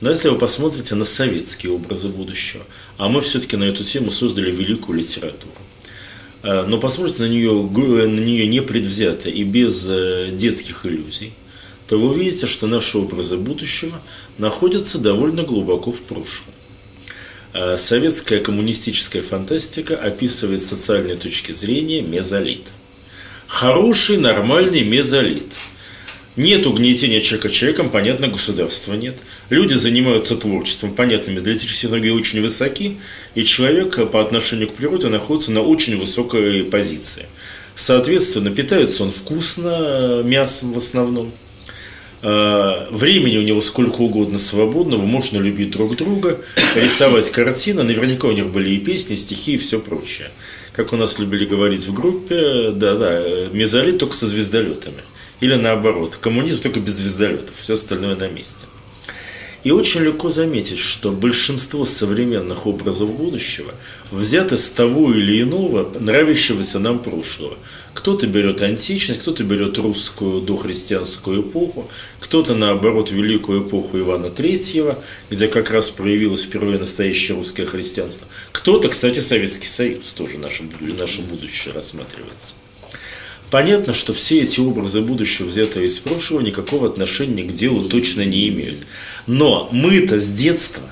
Но 0.00 0.10
если 0.10 0.28
вы 0.28 0.38
посмотрите 0.38 0.94
на 0.94 1.04
советские 1.04 1.72
образы 1.72 2.06
будущего, 2.06 2.62
а 2.98 3.08
мы 3.08 3.20
все-таки 3.20 3.56
на 3.56 3.64
эту 3.64 3.82
тему 3.82 4.12
создали 4.12 4.52
великую 4.52 4.98
литературу, 4.98 5.52
а, 6.44 6.64
но 6.68 6.78
посмотрите 6.78 7.22
на 7.22 7.28
нее, 7.28 7.52
на 7.52 8.20
нее 8.20 8.46
непредвзято 8.46 9.28
и 9.28 9.42
без 9.42 9.86
э, 9.88 10.28
детских 10.30 10.86
иллюзий, 10.86 11.32
то 11.88 11.98
вы 11.98 12.10
увидите, 12.10 12.46
что 12.46 12.68
наши 12.68 12.96
образы 12.96 13.36
будущего 13.36 14.00
находятся 14.38 14.98
довольно 14.98 15.42
глубоко 15.42 15.90
в 15.90 16.00
прошлом. 16.02 16.54
Советская 17.76 18.38
коммунистическая 18.38 19.22
фантастика 19.22 19.96
описывает 19.96 20.62
с 20.62 20.66
социальной 20.66 21.16
точки 21.16 21.50
зрения 21.50 22.00
мезолит. 22.00 22.70
Хороший, 23.50 24.16
нормальный 24.16 24.82
мезолит– 24.82 25.56
нет 26.36 26.66
угнетения 26.66 27.20
человека 27.20 27.50
человеком, 27.50 27.90
понятно, 27.90 28.28
государства 28.28 28.94
нет. 28.94 29.16
Люди 29.50 29.74
занимаются 29.74 30.36
творчеством, 30.36 30.94
понятно, 30.94 31.32
металлические 31.32 31.72
технологии 31.72 32.10
очень 32.10 32.40
высоки, 32.40 32.96
и 33.34 33.44
человек 33.44 34.10
по 34.10 34.20
отношению 34.20 34.68
к 34.68 34.74
природе 34.74 35.08
находится 35.08 35.50
на 35.50 35.60
очень 35.60 35.98
высокой 35.98 36.64
позиции. 36.64 37.26
Соответственно, 37.74 38.50
питается 38.50 39.02
он 39.02 39.10
вкусно, 39.10 40.22
мясом 40.24 40.72
в 40.72 40.78
основном. 40.78 41.32
А, 42.22 42.88
времени 42.90 43.36
у 43.36 43.42
него 43.42 43.60
сколько 43.60 44.00
угодно 44.00 44.38
свободного, 44.38 45.04
можно 45.04 45.38
любить 45.38 45.72
друг 45.72 45.96
друга, 45.96 46.38
рисовать 46.76 47.30
картины, 47.30 47.82
наверняка 47.82 48.28
у 48.28 48.32
них 48.32 48.46
были 48.46 48.70
и 48.70 48.78
песни, 48.78 49.16
стихи 49.16 49.54
и 49.54 49.58
все 49.58 49.80
прочее. 49.80 50.30
Как 50.80 50.94
у 50.94 50.96
нас 50.96 51.18
любили 51.18 51.44
говорить 51.44 51.86
в 51.86 51.92
группе, 51.92 52.70
да-да, 52.70 53.20
мезолит 53.52 53.98
только 53.98 54.16
со 54.16 54.26
звездолетами. 54.26 55.02
Или 55.40 55.56
наоборот, 55.56 56.16
коммунизм 56.18 56.62
только 56.62 56.80
без 56.80 56.94
звездолетов, 56.94 57.54
все 57.58 57.74
остальное 57.74 58.16
на 58.16 58.28
месте. 58.28 58.64
И 59.62 59.72
очень 59.72 60.00
легко 60.00 60.30
заметить, 60.30 60.78
что 60.78 61.12
большинство 61.12 61.84
современных 61.84 62.66
образов 62.66 63.14
будущего 63.14 63.74
взяты 64.10 64.56
с 64.56 64.70
того 64.70 65.12
или 65.12 65.42
иного, 65.42 65.86
нравящегося 66.00 66.78
нам 66.78 66.98
прошлого. 66.98 67.58
Кто-то 67.94 68.26
берет 68.26 68.62
античность, 68.62 69.20
кто-то 69.20 69.42
берет 69.44 69.76
русскую 69.78 70.40
дохристианскую 70.40 71.42
эпоху, 71.42 71.90
кто-то, 72.20 72.54
наоборот, 72.54 73.10
великую 73.10 73.66
эпоху 73.66 73.98
Ивана 73.98 74.30
Третьего, 74.30 75.02
где 75.28 75.48
как 75.48 75.70
раз 75.70 75.90
проявилось 75.90 76.44
впервые 76.44 76.78
настоящее 76.78 77.36
русское 77.36 77.66
христианство. 77.66 78.28
Кто-то, 78.52 78.88
кстати, 78.88 79.18
Советский 79.20 79.66
Союз 79.66 80.12
тоже 80.12 80.38
наше, 80.38 80.64
наше 80.80 81.20
будущее 81.22 81.74
рассматривается. 81.74 82.54
Понятно, 83.50 83.94
что 83.94 84.12
все 84.12 84.42
эти 84.42 84.60
образы 84.60 85.00
будущего, 85.00 85.46
взятые 85.46 85.86
из 85.86 85.98
прошлого, 85.98 86.40
никакого 86.40 86.88
отношения 86.88 87.42
к 87.42 87.52
делу 87.52 87.88
точно 87.88 88.24
не 88.24 88.48
имеют. 88.48 88.86
Но 89.26 89.68
мы-то 89.72 90.18
с 90.18 90.30
детства 90.30 90.84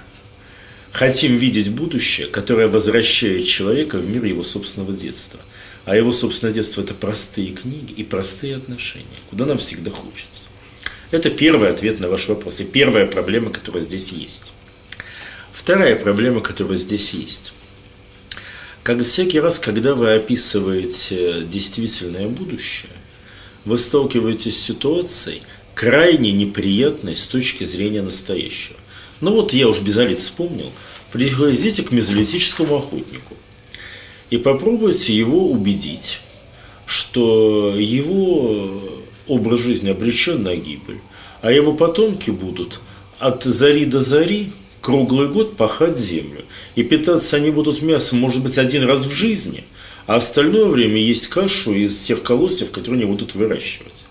хотим 0.90 1.36
видеть 1.36 1.70
будущее, 1.70 2.26
которое 2.26 2.66
возвращает 2.66 3.46
человека 3.46 3.98
в 3.98 4.08
мир 4.08 4.24
его 4.24 4.42
собственного 4.42 4.92
детства. 4.92 5.38
А 5.88 5.96
его 5.96 6.12
собственное 6.12 6.52
детство– 6.52 6.82
это 6.82 6.92
простые 6.92 7.54
книги 7.54 7.94
и 7.96 8.04
простые 8.04 8.56
отношения, 8.56 9.06
куда 9.30 9.46
нам 9.46 9.56
всегда 9.56 9.90
хочется. 9.90 10.48
Это 11.10 11.30
первый 11.30 11.70
ответ 11.70 11.98
на 11.98 12.10
ваш 12.10 12.28
вопрос 12.28 12.60
и 12.60 12.64
первая 12.64 13.06
проблема, 13.06 13.48
которая 13.48 13.82
здесь 13.82 14.12
есть. 14.12 14.52
Вторая 15.50 15.96
проблема, 15.96 16.42
которая 16.42 16.76
здесь 16.76 17.14
есть. 17.14 17.54
Как 18.82 19.02
всякий 19.02 19.40
раз, 19.40 19.58
когда 19.58 19.94
вы 19.94 20.12
описываете 20.12 21.40
действительное 21.50 22.28
будущее, 22.28 22.92
вы 23.64 23.78
сталкиваетесь 23.78 24.58
с 24.58 24.62
ситуацией 24.62 25.40
крайне 25.74 26.32
неприятной 26.32 27.16
с 27.16 27.26
точки 27.26 27.64
зрения 27.64 28.02
настоящего. 28.02 28.76
Ну 29.22 29.32
вот 29.32 29.54
я 29.54 29.66
уж 29.66 29.80
безолит 29.80 30.18
вспомнил, 30.18 30.70
приходите 31.12 31.82
к 31.82 31.92
мезолитическому 31.92 32.76
охотнику 32.76 33.37
и 34.30 34.38
попробуйте 34.38 35.14
его 35.14 35.50
убедить, 35.50 36.20
что 36.86 37.74
его 37.76 38.80
образ 39.26 39.60
жизни 39.60 39.90
обречен 39.90 40.42
на 40.42 40.54
гибель, 40.54 41.00
а 41.42 41.52
его 41.52 41.72
потомки 41.72 42.30
будут 42.30 42.80
от 43.18 43.44
зари 43.44 43.84
до 43.84 44.00
зари 44.00 44.50
круглый 44.80 45.28
год 45.28 45.56
пахать 45.56 45.98
землю. 45.98 46.42
И 46.74 46.82
питаться 46.82 47.36
они 47.36 47.50
будут 47.50 47.82
мясом, 47.82 48.18
может 48.18 48.42
быть, 48.42 48.58
один 48.58 48.84
раз 48.84 49.04
в 49.04 49.12
жизни, 49.12 49.64
а 50.06 50.16
остальное 50.16 50.66
время 50.66 50.98
есть 50.98 51.28
кашу 51.28 51.74
из 51.74 51.94
всех 51.94 52.22
колосьев, 52.22 52.70
которые 52.70 53.02
они 53.02 53.10
будут 53.10 53.34
выращивать. 53.34 54.06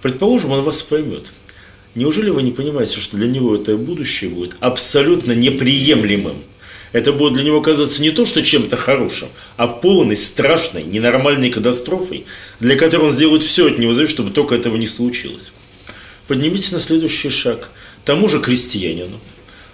Предположим, 0.00 0.50
он 0.50 0.62
вас 0.62 0.82
поймет. 0.82 1.30
Неужели 1.94 2.30
вы 2.30 2.42
не 2.42 2.52
понимаете, 2.52 3.00
что 3.00 3.16
для 3.16 3.28
него 3.28 3.54
это 3.54 3.76
будущее 3.76 4.30
будет 4.30 4.56
абсолютно 4.60 5.32
неприемлемым? 5.32 6.36
Это 6.92 7.12
будет 7.12 7.34
для 7.34 7.44
него 7.44 7.60
казаться 7.62 8.02
не 8.02 8.10
то, 8.10 8.26
что 8.26 8.42
чем-то 8.42 8.76
хорошим, 8.76 9.28
а 9.56 9.66
полной, 9.66 10.16
страшной, 10.16 10.84
ненормальной 10.84 11.50
катастрофой, 11.50 12.26
для 12.60 12.76
которой 12.76 13.06
он 13.06 13.12
сделает 13.12 13.42
все 13.42 13.68
от 13.68 13.78
него, 13.78 14.06
чтобы 14.06 14.30
только 14.30 14.54
этого 14.54 14.76
не 14.76 14.86
случилось. 14.86 15.52
Поднимитесь 16.28 16.72
на 16.72 16.80
следующий 16.80 17.30
шаг. 17.30 17.70
Тому 18.04 18.28
же 18.28 18.40
крестьянину, 18.40 19.18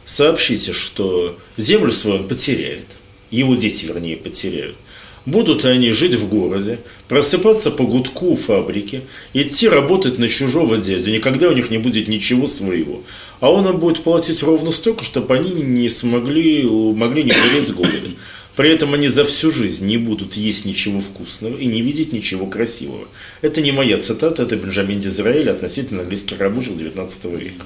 сообщите, 0.05 0.73
что 0.73 1.37
землю 1.57 1.91
свою 1.93 2.19
он 2.19 2.29
потеряет, 2.29 2.87
его 3.31 3.55
дети, 3.55 3.85
вернее, 3.85 4.17
потеряют. 4.17 4.77
Будут 5.27 5.65
они 5.65 5.91
жить 5.91 6.15
в 6.15 6.29
городе, 6.29 6.79
просыпаться 7.09 7.71
по 7.71 7.85
гудку 7.85 8.35
фабрики, 8.35 9.03
идти 9.35 9.69
работать 9.69 10.19
на 10.19 10.29
чужого 10.29 10.79
дядю, 10.79 11.11
никогда 11.11 11.49
у 11.49 11.53
них 11.53 11.71
не 11.71 11.79
будет 11.79 12.09
ничего 12.09 12.47
своего. 12.47 13.03
А 13.41 13.51
он 13.51 13.69
им 13.69 13.79
будет 13.79 14.03
платить 14.03 14.43
ровно 14.43 14.73
столько, 14.73 15.05
чтобы 15.05 15.35
они 15.37 15.51
не 15.51 15.89
смогли, 15.89 16.65
могли 16.65 17.23
не 17.25 17.33
умереть 17.33 17.69
с 17.69 17.71
голода. 17.71 18.11
При 18.57 18.71
этом 18.71 18.93
они 18.95 19.07
за 19.07 19.23
всю 19.23 19.53
жизнь 19.53 19.87
не 19.87 19.99
будут 19.99 20.35
есть 20.35 20.65
ничего 20.65 21.01
вкусного 21.01 21.57
и 21.57 21.67
не 21.67 21.81
видеть 21.81 22.13
ничего 22.13 22.47
красивого. 22.47 23.07
Это 23.41 23.61
не 23.61 23.71
моя 23.71 23.99
цитата, 23.99 24.43
это 24.43 24.57
Бенджамин 24.57 24.99
Дизраэль 24.99 25.49
относительно 25.49 26.01
английских 26.01 26.41
рабочих 26.41 26.73
XIX 26.73 27.39
века. 27.39 27.65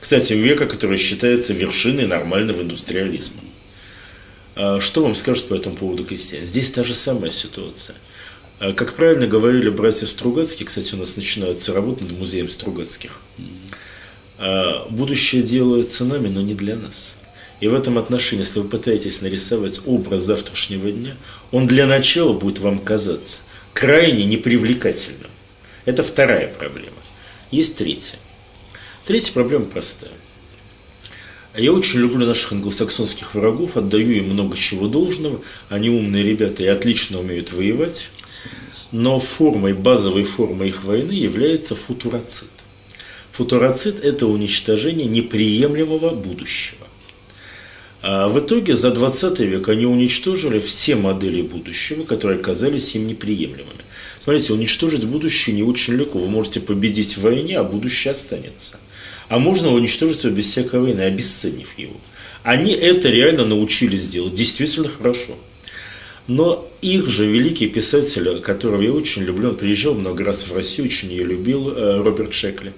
Кстати, 0.00 0.32
века, 0.32 0.64
который 0.64 0.96
считается 0.96 1.52
вершиной 1.52 2.06
нормального 2.06 2.62
индустриализма. 2.62 3.42
А 4.56 4.80
что 4.80 5.02
вам 5.02 5.14
скажут 5.14 5.48
по 5.48 5.54
этому 5.54 5.76
поводу 5.76 6.04
крестьяне? 6.06 6.46
Здесь 6.46 6.70
та 6.70 6.84
же 6.84 6.94
самая 6.94 7.30
ситуация. 7.30 7.96
А 8.60 8.72
как 8.72 8.94
правильно 8.94 9.26
говорили 9.26 9.68
братья 9.68 10.06
Стругацкие, 10.06 10.66
кстати, 10.66 10.94
у 10.94 10.98
нас 10.98 11.16
начинается 11.16 11.74
работа 11.74 12.04
над 12.04 12.18
музеем 12.18 12.48
Стругацких. 12.48 13.20
А 14.38 14.86
будущее 14.88 15.42
делается 15.42 16.04
нами, 16.04 16.28
но 16.28 16.40
не 16.40 16.54
для 16.54 16.76
нас. 16.76 17.16
И 17.60 17.66
в 17.66 17.74
этом 17.74 17.98
отношении, 17.98 18.44
если 18.44 18.60
вы 18.60 18.68
пытаетесь 18.68 19.20
нарисовать 19.20 19.80
образ 19.84 20.22
завтрашнего 20.22 20.92
дня, 20.92 21.16
он 21.50 21.66
для 21.66 21.86
начала 21.86 22.32
будет 22.32 22.60
вам 22.60 22.78
казаться 22.78 23.42
крайне 23.72 24.24
непривлекательным. 24.24 25.30
Это 25.84 26.02
вторая 26.02 26.48
проблема. 26.48 26.96
Есть 27.50 27.76
третья. 27.76 28.18
Третья 29.04 29.32
проблема 29.32 29.64
простая. 29.64 30.12
Я 31.56 31.72
очень 31.72 32.00
люблю 32.00 32.26
наших 32.26 32.52
англосаксонских 32.52 33.34
врагов, 33.34 33.76
отдаю 33.76 34.10
им 34.10 34.30
много 34.30 34.56
чего 34.56 34.86
должного. 34.86 35.40
Они 35.68 35.90
умные 35.90 36.22
ребята 36.22 36.62
и 36.62 36.66
отлично 36.66 37.18
умеют 37.18 37.52
воевать. 37.52 38.10
Но 38.92 39.18
формой, 39.18 39.72
базовой 39.72 40.24
формой 40.24 40.68
их 40.68 40.84
войны 40.84 41.12
является 41.12 41.74
футуроцид. 41.74 42.48
Футуроцид– 43.38 44.00
это 44.04 44.26
уничтожение 44.26 45.06
неприемлемого 45.06 46.10
будущего. 46.10 46.88
А 48.02 48.26
в 48.28 48.40
итоге 48.40 48.76
за 48.76 48.90
20 48.90 49.38
век 49.38 49.68
они 49.68 49.86
уничтожили 49.86 50.58
все 50.58 50.96
модели 50.96 51.42
будущего, 51.42 52.02
которые 52.02 52.40
оказались 52.40 52.96
им 52.96 53.06
неприемлемыми. 53.06 53.84
Смотрите, 54.18 54.52
уничтожить 54.54 55.04
будущее 55.04 55.54
не 55.54 55.62
очень 55.62 55.94
легко. 55.94 56.18
Вы 56.18 56.28
можете 56.28 56.58
победить 56.58 57.16
в 57.16 57.20
войне, 57.20 57.60
а 57.60 57.62
будущее 57.62 58.10
останется. 58.10 58.76
А 59.28 59.38
можно 59.38 59.72
уничтожить 59.72 60.24
его 60.24 60.34
без 60.34 60.46
всякой 60.46 60.80
войны, 60.80 61.02
обесценив 61.02 61.78
его. 61.78 61.94
Они 62.42 62.72
это 62.72 63.08
реально 63.08 63.44
научились 63.44 64.08
делать, 64.08 64.34
действительно 64.34 64.88
хорошо. 64.88 65.36
Но 66.26 66.68
их 66.82 67.08
же 67.08 67.24
великий 67.24 67.68
писатель, 67.68 68.40
которого 68.40 68.82
я 68.82 68.92
очень 68.92 69.22
люблю, 69.22 69.50
он 69.50 69.54
приезжал 69.54 69.94
много 69.94 70.24
раз 70.24 70.42
в 70.42 70.52
Россию, 70.52 70.88
очень 70.88 71.12
ее 71.12 71.22
любил, 71.22 71.68
э, 71.68 72.02
Роберт 72.02 72.34
Шекли. 72.34 72.72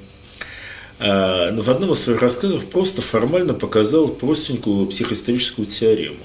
Э, 1.01 1.51
в 1.59 1.71
одном 1.71 1.93
из 1.93 2.01
своих 2.01 2.21
рассказов 2.21 2.67
просто 2.67 3.01
формально 3.01 3.55
показал 3.55 4.09
простенькую 4.09 4.87
психоисторическую 4.87 5.67
теорему. 5.67 6.19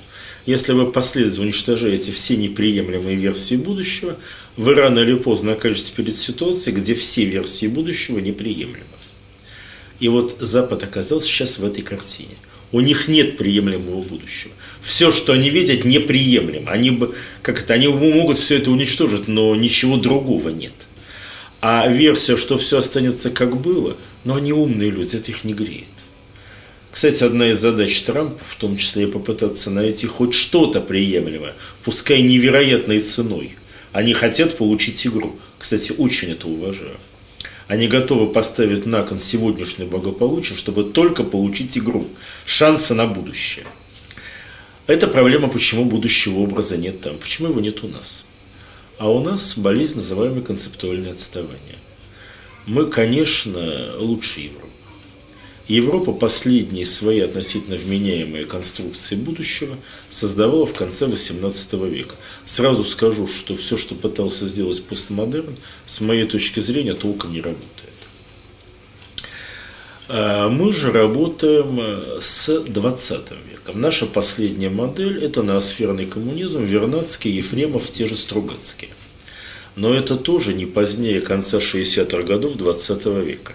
Если 0.45 0.73
вы 0.73 0.91
последовательно 0.91 1.45
уничтожаете 1.45 2.11
все 2.11 2.35
неприемлемые 2.35 3.15
версии 3.15 3.55
будущего, 3.55 4.17
вы 4.57 4.75
рано 4.75 4.99
или 4.99 5.15
поздно 5.15 5.53
окажетесь 5.53 5.89
перед 5.89 6.15
ситуацией, 6.15 6.75
где 6.75 6.93
все 6.93 7.23
версии 7.23 7.67
будущего 7.67 8.19
неприемлемы. 8.19 8.83
И 10.01 10.09
вот 10.09 10.35
Запад 10.39 10.83
оказался 10.83 11.27
сейчас 11.27 11.57
в 11.57 11.65
этой 11.65 11.81
картине. 11.81 12.35
У 12.73 12.81
них 12.81 13.07
нет 13.07 13.37
приемлемого 13.37 14.01
будущего. 14.01 14.51
Все, 14.81 15.09
что 15.09 15.31
они 15.31 15.49
видят, 15.49 15.85
неприемлемо. 15.85 16.69
Они, 16.69 16.91
бы, 16.91 17.15
как 17.41 17.61
это, 17.61 17.73
они 17.73 17.87
могут 17.87 18.37
все 18.37 18.57
это 18.57 18.71
уничтожить, 18.71 19.29
но 19.29 19.55
ничего 19.55 19.95
другого 19.95 20.49
нет. 20.49 20.73
А 21.61 21.87
версия, 21.87 22.35
что 22.35 22.57
все 22.57 22.79
останется 22.79 23.29
как 23.29 23.55
было, 23.55 23.95
но 24.25 24.35
они 24.35 24.51
умные 24.51 24.89
люди, 24.89 25.15
это 25.15 25.31
их 25.31 25.43
не 25.43 25.53
греет. 25.53 25.85
Кстати, 26.91 27.23
одна 27.23 27.49
из 27.49 27.59
задач 27.59 28.01
Трампа, 28.01 28.43
в 28.43 28.55
том 28.55 28.77
числе 28.77 29.03
и 29.03 29.11
попытаться 29.11 29.69
найти 29.69 30.07
хоть 30.07 30.33
что-то 30.33 30.81
приемлемое, 30.81 31.53
пускай 31.83 32.21
невероятной 32.21 33.01
ценой. 33.01 33.55
Они 33.91 34.13
хотят 34.13 34.57
получить 34.57 35.05
игру. 35.05 35.37
Кстати, 35.59 35.93
очень 35.97 36.31
это 36.31 36.47
уважаю. 36.47 36.97
Они 37.67 37.87
готовы 37.87 38.31
поставить 38.31 38.85
на 38.85 39.03
кон 39.03 39.19
сегодняшнее 39.19 39.87
благополучие, 39.87 40.57
чтобы 40.57 40.83
только 40.83 41.23
получить 41.23 41.77
игру, 41.77 42.07
шансы 42.45 42.93
на 42.93 43.07
будущее. 43.07 43.65
Это 44.87 45.07
проблема, 45.07 45.47
почему 45.47 45.83
будущего 45.83 46.39
образа 46.39 46.77
нет 46.77 47.01
там, 47.01 47.17
почему 47.17 47.49
его 47.49 47.59
нет 47.59 47.83
у 47.83 47.87
нас. 47.87 48.23
А 48.99 49.09
у 49.09 49.23
нас 49.23 49.57
болезнь, 49.57 49.97
называемая 49.97 50.41
концептуальное 50.41 51.11
отставание. 51.11 51.75
Мы, 52.65 52.87
конечно, 52.87 53.93
лучше 53.97 54.41
Европы. 54.41 54.65
Европа 55.67 56.11
последние 56.13 56.85
свои 56.85 57.21
относительно 57.21 57.75
вменяемые 57.75 58.45
конструкции 58.45 59.15
будущего 59.15 59.75
создавала 60.09 60.65
в 60.65 60.73
конце 60.73 61.05
XVIII 61.05 61.89
века. 61.89 62.15
Сразу 62.45 62.83
скажу, 62.83 63.27
что 63.27 63.55
все, 63.55 63.75
что 63.75 63.95
пытался 63.95 64.47
сделать 64.47 64.83
постмодерн, 64.83 65.55
с 65.85 66.01
моей 66.01 66.25
точки 66.25 66.59
зрения, 66.59 66.93
толком 66.93 67.33
не 67.33 67.41
работает. 67.41 67.65
А 70.07 70.49
мы 70.49 70.71
же 70.71 70.91
работаем 70.91 71.79
э, 71.79 72.19
с 72.21 72.49
XX 72.49 73.35
веком. 73.49 73.81
Наша 73.81 74.05
последняя 74.05 74.69
модель– 74.69 75.23
это 75.23 75.41
ноосферный 75.41 76.05
коммунизм, 76.05 76.63
Вернадский, 76.63 77.31
Ефремов, 77.31 77.89
те 77.89 78.05
же 78.05 78.15
Стругацкие. 78.15 78.91
Но 79.75 79.93
это 79.93 80.15
тоже 80.15 80.53
не 80.53 80.65
позднее 80.65 81.19
конца 81.21 81.57
60-х 81.57 82.23
годов 82.23 82.55
XX 82.55 83.23
века. 83.23 83.53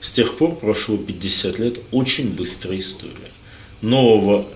С 0.00 0.12
тех 0.12 0.36
пор 0.36 0.56
прошло 0.56 0.96
50 0.96 1.58
лет, 1.58 1.80
очень 1.90 2.30
быстрая 2.30 2.78
история. 2.78 3.30
Нового 3.82 4.46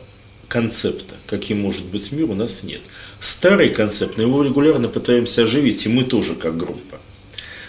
концепта, 0.49 1.15
каким 1.27 1.61
может 1.61 1.85
быть 1.85 2.11
мир, 2.13 2.31
у 2.31 2.35
нас 2.35 2.63
нет. 2.63 2.81
Старый 3.21 3.71
концепт, 3.71 4.17
но 4.17 4.25
его 4.25 4.43
регулярно 4.43 4.89
пытаемся 4.89 5.45
оживить, 5.45 5.87
и 5.87 5.89
мы 5.89 6.05
тоже 6.05 6.35
как 6.35 6.57
группа. 6.57 6.99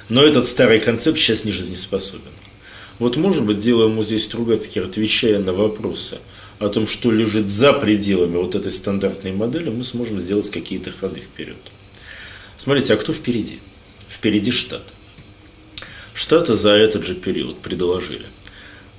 Но 0.09 0.23
этот 0.23 0.45
старый 0.45 0.79
концепт 0.79 1.17
сейчас 1.17 1.45
не 1.45 1.51
жизнеспособен. 1.51 2.21
Вот, 2.99 3.15
может 3.15 3.43
быть, 3.45 3.59
делая 3.59 3.87
музей 3.87 4.19
Стругацкий, 4.19 4.81
отвечая 4.81 5.39
на 5.39 5.53
вопросы 5.53 6.17
о 6.59 6.69
том, 6.69 6.87
что 6.87 7.11
лежит 7.11 7.47
за 7.47 7.73
пределами 7.73 8.37
вот 8.37 8.55
этой 8.55 8.71
стандартной 8.71 9.31
модели, 9.31 9.69
мы 9.69 9.83
сможем 9.83 10.19
сделать 10.19 10.49
какие-то 10.49 10.91
ходы 10.91 11.19
вперед. 11.19 11.57
Смотрите, 12.61 12.93
а 12.93 12.97
кто 12.97 13.11
впереди? 13.11 13.57
Впереди 14.07 14.51
штат. 14.51 14.83
Штаты 16.13 16.53
за 16.53 16.69
этот 16.69 17.03
же 17.03 17.15
период 17.15 17.57
предложили 17.57 18.27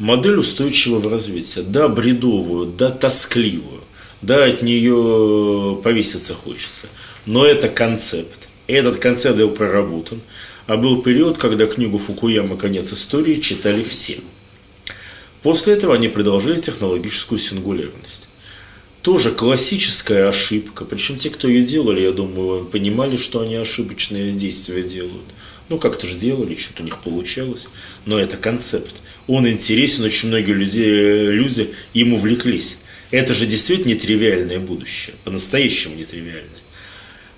модель 0.00 0.34
устойчивого 0.34 1.08
развития, 1.08 1.62
да, 1.62 1.86
бредовую, 1.86 2.66
да, 2.66 2.90
тоскливую, 2.90 3.82
да, 4.20 4.46
от 4.46 4.62
нее 4.62 5.80
повеситься 5.80 6.34
хочется, 6.34 6.88
но 7.24 7.46
это 7.46 7.68
концепт. 7.68 8.48
Этот 8.66 8.96
концепт 8.96 9.38
был 9.38 9.50
проработан, 9.50 10.20
а 10.66 10.76
был 10.76 11.00
период, 11.00 11.38
когда 11.38 11.68
книгу 11.68 11.98
Фукуяма 11.98 12.56
«Конец 12.56 12.92
истории» 12.92 13.40
читали 13.40 13.84
все. 13.84 14.18
После 15.44 15.74
этого 15.74 15.94
они 15.94 16.08
предложили 16.08 16.60
технологическую 16.60 17.38
сингулярность. 17.38 18.26
Тоже 19.02 19.32
классическая 19.32 20.28
ошибка, 20.28 20.84
причем 20.84 21.18
те, 21.18 21.28
кто 21.30 21.48
ее 21.48 21.66
делали, 21.66 22.02
я 22.02 22.12
думаю, 22.12 22.64
понимали, 22.64 23.16
что 23.16 23.40
они 23.40 23.56
ошибочные 23.56 24.32
действия 24.32 24.82
делают– 24.82 25.26
ну, 25.72 25.78
как-то 25.78 26.06
же 26.06 26.16
делали, 26.16 26.54
что-то 26.54 26.82
у 26.82 26.84
них 26.84 26.98
получалось. 26.98 27.66
Но 28.04 28.18
это 28.18 28.36
концепт. 28.36 28.96
Он 29.26 29.48
интересен, 29.48 30.04
очень 30.04 30.28
многие 30.28 30.52
люди, 30.52 31.30
люди 31.30 31.70
им 31.94 32.12
увлеклись. 32.12 32.76
Это 33.10 33.32
же 33.32 33.46
действительно 33.46 33.94
нетривиальное 33.94 34.58
будущее, 34.58 35.14
по-настоящему 35.24 35.94
нетривиальное. 35.94 36.60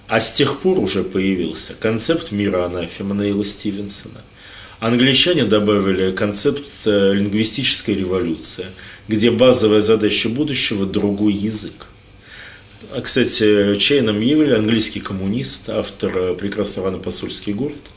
А 0.08 0.20
с 0.20 0.32
тех 0.32 0.58
пор 0.58 0.80
уже 0.80 1.04
появился 1.04 1.74
концепт 1.74 2.32
мира 2.32 2.64
анафема 2.64 3.14
Нейла 3.14 3.44
Стивенсона. 3.44 4.20
Англичане 4.80 5.44
добавили 5.44 6.10
концепт 6.10 6.66
э, 6.86 7.12
лингвистической 7.14 7.94
революции, 7.94 8.66
где 9.08 9.30
базовая 9.30 9.80
задача 9.80 10.28
будущего– 10.28 10.86
другой 10.86 11.32
язык. 11.32 11.86
А, 12.92 13.00
кстати, 13.00 13.76
Чайном 13.76 14.20
Евель, 14.20 14.54
английский 14.54 15.00
коммунист, 15.00 15.68
автор 15.68 16.16
э, 16.16 16.34
прекрасного 16.34 16.88
романа 16.88 17.02
«Посольский 17.02 17.52
город», 17.52 17.90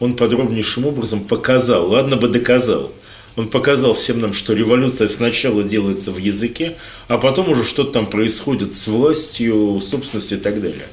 он 0.00 0.16
подробнейшим 0.16 0.86
образом 0.86 1.20
показал, 1.20 1.90
ладно 1.90 2.16
бы 2.16 2.28
доказал, 2.28 2.92
он 3.36 3.48
показал 3.48 3.92
всем 3.92 4.18
нам, 4.18 4.32
что 4.32 4.54
революция 4.54 5.08
сначала 5.08 5.62
делается 5.62 6.10
в 6.10 6.18
языке, 6.18 6.76
а 7.08 7.18
потом 7.18 7.50
уже 7.50 7.64
что-то 7.64 7.92
там 7.92 8.06
происходит 8.06 8.74
с 8.74 8.86
властью, 8.88 9.80
собственностью 9.80 10.38
и 10.38 10.40
так 10.40 10.60
далее. 10.60 10.86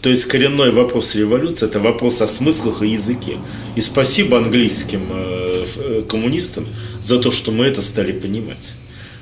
То 0.00 0.10
есть 0.10 0.26
коренной 0.26 0.70
вопрос 0.70 1.14
революции– 1.16 1.66
это 1.68 1.80
вопрос 1.80 2.22
о 2.22 2.28
смыслах 2.28 2.82
и 2.82 2.88
языке. 2.88 3.38
И 3.74 3.80
спасибо 3.80 4.38
английским 4.38 5.02
э, 5.10 5.64
э, 5.76 6.02
коммунистам 6.08 6.66
за 7.02 7.18
то, 7.18 7.32
что 7.32 7.50
мы 7.50 7.66
это 7.66 7.82
стали 7.82 8.12
понимать. 8.12 8.70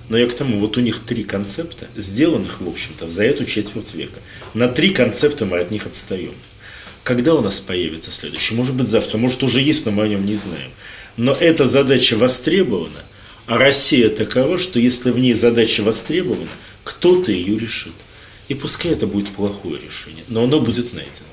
Но 0.09 0.17
я 0.17 0.27
к 0.27 0.35
тому, 0.35 0.59
вот 0.59 0.77
у 0.77 0.81
них 0.81 1.01
три 1.01 1.25
концепта, 1.25 1.89
сделанных, 1.97 2.61
в 2.61 2.69
общем-то, 2.69 3.09
за 3.09 3.25
эту 3.25 3.45
четверть 3.45 3.95
века. 3.95 4.21
На 4.55 4.69
три 4.69 4.91
концепта 4.91 5.47
мы 5.47 5.59
от 5.59 5.71
них 5.71 5.87
отстаем. 5.87 6.33
Когда 7.03 7.35
у 7.35 7.41
нас 7.41 7.61
появится 7.61 8.11
следующий? 8.11 8.55
Может 8.55 8.75
быть 8.75 8.89
завтра, 8.89 9.19
может 9.19 9.43
уже 9.43 9.61
есть, 9.61 9.85
но 9.85 9.93
мы 9.93 10.05
о 10.05 10.09
нем 10.09 10.25
не 10.25 10.37
знаем. 10.37 10.71
Но 11.17 11.33
эта 11.33 11.67
задача 11.67 12.17
востребована, 12.17 13.03
а 13.47 13.59
Россия 13.59 14.09
такова, 14.09 14.59
что 14.59 14.79
если 14.79 15.11
в 15.11 15.19
ней 15.19 15.35
задача 15.35 15.83
востребована, 15.83 16.49
кто-то 16.85 17.33
ее 17.33 17.59
решит. 17.59 17.95
И 18.49 18.55
пускай 18.55 18.93
это 18.93 19.07
будет 19.07 19.31
плохое 19.31 19.77
решение, 19.77 20.25
но 20.29 20.45
оно 20.45 20.61
будет 20.61 20.93
найдено. 20.93 21.27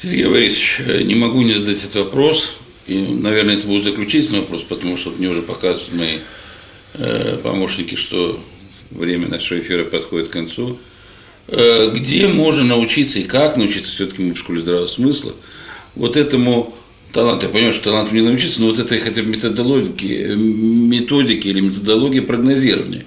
Сергей 0.00 0.26
Борисович, 0.26 0.80
не 1.04 1.14
могу 1.14 1.42
не 1.42 1.54
задать 1.54 1.78
этот 1.78 1.96
вопрос. 1.96 2.56
И, 2.86 2.96
наверное, 2.98 3.56
это 3.56 3.66
будет 3.66 3.84
заключительный 3.84 4.40
вопрос, 4.40 4.62
потому 4.62 4.96
что 4.96 5.10
мне 5.10 5.28
уже 5.28 5.42
показывают 5.42 5.94
мои 5.94 6.18
помощники, 7.42 7.94
что 7.94 8.38
время 8.90 9.28
нашего 9.28 9.60
эфира 9.60 9.84
подходит 9.84 10.28
к 10.28 10.32
концу. 10.32 10.78
Э, 11.48 11.90
где 11.94 12.28
можно 12.28 12.62
научиться 12.62 13.18
и 13.20 13.24
как 13.24 13.56
научиться, 13.56 13.90
все-таки 13.90 14.22
мы 14.22 14.34
в 14.34 14.38
школе 14.38 14.60
здравого 14.60 14.86
смысла, 14.86 15.32
вот 15.94 16.16
этому 16.16 16.74
таланту, 17.12 17.46
я 17.46 17.52
понимаю, 17.52 17.72
что 17.72 17.84
таланту 17.84 18.14
не 18.14 18.20
научиться, 18.20 18.60
но 18.60 18.66
вот 18.66 18.78
этой 18.78 18.98
хотя 18.98 19.22
бы 19.22 19.30
методологии, 19.30 20.34
методики 20.34 21.48
или 21.48 21.60
методологии 21.60 22.20
прогнозирования. 22.20 23.04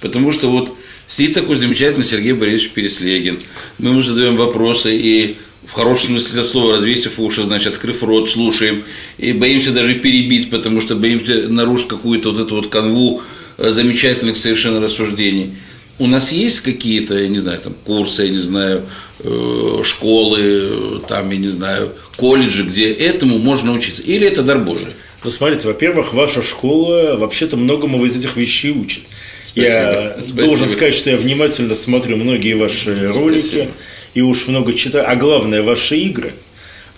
Потому 0.00 0.32
что 0.32 0.50
вот 0.50 0.76
сидит 1.08 1.34
такой 1.34 1.56
замечательный 1.56 2.04
Сергей 2.04 2.32
Борисович 2.32 2.72
Переслегин, 2.72 3.38
мы 3.78 3.90
ему 3.90 4.02
задаем 4.02 4.36
вопросы 4.36 4.94
и 4.94 5.36
в 5.66 5.72
хорошем 5.72 6.08
смысле 6.08 6.32
этого 6.32 6.44
слова, 6.44 6.74
развесив 6.74 7.18
уши, 7.18 7.42
значит, 7.42 7.74
открыв 7.74 8.02
рот, 8.02 8.28
слушаем, 8.28 8.82
и 9.18 9.32
боимся 9.32 9.70
даже 9.70 9.94
перебить, 9.94 10.50
потому 10.50 10.80
что 10.80 10.96
боимся 10.96 11.48
нарушить 11.48 11.88
какую-то 11.88 12.32
вот 12.32 12.40
эту 12.40 12.54
вот 12.56 12.68
канву 12.68 13.22
э, 13.58 13.70
замечательных 13.70 14.36
совершенно 14.36 14.80
рассуждений 14.80 15.52
у 15.98 16.06
нас 16.06 16.32
есть 16.32 16.60
какие-то, 16.60 17.16
я 17.18 17.28
не 17.28 17.38
знаю, 17.38 17.60
там 17.60 17.74
курсы, 17.84 18.24
я 18.24 18.30
не 18.30 18.38
знаю, 18.38 18.82
э, 19.20 19.82
школы, 19.84 21.00
там, 21.08 21.30
я 21.30 21.36
не 21.36 21.48
знаю, 21.48 21.90
колледжи, 22.16 22.64
где 22.64 22.90
этому 22.90 23.38
можно 23.38 23.72
учиться? 23.72 24.02
Или 24.02 24.26
это 24.26 24.42
дар 24.42 24.58
Божий? 24.58 24.88
Ну, 25.22 25.30
смотрите, 25.30 25.68
во-первых, 25.68 26.12
ваша 26.14 26.42
школа 26.42 27.16
вообще-то 27.16 27.56
многому 27.56 28.04
из 28.04 28.16
этих 28.16 28.36
вещей 28.36 28.72
учит. 28.72 29.02
Спасибо. 29.44 29.66
Я 29.66 30.16
Спасибо. 30.18 30.42
должен 30.42 30.68
сказать, 30.68 30.94
что 30.94 31.10
я 31.10 31.16
внимательно 31.16 31.74
смотрю 31.74 32.16
многие 32.16 32.54
ваши 32.54 32.96
Спасибо. 32.96 33.12
ролики 33.12 33.68
и 34.14 34.20
уж 34.20 34.46
много 34.46 34.72
читаю, 34.72 35.10
а 35.10 35.16
главное, 35.16 35.62
ваши 35.62 35.96
игры. 35.98 36.34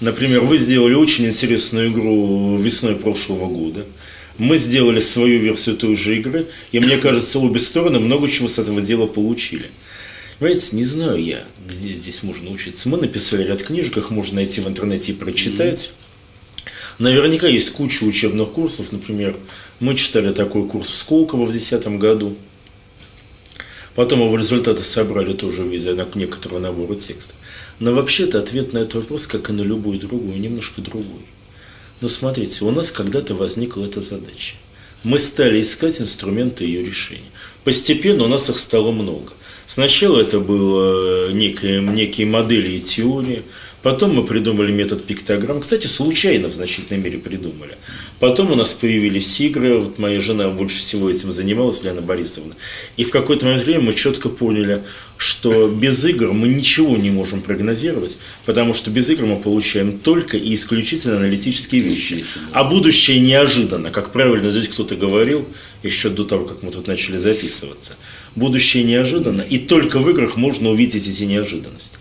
Например, 0.00 0.40
вы 0.40 0.58
сделали 0.58 0.94
очень 0.94 1.26
интересную 1.26 1.90
игру 1.90 2.56
весной 2.56 2.96
прошлого 2.96 3.46
года– 3.46 3.84
мы 4.38 4.58
сделали 4.58 5.00
свою 5.00 5.38
версию 5.38 5.76
той 5.76 5.94
же 5.94 6.16
игры, 6.16 6.46
и 6.72 6.80
мне 6.80 6.96
кажется, 6.96 7.38
обе 7.38 7.60
стороны 7.60 8.00
много 8.00 8.28
чего 8.28 8.48
с 8.48 8.58
этого 8.58 8.80
дела 8.82 9.06
получили. 9.06 9.70
Понимаете, 10.38 10.76
не 10.76 10.84
знаю 10.84 11.22
я, 11.22 11.44
где 11.68 11.94
здесь 11.94 12.22
можно 12.24 12.50
учиться. 12.50 12.88
Мы 12.88 12.98
написали 12.98 13.44
ряд 13.44 13.62
книжек, 13.62 13.96
их 13.96 14.10
можно 14.10 14.36
найти 14.36 14.60
в 14.60 14.68
интернете 14.68 15.12
и 15.12 15.14
прочитать. 15.14 15.92
Наверняка 16.98 17.46
есть 17.46 17.70
куча 17.70 18.02
учебных 18.02 18.50
курсов. 18.50 18.90
Например, 18.90 19.36
мы 19.78 19.94
читали 19.94 20.32
такой 20.32 20.66
курс 20.66 20.90
Сколково 20.90 21.44
в 21.44 21.52
2010 21.52 21.98
году. 21.98 22.36
Потом 23.94 24.20
его 24.22 24.36
результаты 24.36 24.82
собрали 24.82 25.32
тоже 25.32 25.62
в 25.62 25.68
виде 25.68 25.96
некоторого 26.14 26.58
набора 26.58 26.96
текстов. 26.96 27.36
Но 27.78 27.92
вообще-то 27.92 28.40
ответ 28.40 28.72
на 28.72 28.78
этот 28.78 28.94
вопрос, 28.94 29.26
как 29.26 29.50
и 29.50 29.52
на 29.52 29.62
любой 29.62 29.98
другой, 29.98 30.38
немножко 30.38 30.80
другой. 30.80 31.24
Но 32.00 32.08
смотрите, 32.08 32.64
у 32.64 32.70
нас 32.70 32.90
когда-то 32.90 33.34
возникла 33.34 33.84
эта 33.84 34.00
задача. 34.00 34.56
Мы 35.04 35.18
стали 35.18 35.60
искать 35.62 36.00
инструменты 36.00 36.64
ее 36.64 36.84
решения. 36.84 37.30
Постепенно 37.62 38.24
у 38.24 38.28
нас 38.28 38.50
их 38.50 38.58
стало 38.58 38.90
много. 38.90 39.32
Сначала 39.66 40.20
это 40.20 40.40
было 40.40 41.30
некие, 41.30 41.80
некие 41.80 42.26
модели 42.26 42.72
и 42.72 42.80
теории, 42.80 43.42
Потом 43.84 44.14
мы 44.14 44.24
придумали 44.24 44.72
метод 44.72 45.04
пиктограмм. 45.04 45.60
Кстати, 45.60 45.86
случайно 45.86 46.48
в 46.48 46.54
значительной 46.54 47.02
мере 47.02 47.18
придумали. 47.18 47.76
Потом 48.18 48.50
у 48.50 48.54
нас 48.54 48.72
появились 48.72 49.38
игры. 49.42 49.76
Вот 49.76 49.98
моя 49.98 50.22
жена 50.22 50.48
больше 50.48 50.78
всего 50.78 51.10
этим 51.10 51.30
занималась, 51.32 51.82
Лена 51.82 52.00
Борисовна. 52.00 52.54
И 52.96 53.04
в 53.04 53.10
какой-то 53.10 53.44
момент 53.44 53.62
времени 53.62 53.84
мы 53.84 53.92
четко 53.92 54.30
поняли, 54.30 54.82
что 55.18 55.68
без 55.68 56.02
игр 56.02 56.32
мы 56.32 56.48
ничего 56.48 56.96
не 56.96 57.10
можем 57.10 57.42
прогнозировать, 57.42 58.16
потому 58.46 58.72
что 58.72 58.90
без 58.90 59.10
игр 59.10 59.26
мы 59.26 59.36
получаем 59.36 59.98
только 59.98 60.38
и 60.38 60.54
исключительно 60.54 61.18
аналитические 61.18 61.82
вещи. 61.82 62.24
А 62.52 62.64
будущее 62.64 63.20
неожиданно, 63.20 63.90
как 63.90 64.12
правильно 64.12 64.48
здесь 64.48 64.68
кто-то 64.68 64.96
говорил, 64.96 65.46
еще 65.82 66.08
до 66.08 66.24
того, 66.24 66.46
как 66.46 66.62
мы 66.62 66.70
тут 66.70 66.86
начали 66.86 67.18
записываться. 67.18 67.96
Будущее 68.34 68.82
неожиданно, 68.82 69.42
и 69.42 69.58
только 69.58 69.98
в 69.98 70.08
играх 70.08 70.36
можно 70.36 70.70
увидеть 70.70 71.06
эти 71.06 71.24
неожиданности. 71.24 71.98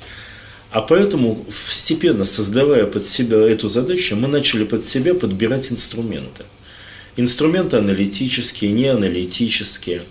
А 0.74 0.82
поэтому, 0.82 1.36
постепенно 1.36 2.26
создавая 2.26 2.88
под 2.88 3.06
себя 3.06 3.38
эту 3.38 3.70
задачу, 3.70 4.16
мы 4.16 4.28
начали 4.28 4.64
под 4.64 4.84
себя 4.84 5.14
подбирать 5.14 5.72
инструменты. 5.72 6.46
Инструменты 7.16 7.78
аналитические, 7.78 8.72
неаналитические, 8.72 10.02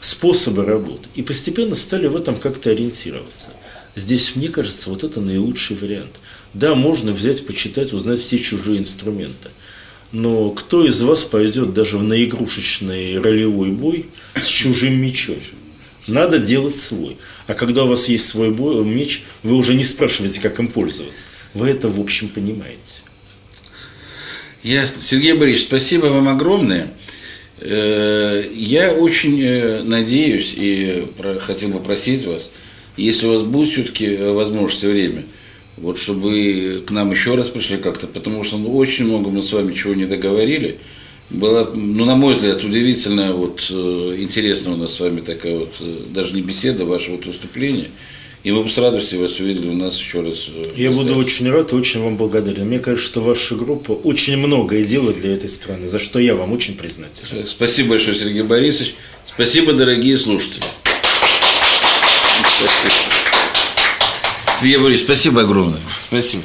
способы 0.00 0.64
работы. 0.64 1.08
И 1.14 1.22
постепенно 1.22 1.76
стали 1.76 2.08
в 2.08 2.16
этом 2.16 2.34
как-то 2.34 2.70
ориентироваться. 2.70 3.52
Здесь, 3.94 4.34
мне 4.34 4.48
кажется, 4.48 4.90
вот 4.90 5.04
это 5.04 5.20
наилучший 5.20 5.76
вариант. 5.76 6.18
Да, 6.52 6.74
можно 6.74 7.12
взять, 7.12 7.46
почитать, 7.46 7.92
узнать 7.92 8.18
все 8.18 8.38
чужие 8.38 8.80
инструменты. 8.80 9.50
Но 10.10 10.50
кто 10.50 10.84
из 10.84 11.00
вас 11.00 11.22
пойдет 11.22 11.74
даже 11.74 11.96
в 11.96 12.02
наигрушечный 12.02 13.20
ролевой 13.20 13.70
бой 13.70 14.06
с 14.34 14.48
чужим 14.48 15.00
мечом? 15.00 15.36
Надо 16.08 16.40
делать 16.40 16.76
свой. 16.76 17.16
А 17.46 17.54
когда 17.54 17.84
у 17.84 17.88
вас 17.88 18.08
есть 18.08 18.28
свой 18.28 18.50
меч, 18.84 19.24
вы 19.42 19.56
уже 19.56 19.74
не 19.74 19.84
спрашиваете, 19.84 20.40
как 20.40 20.58
им 20.58 20.68
пользоваться. 20.68 21.28
Вы 21.54 21.68
это, 21.68 21.88
в 21.88 22.00
общем, 22.00 22.28
понимаете. 22.28 23.00
Ясно. 24.62 25.02
Сергей 25.02 25.32
Борисович, 25.32 25.66
спасибо 25.66 26.06
вам 26.06 26.28
огромное. 26.28 26.88
Э, 27.60 28.44
я 28.54 28.92
очень 28.92 29.40
э, 29.40 29.82
надеюсь 29.82 30.54
и 30.56 31.04
хотел 31.40 31.70
бы 31.70 31.80
просить 31.80 32.24
вас, 32.24 32.50
если 32.96 33.26
у 33.26 33.32
вас 33.32 33.42
будет 33.42 33.70
все-таки 33.70 34.06
э, 34.06 34.32
возможность 34.32 34.84
и 34.84 34.86
время, 34.86 35.24
вот 35.78 35.98
чтобы 35.98 36.82
к 36.86 36.90
нам 36.90 37.10
еще 37.10 37.34
раз 37.34 37.48
пришли 37.48 37.76
как-то, 37.76 38.06
потому 38.06 38.44
что 38.44 38.56
ну, 38.56 38.76
очень 38.76 39.06
много 39.06 39.30
мы 39.30 39.42
с 39.42 39.52
вами 39.52 39.72
чего 39.72 39.94
не 39.94 40.06
договорили– 40.06 40.78
была, 41.32 41.68
ну, 41.74 42.04
на 42.04 42.16
мой 42.16 42.34
взгляд, 42.34 42.62
удивительно 42.62 43.32
вот 43.32 43.66
э, 43.70 44.16
интересно 44.18 44.72
у 44.74 44.76
нас 44.76 44.94
с 44.94 45.00
вами 45.00 45.20
такая 45.20 45.58
вот, 45.58 45.74
э, 45.80 45.96
даже 46.10 46.34
не 46.34 46.42
беседа, 46.42 46.84
ваше 46.84 47.10
вот 47.10 47.26
выступление. 47.26 47.90
И 48.44 48.50
мы 48.50 48.64
бы 48.64 48.68
с 48.70 48.76
радостью 48.76 49.20
вас 49.20 49.38
увидели 49.38 49.68
у 49.68 49.74
нас 49.74 49.96
еще 49.96 50.20
раз. 50.20 50.48
Э, 50.48 50.70
Я 50.76 50.90
буду 50.90 51.16
очень 51.16 51.48
рад 51.50 51.72
и 51.72 51.76
очень 51.76 52.02
вам 52.02 52.16
благодарен. 52.16 52.66
Мне 52.66 52.78
кажется, 52.78 53.06
что 53.06 53.20
ваша 53.20 53.54
группа 53.54 53.92
очень 53.92 54.36
многое 54.36 54.84
делает 54.84 55.20
для 55.20 55.34
этой 55.34 55.48
страны, 55.48 55.86
за 55.88 55.98
что 55.98 56.18
я 56.18 56.34
вам 56.34 56.52
очень 56.52 56.76
признателен. 56.76 57.46
Спасибо 57.46 57.90
большое, 57.90 58.16
Сергей 58.16 58.42
Борисович. 58.42 58.94
Спасибо, 59.24 59.72
дорогие 59.72 60.18
слушатели. 60.18 60.64
Спасибо. 62.58 62.94
Сергей 64.60 64.78
Борисович, 64.78 65.04
спасибо 65.06 65.40
огромное. 65.42 65.80
Спасибо. 66.00 66.42